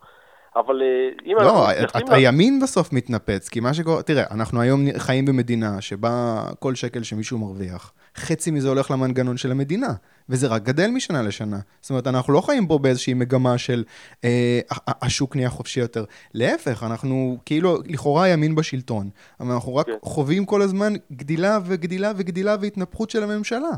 אבל 0.56 0.82
אה, 0.82 1.32
אם 1.32 1.36
לא, 1.36 1.70
אנחנו... 1.70 2.00
לא, 2.10 2.14
הימין 2.14 2.60
בסוף 2.60 2.92
מתנפץ, 2.92 3.48
כי 3.48 3.60
מה 3.60 3.74
שקורה, 3.74 4.02
תראה, 4.02 4.24
אנחנו 4.30 4.60
היום 4.60 4.86
חיים 4.98 5.24
במדינה 5.24 5.80
שבה 5.80 6.44
כל 6.58 6.74
שקל 6.74 7.02
שמישהו 7.02 7.38
מרוויח, 7.38 7.92
חצי 8.16 8.50
מזה 8.50 8.68
הולך 8.68 8.90
למנגנון 8.90 9.36
של 9.36 9.50
המדינה, 9.50 9.92
וזה 10.28 10.46
רק 10.46 10.62
גדל 10.62 10.90
משנה 10.90 11.22
לשנה. 11.22 11.58
זאת 11.81 11.90
אומרת, 11.90 12.06
אנחנו 12.06 12.33
לא 12.33 12.40
חיים 12.40 12.66
פה 12.66 12.79
באיזושהי 12.79 13.14
מגמה 13.14 13.58
של 13.58 13.85
אה, 14.25 14.60
השוק 15.02 15.37
נהיה 15.37 15.50
חופשי 15.50 15.81
יותר. 15.81 16.04
להפך, 16.35 16.83
אנחנו 16.83 17.38
כאילו, 17.44 17.79
לכאורה 17.87 18.25
הימין 18.25 18.54
בשלטון, 18.54 19.10
אבל 19.40 19.52
אנחנו 19.52 19.75
רק 19.75 19.87
כן. 19.87 19.92
חווים 20.02 20.44
כל 20.44 20.62
הזמן 20.62 20.92
גדילה 21.12 21.58
וגדילה 21.64 22.12
וגדילה 22.16 22.56
והתנפחות 22.60 23.10
של 23.10 23.22
הממשלה. 23.22 23.70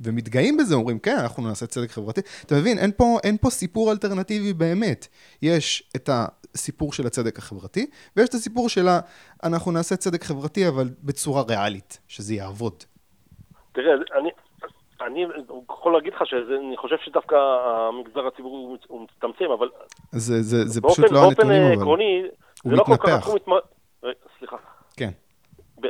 ומתגאים 0.00 0.56
בזה, 0.56 0.74
אומרים, 0.74 0.98
כן, 0.98 1.16
אנחנו 1.22 1.42
נעשה 1.48 1.66
צדק 1.66 1.90
חברתי. 1.90 2.20
אתה 2.46 2.54
מבין, 2.54 2.78
אין 2.78 2.90
פה, 2.96 3.18
אין 3.24 3.36
פה 3.36 3.50
סיפור 3.50 3.92
אלטרנטיבי 3.92 4.52
באמת. 4.52 5.06
יש 5.42 5.90
את 5.96 6.10
הסיפור 6.12 6.92
של 6.92 7.06
הצדק 7.06 7.38
החברתי, 7.38 7.86
ויש 8.16 8.28
את 8.28 8.34
הסיפור 8.34 8.68
של 8.68 8.88
ה... 8.88 9.00
אנחנו 9.44 9.72
נעשה 9.72 9.96
צדק 9.96 10.24
חברתי, 10.24 10.68
אבל 10.68 10.88
בצורה 11.02 11.42
ריאלית, 11.48 11.98
שזה 12.08 12.34
יעבוד. 12.34 12.84
תראה, 13.72 13.94
אני, 14.20 14.30
אני 15.00 15.26
יכול 15.70 15.92
להגיד 15.92 16.12
לך 16.12 16.22
שאני 16.26 16.76
חושב 16.76 16.96
שדווקא 17.04 17.34
המגזר 17.34 18.26
הציבורי 18.26 18.78
הוא 18.88 19.02
מצטמצם, 19.02 19.50
אבל... 19.58 19.68
זה, 20.12 20.42
זה, 20.42 20.64
זה 20.64 20.80
באופן, 20.80 21.02
פשוט 21.02 21.12
לא 21.12 21.26
הנתונים, 21.26 21.62
אבל... 21.62 21.68
באופן 21.68 21.82
עקרוני, 21.82 22.22
זה 22.64 22.76
לא 22.76 22.84
כל 22.84 22.96
כך... 22.96 23.28
מתמ... 23.34 23.52
סליחה. 24.38 24.56
כן. 24.96 25.10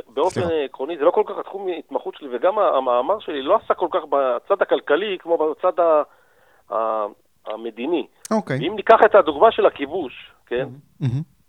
באופן 0.07 0.41
עקרוני, 0.65 0.97
זה 0.97 1.03
לא 1.03 1.11
כל 1.11 1.23
כך 1.25 1.37
התחום 1.39 1.67
התמחות 1.79 2.15
שלי, 2.15 2.27
וגם 2.31 2.59
המאמר 2.59 3.19
שלי 3.19 3.41
לא 3.41 3.55
עשה 3.55 3.73
כל 3.73 3.87
כך 3.91 3.99
בצד 4.09 4.61
הכלכלי 4.61 5.17
כמו 5.19 5.37
בצד 5.37 5.79
ה, 5.79 7.05
המדיני. 7.47 8.07
אוקיי. 8.31 8.67
אם 8.67 8.75
ניקח 8.75 8.99
את 9.05 9.15
הדוגמה 9.15 9.51
של 9.51 9.65
הכיבוש, 9.65 10.31
כן? 10.45 10.67
Mm-hmm. 11.01 11.05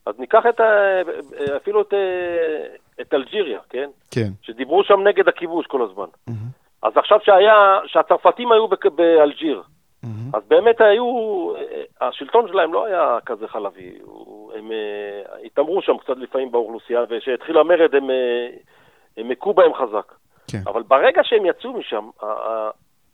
אז 0.07 0.15
ניקח 0.19 0.43
את 0.49 0.61
ה, 0.61 0.65
אפילו 1.57 1.83
את, 1.83 1.95
את 3.01 3.15
אלג'יריה, 3.15 3.61
כן? 3.69 3.91
כן. 4.11 4.29
שדיברו 4.43 4.85
שם 4.85 5.01
נגד 5.09 5.29
הכיבוש 5.29 5.67
כל 5.67 5.83
הזמן. 5.83 6.07
Mm-hmm. 6.29 6.33
אז 6.83 6.93
עכשיו 6.97 7.19
שהיה, 7.23 7.79
שהצרפתים 7.87 8.53
היו 8.53 8.69
באלג'יר, 8.95 9.63
Mm-hmm. 10.05 10.37
אז 10.37 10.43
באמת 10.49 10.81
היו, 10.81 11.05
השלטון 12.01 12.49
שלהם 12.49 12.73
לא 12.73 12.87
היה 12.87 13.19
כזה 13.27 13.49
חלבי, 13.49 13.99
הם 14.59 14.73
אה, 14.73 15.37
התעמרו 15.45 15.83
שם 15.83 15.99
קצת 15.99 16.17
לפעמים 16.17 16.53
באוכלוסייה, 16.53 17.01
וכשהתחיל 17.11 17.59
המרד 17.59 17.95
הם, 17.95 18.11
אה, 18.11 18.49
הם 19.17 19.31
הכו 19.31 19.55
בהם 19.55 19.75
חזק. 19.75 20.13
כן. 20.51 20.59
אבל 20.67 20.83
ברגע 20.83 21.21
שהם 21.25 21.47
יצאו 21.47 21.73
משם, 21.73 22.09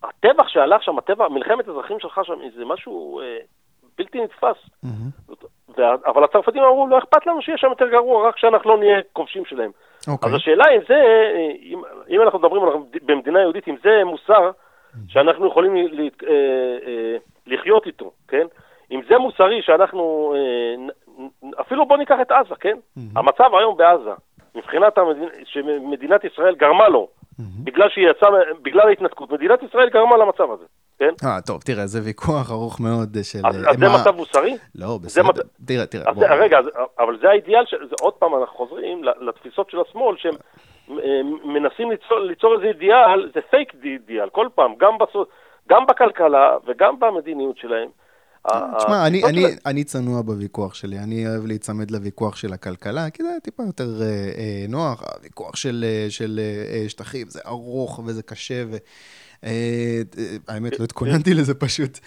הטבח 0.03 0.49
שהלך 0.49 0.83
שם, 0.83 0.99
הטבח, 0.99 1.27
מלחמת 1.31 1.69
אזרחים 1.69 2.01
שלך 2.01 2.21
שם, 2.25 2.35
זה 2.57 2.65
משהו 2.65 3.21
אה, 3.21 3.39
בלתי 3.99 4.21
נתפס. 4.21 4.57
Mm-hmm. 4.85 5.83
אבל 6.07 6.25
הצרפתים 6.25 6.63
אמרו, 6.63 6.87
לא 6.87 6.99
אכפת 6.99 7.27
לנו 7.27 7.43
שיהיה 7.43 7.59
שם 7.59 7.69
יותר 7.71 7.89
גרוע, 7.89 8.29
רק 8.29 8.39
שאנחנו 8.39 8.71
לא 8.71 8.79
נהיה 8.79 8.99
כובשים 9.13 9.45
שלהם. 9.45 9.71
אוקיי. 10.09 10.29
אז 10.29 10.35
השאלה 10.35 10.65
אם 10.75 10.81
זה, 10.89 11.03
אם, 11.63 11.83
אם 12.11 12.23
אנחנו 12.23 12.39
מדברים 12.39 12.63
במדינה 13.03 13.41
יהודית, 13.41 13.69
אם 13.69 13.77
זה 13.83 14.05
מוסר 14.05 14.51
שאנחנו 15.09 15.47
יכולים 15.47 15.77
אה, 15.77 16.09
אה, 16.87 17.17
לחיות 17.47 17.87
איתו, 17.87 18.13
כן? 18.29 18.47
אם 18.91 19.01
זה 19.09 19.19
מוסרי 19.19 19.63
שאנחנו, 19.63 20.35
אה, 20.37 21.21
אפילו 21.61 21.87
בוא 21.87 21.97
ניקח 21.97 22.17
את 22.23 22.31
עזה, 22.31 22.55
כן? 22.61 22.77
המצב 23.17 23.55
היום 23.61 23.77
בעזה, 23.77 24.11
מבחינת 24.55 24.99
המדינה, 24.99 25.27
שמדינת 25.45 26.25
ישראל 26.25 26.55
גרמה 26.55 26.89
לו, 26.89 27.09
בגלל 27.65 27.89
שהיא 27.89 28.11
יצאה, 28.11 28.29
בגלל 28.63 28.89
ההתנתקות, 28.89 29.31
מדינת 29.31 29.63
ישראל 29.63 29.89
גרמה 29.89 30.17
למצב 30.17 30.51
הזה, 30.51 30.65
כן? 30.99 31.11
אה, 31.25 31.41
טוב, 31.41 31.63
תראה, 31.63 31.87
זה 31.87 32.01
ויכוח 32.05 32.51
ארוך 32.51 32.81
מאוד 32.81 33.17
של... 33.23 33.47
אז 33.47 33.79
זה 33.79 33.89
מצב 33.89 34.17
מוסרי? 34.17 34.57
לא, 34.75 34.99
בסדר, 35.03 35.43
תראה, 35.67 35.87
תראה. 35.87 36.35
רגע, 36.35 36.59
אבל 36.99 37.19
זה 37.21 37.29
האידיאל, 37.29 37.65
עוד 38.01 38.15
פעם 38.15 38.35
אנחנו 38.35 38.57
חוזרים 38.57 39.05
לתפיסות 39.05 39.71
של 39.71 39.79
השמאל, 39.81 40.17
שהם... 40.17 40.35
מנסים 41.45 41.91
ליצור, 41.91 42.19
ליצור 42.19 42.55
איזה 42.55 42.65
אידיאל, 42.65 43.31
זה 43.35 43.41
פייק 43.51 43.73
אידיאל, 43.85 44.29
כל 44.29 44.49
פעם, 44.55 44.75
גם, 44.79 44.99
בסוד, 44.99 45.27
גם 45.69 45.87
בכלכלה 45.87 46.57
וגם 46.67 47.01
במדיניות 47.01 47.59
שלהם. 47.59 47.89
תשמע, 48.79 49.07
אני, 49.07 49.25
אני, 49.25 49.45
אני 49.67 49.85
צנוע 49.85 50.23
בוויכוח 50.23 50.75
שלי, 50.75 50.99
אני 50.99 51.29
אוהב 51.29 51.47
להיצמד 51.47 51.91
לוויכוח 51.91 52.37
של 52.37 52.53
הכלכלה, 52.53 53.11
כי 53.11 53.23
זה 53.23 53.29
טיפה 53.43 53.63
יותר 53.63 54.03
אה, 54.03 54.07
אה, 54.07 54.65
נוח, 54.69 55.03
הוויכוח 55.17 55.57
של, 55.57 55.85
אה, 55.89 56.07
של 56.11 56.41
אה, 56.43 56.89
שטחים, 56.89 57.27
זה 57.27 57.41
ארוך 57.47 58.01
וזה 58.07 58.23
קשה, 58.23 58.63
ו... 58.67 58.77
אה, 59.45 59.51
האמת, 60.49 60.81
לא 60.81 60.85
התכוננתי 60.85 61.35
לזה 61.35 61.55
פשוט. 61.55 61.99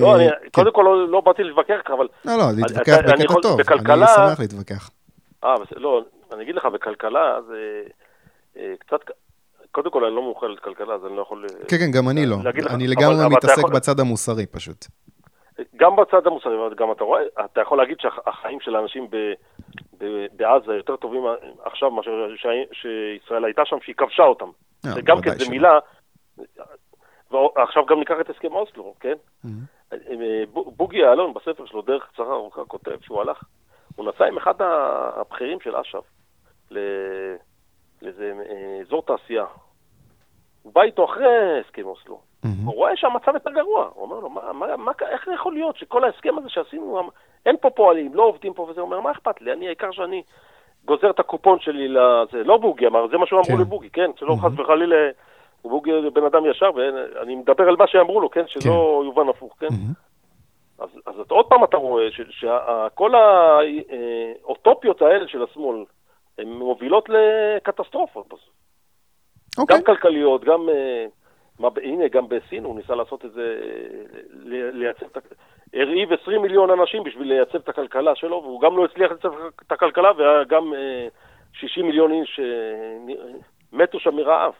לא, 0.00 0.16
כן. 0.18 0.48
קודם 0.50 0.72
כל 0.72 0.82
לא, 0.82 1.08
לא 1.08 1.20
באתי 1.20 1.42
להתווכח, 1.42 1.80
אבל... 1.86 2.08
לא, 2.24 2.38
לא, 2.38 2.44
להתווכח 2.56 2.98
בקטע 2.98 3.40
טוב, 3.42 3.60
אני 3.78 4.04
אשמח 4.04 4.40
להתווכח. 4.40 4.90
אה, 5.44 5.54
לא, 5.76 6.04
אני 6.32 6.42
אגיד 6.42 6.54
לך, 6.54 6.64
בכלכלה 6.64 7.38
זה 7.48 7.82
אה, 8.56 8.72
קצת... 8.78 9.00
קודם 9.70 9.90
כל, 9.90 10.04
אני 10.04 10.14
לא 10.14 10.22
מומחה 10.22 10.46
לכלכלה, 10.46 10.94
אז 10.94 11.06
אני 11.06 11.16
לא 11.16 11.22
יכול... 11.22 11.46
כן, 11.68 11.76
כן, 11.78 11.90
גם 11.90 12.08
אני 12.08 12.26
לא. 12.26 12.36
אני 12.70 12.88
לגמרי 12.88 13.28
מתעסק 13.30 13.64
בצד 13.74 14.00
המוסרי 14.00 14.46
פשוט. 14.46 14.86
גם 15.76 15.96
בצד 15.96 16.26
המוסרי, 16.26 16.52
גם 16.76 16.92
אתה 16.92 17.04
רואה, 17.04 17.22
אתה 17.44 17.60
יכול 17.60 17.78
להגיד 17.78 17.96
שהחיים 18.00 18.60
של 18.60 18.76
האנשים 18.76 19.08
בעזה 20.32 20.74
יותר 20.74 20.96
טובים 20.96 21.22
עכשיו 21.64 21.90
מאשר 21.90 22.10
שישראל 22.72 23.44
הייתה 23.44 23.62
שם, 23.64 23.76
שהיא 23.82 23.94
כבשה 23.94 24.22
אותם. 24.22 24.48
אה, 24.86 24.90
זה 24.90 25.02
גם 25.02 25.20
כן, 25.20 25.38
זו 25.38 25.50
מילה... 25.50 25.78
ועכשיו 27.30 27.86
גם 27.86 27.98
ניקח 27.98 28.14
את 28.20 28.30
הסכם 28.30 28.52
אוסלו, 28.52 28.94
כן? 29.00 29.14
Mm-hmm. 29.44 29.48
אה, 29.92 30.44
בוגי 30.52 30.98
יעלון 30.98 31.34
בספר 31.34 31.66
שלו, 31.66 31.82
דרך 31.82 32.08
קצרה 32.12 32.34
ארוכה, 32.34 32.64
כותב 32.64 33.00
שהוא 33.00 33.20
הלך, 33.20 33.42
הוא 33.96 34.06
נסע 34.06 34.24
עם 34.24 34.36
אחד 34.36 34.54
הבכירים 35.16 35.60
של 35.60 35.76
אש"ף 35.76 36.04
לאיזה 36.70 38.32
אה, 38.50 38.80
אזור 38.80 39.02
תעשייה. 39.02 39.44
הוא 40.62 40.72
בא 40.74 40.82
איתו 40.82 41.04
אחרי 41.04 41.60
הסכם 41.60 41.86
אוסלו. 41.86 42.20
Mm-hmm. 42.20 42.48
הוא 42.64 42.74
רואה 42.74 42.96
שהמצב 42.96 43.34
יותר 43.34 43.50
גרוע. 43.50 43.90
הוא 43.94 44.02
אומר 44.02 44.20
לו, 44.20 44.30
מה, 44.30 44.52
מה, 44.52 44.76
מה, 44.76 44.92
איך 45.10 45.28
יכול 45.34 45.52
להיות 45.52 45.76
שכל 45.76 46.04
ההסכם 46.04 46.38
הזה 46.38 46.48
שעשינו, 46.48 47.10
אין 47.46 47.56
פה 47.60 47.70
פועלים, 47.70 48.14
לא 48.14 48.22
עובדים 48.22 48.54
פה 48.54 48.62
וזה, 48.62 48.80
הוא 48.80 48.86
אומר, 48.86 49.00
מה 49.00 49.10
אכפת 49.10 49.40
לי? 49.40 49.52
אני, 49.52 49.66
העיקר 49.66 49.90
שאני 49.90 50.22
גוזר 50.84 51.10
את 51.10 51.20
הקופון 51.20 51.60
שלי 51.60 51.88
לזה. 51.88 52.44
לא 52.44 52.56
בוגי 52.56 52.86
אמר, 52.86 53.08
זה 53.08 53.18
מה 53.18 53.26
שהוא 53.26 53.40
אמרו 53.40 53.56
כן. 53.56 53.60
לבוגי, 53.60 53.90
כן? 53.90 54.10
שלא 54.16 54.36
חס 54.40 54.58
וחלילה, 54.58 55.10
בוגי 55.64 55.90
בן 56.12 56.24
אדם 56.24 56.46
ישר, 56.46 56.70
ואני 56.74 57.36
מדבר 57.36 57.68
על 57.68 57.76
מה 57.76 57.86
שאמרו 57.86 58.20
לו, 58.20 58.30
כן? 58.30 58.46
שלא 58.46 59.02
יובן 59.04 59.28
הפוך, 59.28 59.56
כן? 59.58 59.66
אז, 60.78 60.88
אז 61.06 61.14
עוד 61.28 61.46
פעם 61.46 61.64
אתה 61.64 61.76
רואה 61.76 62.04
שכל 62.10 63.12
האוטופיות 63.14 65.02
האלה 65.02 65.28
של 65.28 65.42
השמאל, 65.42 65.84
הן 66.38 66.48
מובילות 66.48 67.08
לקטסטרופות. 67.08 68.34
אוקיי. 69.58 69.76
גם 69.76 69.84
כלכליות, 69.84 70.44
גם... 70.44 70.68
מה, 71.58 71.68
הנה, 71.82 72.08
גם 72.08 72.28
בסין 72.28 72.64
הוא 72.64 72.76
ניסה 72.76 72.94
לעשות 72.94 73.24
את 73.24 73.32
זה, 73.32 73.60
לייצב 74.72 75.06
את... 75.06 75.18
הרעיב 75.74 76.12
20 76.12 76.42
מיליון 76.42 76.70
אנשים 76.70 77.04
בשביל 77.04 77.28
לייצב 77.28 77.54
את 77.54 77.68
הכלכלה 77.68 78.14
שלו, 78.14 78.42
והוא 78.42 78.60
גם 78.60 78.76
לא 78.76 78.84
הצליח 78.84 79.10
לייצב 79.10 79.32
את 79.66 79.72
הכלכלה, 79.72 80.10
וגם 80.16 80.72
60 81.52 81.86
מיליון 81.86 82.12
איש 82.12 82.40
מתו 83.72 84.00
שם 84.00 84.16
מרעב. 84.16 84.52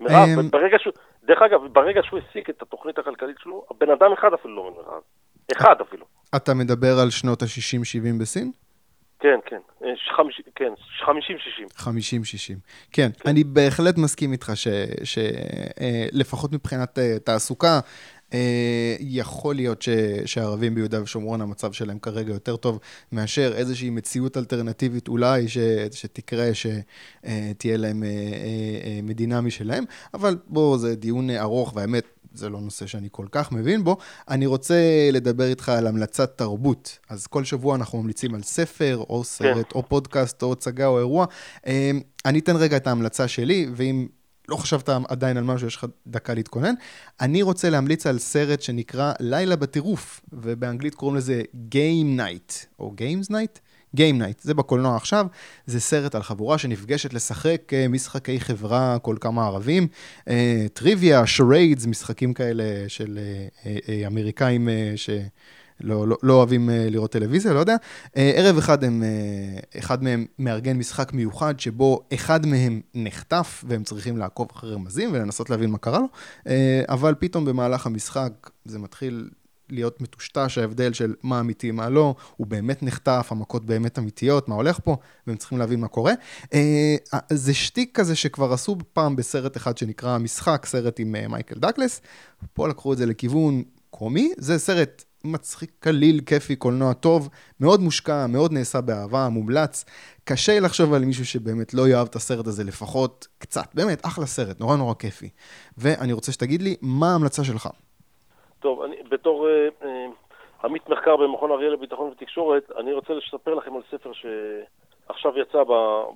מרעב, 0.00 0.28
ברגע 0.50 0.76
שהוא... 0.78 0.92
דרך 1.24 1.42
אגב, 1.42 1.60
ברגע 1.72 2.00
שהוא 2.04 2.20
הסיק 2.28 2.50
את 2.50 2.62
התוכנית 2.62 2.98
הכלכלית 2.98 3.36
שלו, 3.38 3.66
הבן 3.70 3.90
אדם 3.90 4.12
אחד 4.12 4.30
אפילו 4.34 4.56
לא 4.56 4.70
מרעב. 4.70 5.02
אחד 5.52 5.74
אפילו. 5.88 6.06
אתה 6.36 6.54
מדבר 6.54 6.98
על 7.02 7.10
שנות 7.10 7.42
ה-60-70 7.42 8.20
בסין? 8.20 8.52
כן, 9.20 9.38
כן, 9.46 9.60
כן, 10.54 10.72
50-60. 11.02 11.08
50-60. 11.78 11.84
כן, 12.92 13.08
אני 13.26 13.44
בהחלט 13.44 13.98
מסכים 13.98 14.32
איתך 14.32 14.52
שלפחות 15.04 16.52
מבחינת 16.52 16.98
תעסוקה, 17.24 17.80
יכול 19.00 19.54
להיות 19.54 19.84
שהערבים 20.24 20.74
ביהודה 20.74 21.02
ושומרון, 21.02 21.40
המצב 21.40 21.72
שלהם 21.72 21.98
כרגע 21.98 22.32
יותר 22.32 22.56
טוב 22.56 22.78
מאשר 23.12 23.52
איזושהי 23.56 23.90
מציאות 23.90 24.36
אלטרנטיבית 24.36 25.08
אולי 25.08 25.46
שתקרה, 25.90 26.50
שתהיה 26.54 27.76
להם 27.76 28.02
מדינה 29.02 29.40
משלהם, 29.40 29.84
אבל 30.14 30.38
בואו, 30.46 30.78
זה 30.78 30.96
דיון 30.96 31.30
ארוך, 31.30 31.72
והאמת, 31.76 32.04
זה 32.34 32.48
לא 32.48 32.60
נושא 32.60 32.86
שאני 32.86 33.08
כל 33.10 33.26
כך 33.30 33.52
מבין 33.52 33.84
בו. 33.84 33.96
אני 34.28 34.46
רוצה 34.46 34.74
לדבר 35.12 35.44
איתך 35.44 35.68
על 35.68 35.86
המלצת 35.86 36.38
תרבות. 36.38 36.98
אז 37.08 37.26
כל 37.26 37.44
שבוע 37.44 37.76
אנחנו 37.76 38.02
ממליצים 38.02 38.34
על 38.34 38.42
ספר, 38.42 38.96
או 39.08 39.24
סרט, 39.24 39.66
כן. 39.72 39.78
או 39.78 39.88
פודקאסט, 39.88 40.42
או 40.42 40.52
הצגה, 40.52 40.86
או 40.86 40.98
אירוע. 40.98 41.26
אני 42.24 42.38
אתן 42.38 42.56
רגע 42.56 42.76
את 42.76 42.86
ההמלצה 42.86 43.28
שלי, 43.28 43.66
ואם 43.74 44.06
לא 44.50 44.56
חשבת 44.56 44.88
עדיין 45.08 45.36
על 45.36 45.44
משהו, 45.44 45.66
יש 45.66 45.76
לך 45.76 45.86
דקה 46.06 46.34
להתכונן. 46.34 46.74
אני 47.20 47.42
רוצה 47.42 47.70
להמליץ 47.70 48.06
על 48.06 48.18
סרט 48.18 48.62
שנקרא 48.62 49.12
לילה 49.20 49.56
בטירוף, 49.56 50.20
ובאנגלית 50.32 50.94
קוראים 50.94 51.16
לזה 51.16 51.42
Game 51.74 52.18
Night, 52.20 52.66
או 52.78 52.94
Games 52.98 53.30
Night. 53.30 53.58
Game 53.96 54.20
Night, 54.20 54.40
זה 54.42 54.54
בקולנוע 54.54 54.96
עכשיו, 54.96 55.26
זה 55.66 55.80
סרט 55.80 56.14
על 56.14 56.22
חבורה 56.22 56.58
שנפגשת 56.58 57.14
לשחק 57.14 57.72
משחקי 57.88 58.40
חברה, 58.40 58.98
כל 59.02 59.16
כמה 59.20 59.46
ערבים, 59.46 59.88
טריוויה, 60.72 61.26
שריידס, 61.26 61.86
משחקים 61.86 62.34
כאלה 62.34 62.64
של 62.88 63.18
אמריקאים 64.06 64.68
ש... 64.96 65.10
לא, 65.80 66.08
לא, 66.08 66.16
לא 66.22 66.32
אוהבים 66.32 66.70
לראות 66.72 67.12
טלוויזיה, 67.12 67.52
לא 67.52 67.58
יודע. 67.58 67.76
ערב 68.14 68.58
אחד, 68.58 68.84
הם, 68.84 69.02
אחד 69.78 70.02
מהם 70.02 70.26
מארגן 70.38 70.76
משחק 70.76 71.12
מיוחד 71.12 71.60
שבו 71.60 72.00
אחד 72.14 72.46
מהם 72.46 72.80
נחטף 72.94 73.64
והם 73.68 73.84
צריכים 73.84 74.16
לעקוב 74.16 74.48
אחרי 74.52 74.74
רמזים 74.74 75.10
ולנסות 75.12 75.50
להבין 75.50 75.70
מה 75.70 75.78
קרה 75.78 75.98
לו, 75.98 76.08
אבל 76.88 77.14
פתאום 77.18 77.44
במהלך 77.44 77.86
המשחק 77.86 78.50
זה 78.64 78.78
מתחיל 78.78 79.30
להיות 79.70 80.00
מטושטש 80.00 80.58
ההבדל 80.58 80.92
של 80.92 81.14
מה 81.22 81.40
אמיתי, 81.40 81.70
מה 81.70 81.88
לא, 81.88 82.14
הוא 82.36 82.46
באמת 82.46 82.82
נחטף, 82.82 83.28
המכות 83.30 83.66
באמת 83.66 83.98
אמיתיות, 83.98 84.48
מה 84.48 84.54
הולך 84.54 84.78
פה, 84.84 84.96
והם 85.26 85.36
צריכים 85.36 85.58
להבין 85.58 85.80
מה 85.80 85.88
קורה. 85.88 86.12
זה 87.30 87.54
שטיק 87.54 87.98
כזה 87.98 88.16
שכבר 88.16 88.52
עשו 88.52 88.76
פעם 88.92 89.16
בסרט 89.16 89.56
אחד 89.56 89.78
שנקרא 89.78 90.18
משחק, 90.18 90.66
סרט 90.66 91.00
עם 91.00 91.14
מייקל 91.28 91.58
דקלס, 91.58 92.00
פה 92.54 92.68
לקחו 92.68 92.92
את 92.92 92.98
זה 92.98 93.06
לכיוון 93.06 93.62
קומי, 93.90 94.32
זה 94.38 94.58
סרט 94.58 95.04
מצחיק, 95.24 95.70
קליל, 95.80 96.20
כיפי, 96.26 96.56
קולנוע 96.56 96.92
טוב, 96.92 97.28
מאוד 97.60 97.80
מושקע, 97.80 98.26
מאוד 98.26 98.52
נעשה 98.52 98.80
באהבה, 98.80 99.28
מומלץ. 99.28 99.84
קשה 100.24 100.60
לחשוב 100.60 100.94
על 100.94 101.04
מישהו 101.04 101.26
שבאמת 101.26 101.74
לא 101.74 101.88
יאהב 101.88 102.06
את 102.10 102.14
הסרט 102.14 102.46
הזה 102.46 102.64
לפחות 102.64 103.26
קצת, 103.38 103.74
באמת, 103.74 104.06
אחלה 104.06 104.26
סרט, 104.26 104.60
נורא 104.60 104.76
נורא 104.76 104.94
כיפי. 104.94 105.28
ואני 105.78 106.12
רוצה 106.12 106.32
שתגיד 106.32 106.62
לי, 106.62 106.76
מה 106.82 107.12
ההמלצה 107.12 107.44
שלך? 107.44 107.68
טוב, 108.60 108.82
אני, 108.82 108.96
בתור 109.08 109.48
אה, 109.48 109.68
אה, 109.82 110.06
עמית 110.64 110.88
מחקר 110.88 111.16
במכון 111.16 111.50
אריאל 111.50 111.72
לביטחון 111.72 112.08
ותקשורת, 112.08 112.70
אני 112.78 112.92
רוצה 112.92 113.12
לספר 113.12 113.54
לכם 113.54 113.76
על 113.76 113.82
ספר 113.90 114.12
עכשיו 115.08 115.38
יצא 115.38 115.64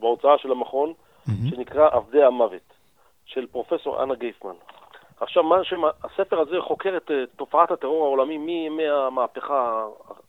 בהוצאה 0.00 0.38
של 0.38 0.52
המכון, 0.52 0.92
mm-hmm. 0.92 1.50
שנקרא 1.50 1.88
עבדי 1.92 2.22
המוות, 2.22 2.72
של 3.24 3.46
פרופסור 3.46 4.02
אנה 4.02 4.14
גייפמן. 4.14 4.54
עכשיו, 5.20 5.42
מה 5.42 5.64
שמה, 5.64 5.90
הספר 6.04 6.40
הזה 6.40 6.56
חוקר 6.60 6.96
את 6.96 7.10
תופעת 7.36 7.70
הטרור 7.70 8.04
העולמי 8.04 8.38
מימי 8.38 8.88
המהפכה 8.88 9.86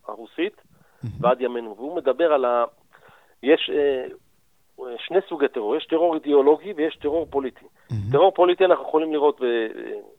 הרוסית. 0.07 0.61
ועד 1.19 1.41
ימינו, 1.41 1.75
והוא 1.77 1.95
מדבר 1.95 2.33
על 2.33 2.45
ה... 2.45 2.65
יש 3.43 3.71
אה, 3.73 4.05
שני 4.97 5.19
סוגי 5.29 5.47
טרור, 5.47 5.75
יש 5.75 5.85
טרור 5.85 6.15
אידיאולוגי 6.15 6.73
ויש 6.73 6.95
טרור 6.95 7.27
פוליטי. 7.29 7.65
טרור 8.11 8.31
פוליטי 8.31 8.65
אנחנו 8.65 8.83
יכולים 8.83 9.13
לראות 9.13 9.41
ב, 9.41 9.45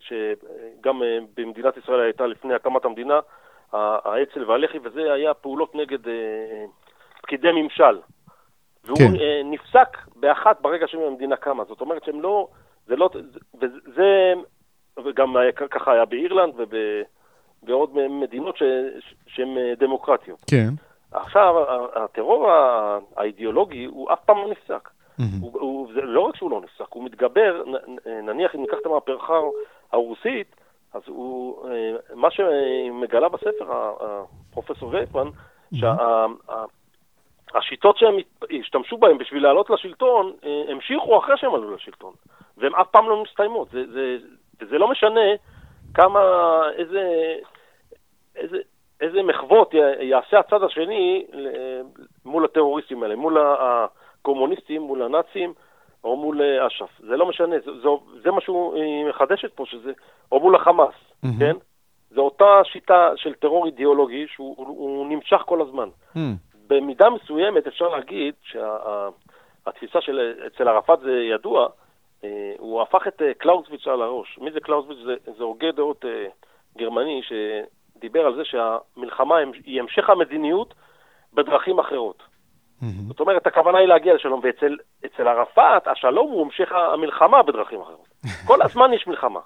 שגם 0.01 1.03
אה, 1.03 1.19
במדינת 1.37 1.77
ישראל 1.77 2.01
הייתה 2.01 2.27
לפני 2.27 2.55
הקמת 2.55 2.85
המדינה, 2.85 3.21
האצ"ל 3.73 4.51
והלח"י, 4.51 4.79
וזה 4.85 5.13
היה 5.13 5.35
פעולות 5.35 5.75
נגד 5.75 6.09
אה, 6.09 6.65
פקידי 7.23 7.53
ממשל. 7.53 8.01
והוא 8.85 8.99
כן. 8.99 9.13
נפסק 9.45 9.97
באחת 10.17 10.61
ברגע 10.61 10.89
שהמדינה 10.89 11.37
קמה. 11.37 11.65
זאת 11.65 11.81
אומרת 11.81 12.05
שהם 12.05 12.23
לא, 12.23 12.49
זה 12.87 12.97
לא, 12.97 13.11
וזה, 13.61 14.35
וגם 15.05 15.37
ככה 15.71 15.93
היה 15.93 16.05
באירלנד 16.05 16.55
ובעוד 16.57 17.91
מדינות 18.11 18.57
שהן 19.27 19.49
דמוקרטיות. 19.79 20.45
כן. 20.51 20.69
עכשיו, 21.13 21.55
הטרור 21.95 22.51
האידיאולוגי 23.17 23.85
הוא 23.85 24.13
אף 24.13 24.19
פעם 24.25 24.37
לא 24.37 24.51
נפסק. 24.51 24.89
Mm-hmm. 25.21 25.23
הוא, 25.41 25.61
הוא, 25.61 25.89
זה 25.95 26.01
לא 26.01 26.21
רק 26.21 26.37
שהוא 26.37 26.51
לא 26.51 26.61
נפסק, 26.61 26.93
הוא 26.93 27.05
מתגבר, 27.05 27.63
נניח 28.07 28.55
אם 28.55 28.61
ניקח 28.61 28.77
את 28.81 28.87
המהפכה 28.87 29.41
הרוסית, 29.93 30.57
אז 30.95 31.03
הוא, 31.07 31.69
אה, 31.71 31.93
מה 32.15 32.29
שמגלה 32.31 33.29
בספר 33.29 33.95
הפרופסור 34.01 34.89
וייפמן, 34.89 35.29
mm-hmm. 35.29 35.77
שהשיטות 37.53 37.99
שהם 37.99 38.15
השתמשו 38.61 38.99
בהן 38.99 39.19
בשביל 39.19 39.43
לעלות 39.43 39.71
לשלטון, 39.71 40.33
אה, 40.45 40.63
המשיכו 40.69 41.19
אחרי 41.19 41.37
שהם 41.37 41.55
עלו 41.55 41.75
לשלטון, 41.75 42.13
והן 42.57 42.75
אף 42.75 42.87
פעם 42.91 43.09
לא 43.09 43.23
מסתיימות. 43.23 43.69
זה, 43.71 43.93
זה, 43.93 44.17
וזה 44.61 44.79
לא 44.79 44.91
משנה 44.91 45.21
כמה, 45.95 46.21
איזה, 46.77 47.35
איזה, 48.37 48.59
איזה 49.01 49.23
מחוות 49.23 49.75
יעשה 50.01 50.39
הצד 50.39 50.63
השני 50.63 51.27
מול 52.25 52.45
הטרוריסטים 52.45 53.03
האלה, 53.03 53.17
מול 53.17 53.39
הקומוניסטים, 53.39 54.83
מול 54.83 55.03
הנאצים 55.03 55.53
או 56.05 56.17
מול 56.17 56.43
אש"ף. 56.67 56.91
זה 56.99 57.17
לא 57.17 57.27
משנה, 57.27 57.57
זה, 57.65 57.71
זה, 57.83 57.89
זה 58.25 58.31
מה 58.31 58.41
שהוא 58.41 58.79
מחדשת 59.09 59.53
פה, 59.53 59.65
שזה, 59.67 59.93
או 60.33 60.41
מול 60.41 60.57
החמאס, 60.57 60.95
mm-hmm. 60.95 61.29
כן? 61.39 61.57
זו 62.11 62.21
אותה 62.21 62.61
שיטה 62.65 63.13
של 63.17 63.35
טרור 63.35 63.67
אידיאולוגי 63.67 64.27
שהוא 64.29 65.07
נמשך 65.07 65.43
כל 65.47 65.61
הזמן. 65.61 65.89
Mm. 66.15 66.19
במידה 66.67 67.11
מסוימת 67.11 67.67
אפשר 67.67 67.89
להגיד 67.89 68.35
שהתפיסה 68.43 70.01
של, 70.01 70.35
אצל 70.47 70.69
ערפאת 70.69 71.01
זה 71.01 71.13
ידוע, 71.13 71.63
אה, 71.63 71.69
הוא 72.59 72.83
הפך 72.83 73.07
את 73.09 73.23
אה, 73.23 73.35
קלאוזוויץ' 73.35 73.87
על 73.87 74.03
הראש. 74.03 74.39
מי 74.41 74.51
זה 74.53 74.61
קלאוזוויץ'? 74.61 74.99
זה, 75.05 75.33
זה 75.39 75.45
הוגה 75.45 75.73
דעות 75.73 76.05
אה, 76.05 76.27
גרמני 76.79 77.21
ש... 77.23 77.33
דיבר 78.01 78.21
על 78.21 78.37
זה 78.37 78.43
שהמלחמה 78.45 79.35
היא 79.65 79.81
המשך 79.81 80.11
המדיניות 80.11 80.75
בדרכים 81.35 81.79
אחרות. 81.79 82.23
Mm-hmm. 82.23 82.85
זאת 83.09 83.21
אומרת, 83.21 83.47
הכוונה 83.47 83.79
היא 83.79 83.89
להגיע 83.89 84.15
לשלום, 84.15 84.41
ואצל 84.43 85.29
ערפאת 85.29 85.89
השלום 85.89 86.31
הוא 86.31 86.43
המשך 86.45 86.73
המלחמה 86.73 87.43
בדרכים 87.43 87.81
אחרות. 87.81 88.09
כל 88.49 88.63
הזמן 88.63 88.93
יש 88.93 89.07
מלחמה. 89.07 89.41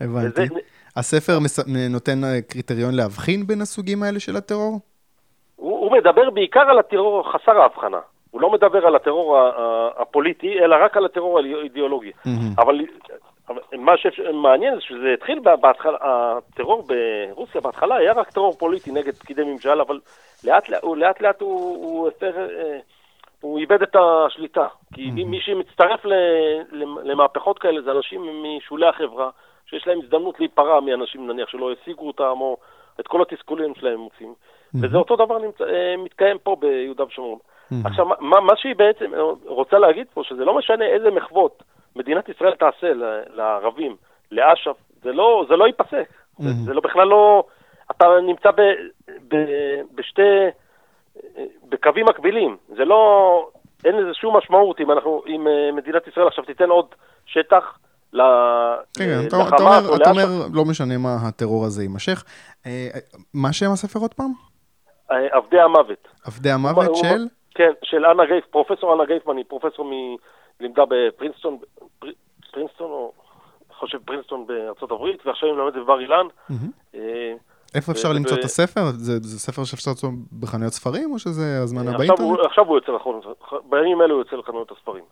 הבנתי. 0.00 0.42
וזה... 0.42 0.60
הספר 0.96 1.32
נותן 1.90 2.24
אה, 2.24 2.42
קריטריון 2.48 2.94
להבחין 2.94 3.46
בין 3.46 3.60
הסוגים 3.60 4.02
האלה 4.02 4.20
של 4.20 4.36
הטרור? 4.36 4.80
הוא, 5.56 5.78
הוא 5.78 5.92
מדבר 5.92 6.30
בעיקר 6.30 6.60
על 6.60 6.78
הטרור 6.78 7.32
חסר 7.32 7.60
ההבחנה. 7.60 8.00
הוא 8.36 8.42
לא 8.42 8.50
מדבר 8.50 8.86
על 8.86 8.96
הטרור 8.96 9.38
הפוליטי, 9.96 10.58
אלא 10.60 10.76
רק 10.80 10.96
על 10.96 11.04
הטרור 11.04 11.38
האידיאולוגי. 11.38 12.10
Mm-hmm. 12.10 12.62
אבל 12.62 12.80
מה 13.72 13.92
שמעניין 13.96 14.74
זה 14.74 14.80
שזה 14.80 15.14
התחיל 15.14 15.38
בהתחלה, 15.60 15.98
הטרור 16.00 16.82
ברוסיה 16.86 17.60
בהתחלה 17.60 17.96
היה 17.96 18.12
רק 18.12 18.30
טרור 18.30 18.52
פוליטי 18.52 18.92
נגד 18.92 19.14
פקידי 19.14 19.44
ממשל, 19.44 19.80
אבל 19.80 20.00
לאט 20.44 20.68
לאט, 20.68 20.82
הוא, 20.82 20.96
לאט, 20.96 21.40
הוא, 21.40 21.76
הוא, 21.84 22.10
אה, 22.22 22.78
הוא 23.40 23.58
איבד 23.58 23.82
את 23.82 23.96
השליטה. 23.96 24.66
כי 24.94 25.08
mm-hmm. 25.08 25.26
מי 25.26 25.40
שמצטרף 25.40 26.00
למהפכות 27.04 27.58
כאלה 27.58 27.82
זה 27.82 27.90
אנשים 27.90 28.42
משולי 28.42 28.86
החברה, 28.86 29.30
שיש 29.66 29.86
להם 29.86 29.98
הזדמנות 30.02 30.40
להיפרע 30.40 30.80
מאנשים 30.80 31.30
נניח 31.30 31.48
שלא 31.48 31.72
השיגו 31.72 32.06
אותם, 32.06 32.36
או 32.40 32.56
את 33.00 33.06
כל 33.06 33.22
התסכולים 33.22 33.74
שלהם 33.74 33.98
מוצאים. 33.98 34.34
Mm-hmm. 34.34 34.78
וזה 34.82 34.96
אותו 34.96 35.16
דבר 35.16 35.38
נמצא, 35.38 35.64
אה, 35.64 35.96
מתקיים 35.96 36.38
פה 36.42 36.56
ביהודה 36.60 37.04
ושומרון. 37.04 37.38
Mm-hmm. 37.72 37.88
עכשיו, 37.88 38.06
מה, 38.06 38.40
מה 38.40 38.52
שהיא 38.56 38.76
בעצם 38.76 39.10
רוצה 39.44 39.78
להגיד 39.78 40.06
פה, 40.14 40.22
שזה 40.24 40.44
לא 40.44 40.58
משנה 40.58 40.84
איזה 40.84 41.10
מחוות 41.10 41.62
מדינת 41.96 42.28
ישראל 42.28 42.54
תעשה 42.54 42.92
לערבים, 43.34 43.96
לאש"ף, 44.32 44.76
זה 45.02 45.12
לא, 45.12 45.46
זה 45.48 45.56
לא 45.56 45.66
ייפסק. 45.66 46.08
Mm-hmm. 46.08 46.42
זה, 46.42 46.50
זה 46.64 46.74
לא 46.74 46.80
בכלל 46.80 47.08
לא... 47.08 47.44
אתה 47.90 48.06
נמצא 48.26 48.50
ב, 48.50 48.60
ב, 49.28 49.36
בשתי... 49.94 50.22
בקווים 51.68 52.06
מקבילים. 52.06 52.56
זה 52.76 52.84
לא... 52.84 53.48
אין 53.84 53.96
לזה 53.96 54.14
שום 54.14 54.36
משמעות 54.36 54.80
אם 54.80 54.90
אנחנו, 54.90 55.22
אם 55.26 55.48
אה, 55.48 55.72
מדינת 55.72 56.06
ישראל 56.06 56.26
עכשיו 56.26 56.44
תיתן 56.44 56.68
עוד 56.68 56.86
שטח 57.26 57.78
ל... 58.12 58.20
כן, 58.98 59.04
כן, 59.04 59.26
אתה 59.26 59.36
אומר, 59.36 59.96
אתה 59.96 60.10
אומר, 60.10 60.24
לא 60.52 60.64
משנה 60.64 60.98
מה 60.98 61.16
הטרור 61.28 61.64
הזה 61.64 61.82
יימשך. 61.82 62.24
אה, 62.66 62.88
מה 63.34 63.52
שם 63.52 63.70
הספר 63.70 63.98
עוד 63.98 64.14
פעם? 64.14 64.32
אה, 65.10 65.36
עבדי 65.36 65.60
המוות. 65.60 66.08
עבדי 66.26 66.50
המוות 66.50 66.96
של? 66.96 67.26
כן, 67.56 67.70
של 67.82 68.06
אנה 68.06 68.26
גייף, 68.26 68.44
פרופסור 68.50 68.94
אנה 68.94 69.04
גייפמן, 69.04 69.36
היא 69.36 69.44
פרופסור 69.48 69.84
מ... 69.84 70.16
לימדה 70.60 70.82
בפרינסטון, 70.88 71.58
פרינסטון, 72.52 72.90
או 72.90 73.12
חושב 73.70 73.98
פרינסטון 74.04 74.46
בארצות 74.46 74.90
הברית, 74.90 75.26
ועכשיו 75.26 75.48
היא 75.48 75.56
מלמדת 75.56 75.74
בבר 75.74 76.00
אילן. 76.00 76.26
אה, 76.94 77.34
איפה 77.74 77.92
אפשר 77.92 78.12
למצוא 78.12 78.36
את 78.36 78.44
הספר? 78.44 78.80
זה 78.96 79.38
ספר 79.38 79.64
שאפשר 79.64 79.90
למצוא 79.90 80.10
בחנויות 80.40 80.72
ספרים, 80.72 81.12
או 81.12 81.18
שזה 81.18 81.60
הזמנה 81.62 81.98
באינטרנט? 81.98 82.40
עכשיו 82.44 82.66
הוא 82.66 82.76
יוצא 82.76 82.92
לחנויות, 82.92 83.42
בימים 83.68 84.02
אלה 84.02 84.12
הוא 84.12 84.20
יוצא 84.20 84.36
לחנויות 84.36 84.72
הספרים. 84.72 85.04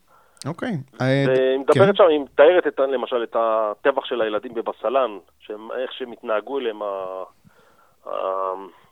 אוקיי. 0.47 0.72
אה, 1.01 1.24
מדברת 1.59 1.88
כן. 1.88 1.95
שם, 1.95 2.05
היא 2.09 2.20
מתארת 2.20 2.78
למשל 2.78 3.22
את 3.22 3.36
הטבח 3.38 4.05
של 4.05 4.20
הילדים 4.20 4.55
בבסלן, 4.55 5.18
איך 5.51 5.92
שהם 5.92 6.12
התנהגו 6.12 6.59
אליהם 6.59 6.80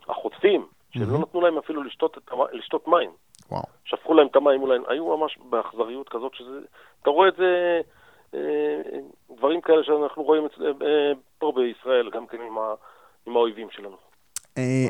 החוטפים, 0.09 0.66
שלא 0.90 1.18
נתנו 1.18 1.40
להם 1.40 1.59
אפילו 1.59 1.82
לשתות 2.53 2.88
מים. 2.88 3.11
שפכו 3.93 4.14
להם 4.14 4.28
המים 4.34 4.61
מול 4.61 4.84
היו 4.88 5.16
ממש 5.16 5.38
באכזריות 5.51 6.09
כזאת, 6.09 6.34
שזה, 6.34 6.59
אתה 7.03 7.11
רואה 7.11 7.28
את 7.28 7.36
זה, 7.36 7.80
אה, 8.34 8.80
דברים 9.36 9.61
כאלה 9.61 9.84
שאנחנו 9.84 10.22
רואים 10.22 10.47
אה, 10.82 11.12
פה 11.38 11.53
בישראל, 11.57 12.11
גם 12.11 12.26
כן 12.26 12.40
עם, 12.40 12.59
ה, 12.59 12.74
עם 13.26 13.36
האויבים 13.36 13.70
שלנו. 13.70 13.97
אה, 14.59 14.86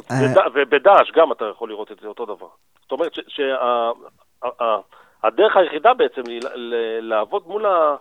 ובדאעש 0.54 1.10
גם 1.14 1.32
אתה 1.32 1.44
יכול 1.44 1.68
לראות 1.68 1.92
את 1.92 2.00
זה 2.00 2.06
אותו 2.06 2.26
דבר. 2.26 2.48
זאת 2.82 2.92
אומרת 2.92 3.12
שהדרך 3.28 5.56
היחידה 5.56 5.94
בעצם 5.94 6.22
לעבוד 7.00 7.46
מול 7.46 7.66
ה... 7.66 7.96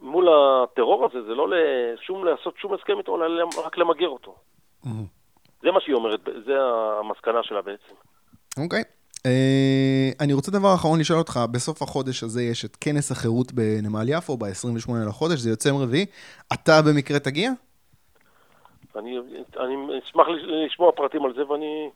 מול 0.00 0.28
הטרור 0.28 1.04
הזה, 1.04 1.22
זה 1.22 1.34
לא 1.34 1.48
לשום, 1.48 2.24
לעשות 2.24 2.56
שום 2.56 2.74
הסכם 2.74 2.98
איתו, 2.98 3.24
אלא 3.24 3.44
רק 3.64 3.78
למגר 3.78 4.08
אותו. 4.08 4.36
זה 5.62 5.70
מה 5.72 5.80
שהיא 5.80 5.94
אומרת, 5.94 6.20
זה 6.46 6.52
המסקנה 7.00 7.42
שלה 7.42 7.62
בעצם. 7.62 7.94
אוקיי. 8.62 8.80
Okay. 8.80 8.97
Uh, 9.18 10.16
אני 10.20 10.32
רוצה 10.32 10.50
דבר 10.50 10.74
אחרון 10.74 11.00
לשאול 11.00 11.18
אותך, 11.18 11.40
בסוף 11.50 11.82
החודש 11.82 12.22
הזה 12.22 12.42
יש 12.42 12.64
את 12.64 12.76
כנס 12.80 13.10
החירות 13.10 13.52
בנמל 13.52 14.08
יפו, 14.08 14.36
ב-28 14.36 14.92
לחודש, 15.08 15.38
זה 15.38 15.50
יוצא 15.50 15.68
יום 15.68 15.82
רביעי. 15.82 16.06
אתה 16.52 16.82
במקרה 16.82 17.18
תגיע? 17.18 17.50
אני, 18.96 19.18
אני 19.60 19.98
אשמח 20.04 20.26
לשמוע 20.66 20.92
פרטים 20.92 21.24
על 21.24 21.32
זה 21.36 21.46
ואני 21.46 21.90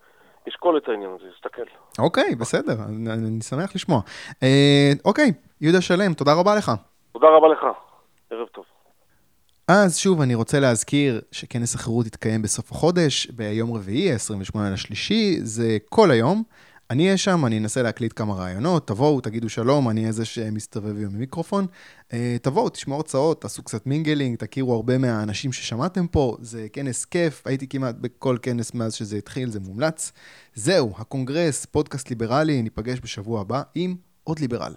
אשקול 0.49 0.77
את 0.77 0.89
העניין 0.89 1.11
הזה, 1.11 1.25
אסתכל. 1.37 1.63
אוקיי, 1.99 2.35
בסדר, 2.35 2.73
אני, 2.89 3.13
אני 3.13 3.43
שמח 3.43 3.75
לשמוע. 3.75 4.01
אה, 4.31 4.45
אוקיי, 5.05 5.33
יהודה 5.61 5.81
שלם, 5.81 6.15
תודה 6.15 6.33
רבה 6.35 6.55
לך. 6.55 6.73
תודה 7.13 7.27
רבה 7.29 7.49
לך, 7.49 7.67
ערב 8.31 8.49
טוב. 8.49 8.65
אז 9.69 9.99
שוב, 9.99 10.21
אני 10.21 10.35
רוצה 10.35 10.61
להזכיר 10.61 11.21
שכנס 11.33 11.75
החירות 11.75 12.07
יתקיים 12.07 12.43
בסוף 12.43 12.73
החודש, 12.73 13.27
ביום 13.27 13.75
רביעי, 13.75 14.13
28 14.13 14.71
לשלישי, 14.71 15.37
זה 15.41 15.79
כל 15.89 16.11
היום. 16.11 16.43
אני 16.93 17.05
אהיה 17.05 17.17
שם, 17.17 17.47
אני 17.47 17.59
אנסה 17.59 17.83
להקליט 17.83 18.13
כמה 18.17 18.35
רעיונות, 18.35 18.87
תבואו, 18.87 19.21
תגידו 19.21 19.49
שלום, 19.49 19.89
אני 19.89 20.01
אהיה 20.01 20.13
זה 20.13 20.25
שמסתובב 20.25 20.97
עם 20.97 21.15
המיקרופון. 21.15 21.67
אה, 22.13 22.37
תבואו, 22.43 22.69
תשמעו 22.69 22.97
הרצאות, 22.97 23.41
תעשו 23.41 23.63
קצת 23.63 23.87
mingling, 23.87 24.37
תכירו 24.37 24.75
הרבה 24.75 24.99
מהאנשים 24.99 25.53
ששמעתם 25.53 26.07
פה, 26.07 26.37
זה 26.41 26.67
כנס 26.73 27.05
כיף, 27.05 27.43
הייתי 27.47 27.69
כמעט 27.69 27.95
בכל 28.01 28.37
כנס 28.43 28.75
מאז 28.75 28.95
שזה 28.95 29.17
התחיל, 29.17 29.51
זה 29.51 29.61
מומלץ. 29.61 30.13
זהו, 30.55 30.93
הקונגרס, 30.99 31.65
פודקאסט 31.65 32.11
ליברלי, 32.11 32.63
ניפגש 32.63 32.99
בשבוע 33.03 33.41
הבא 33.41 33.63
עם 33.75 33.95
עוד 34.25 34.39
ליברל. 34.39 34.75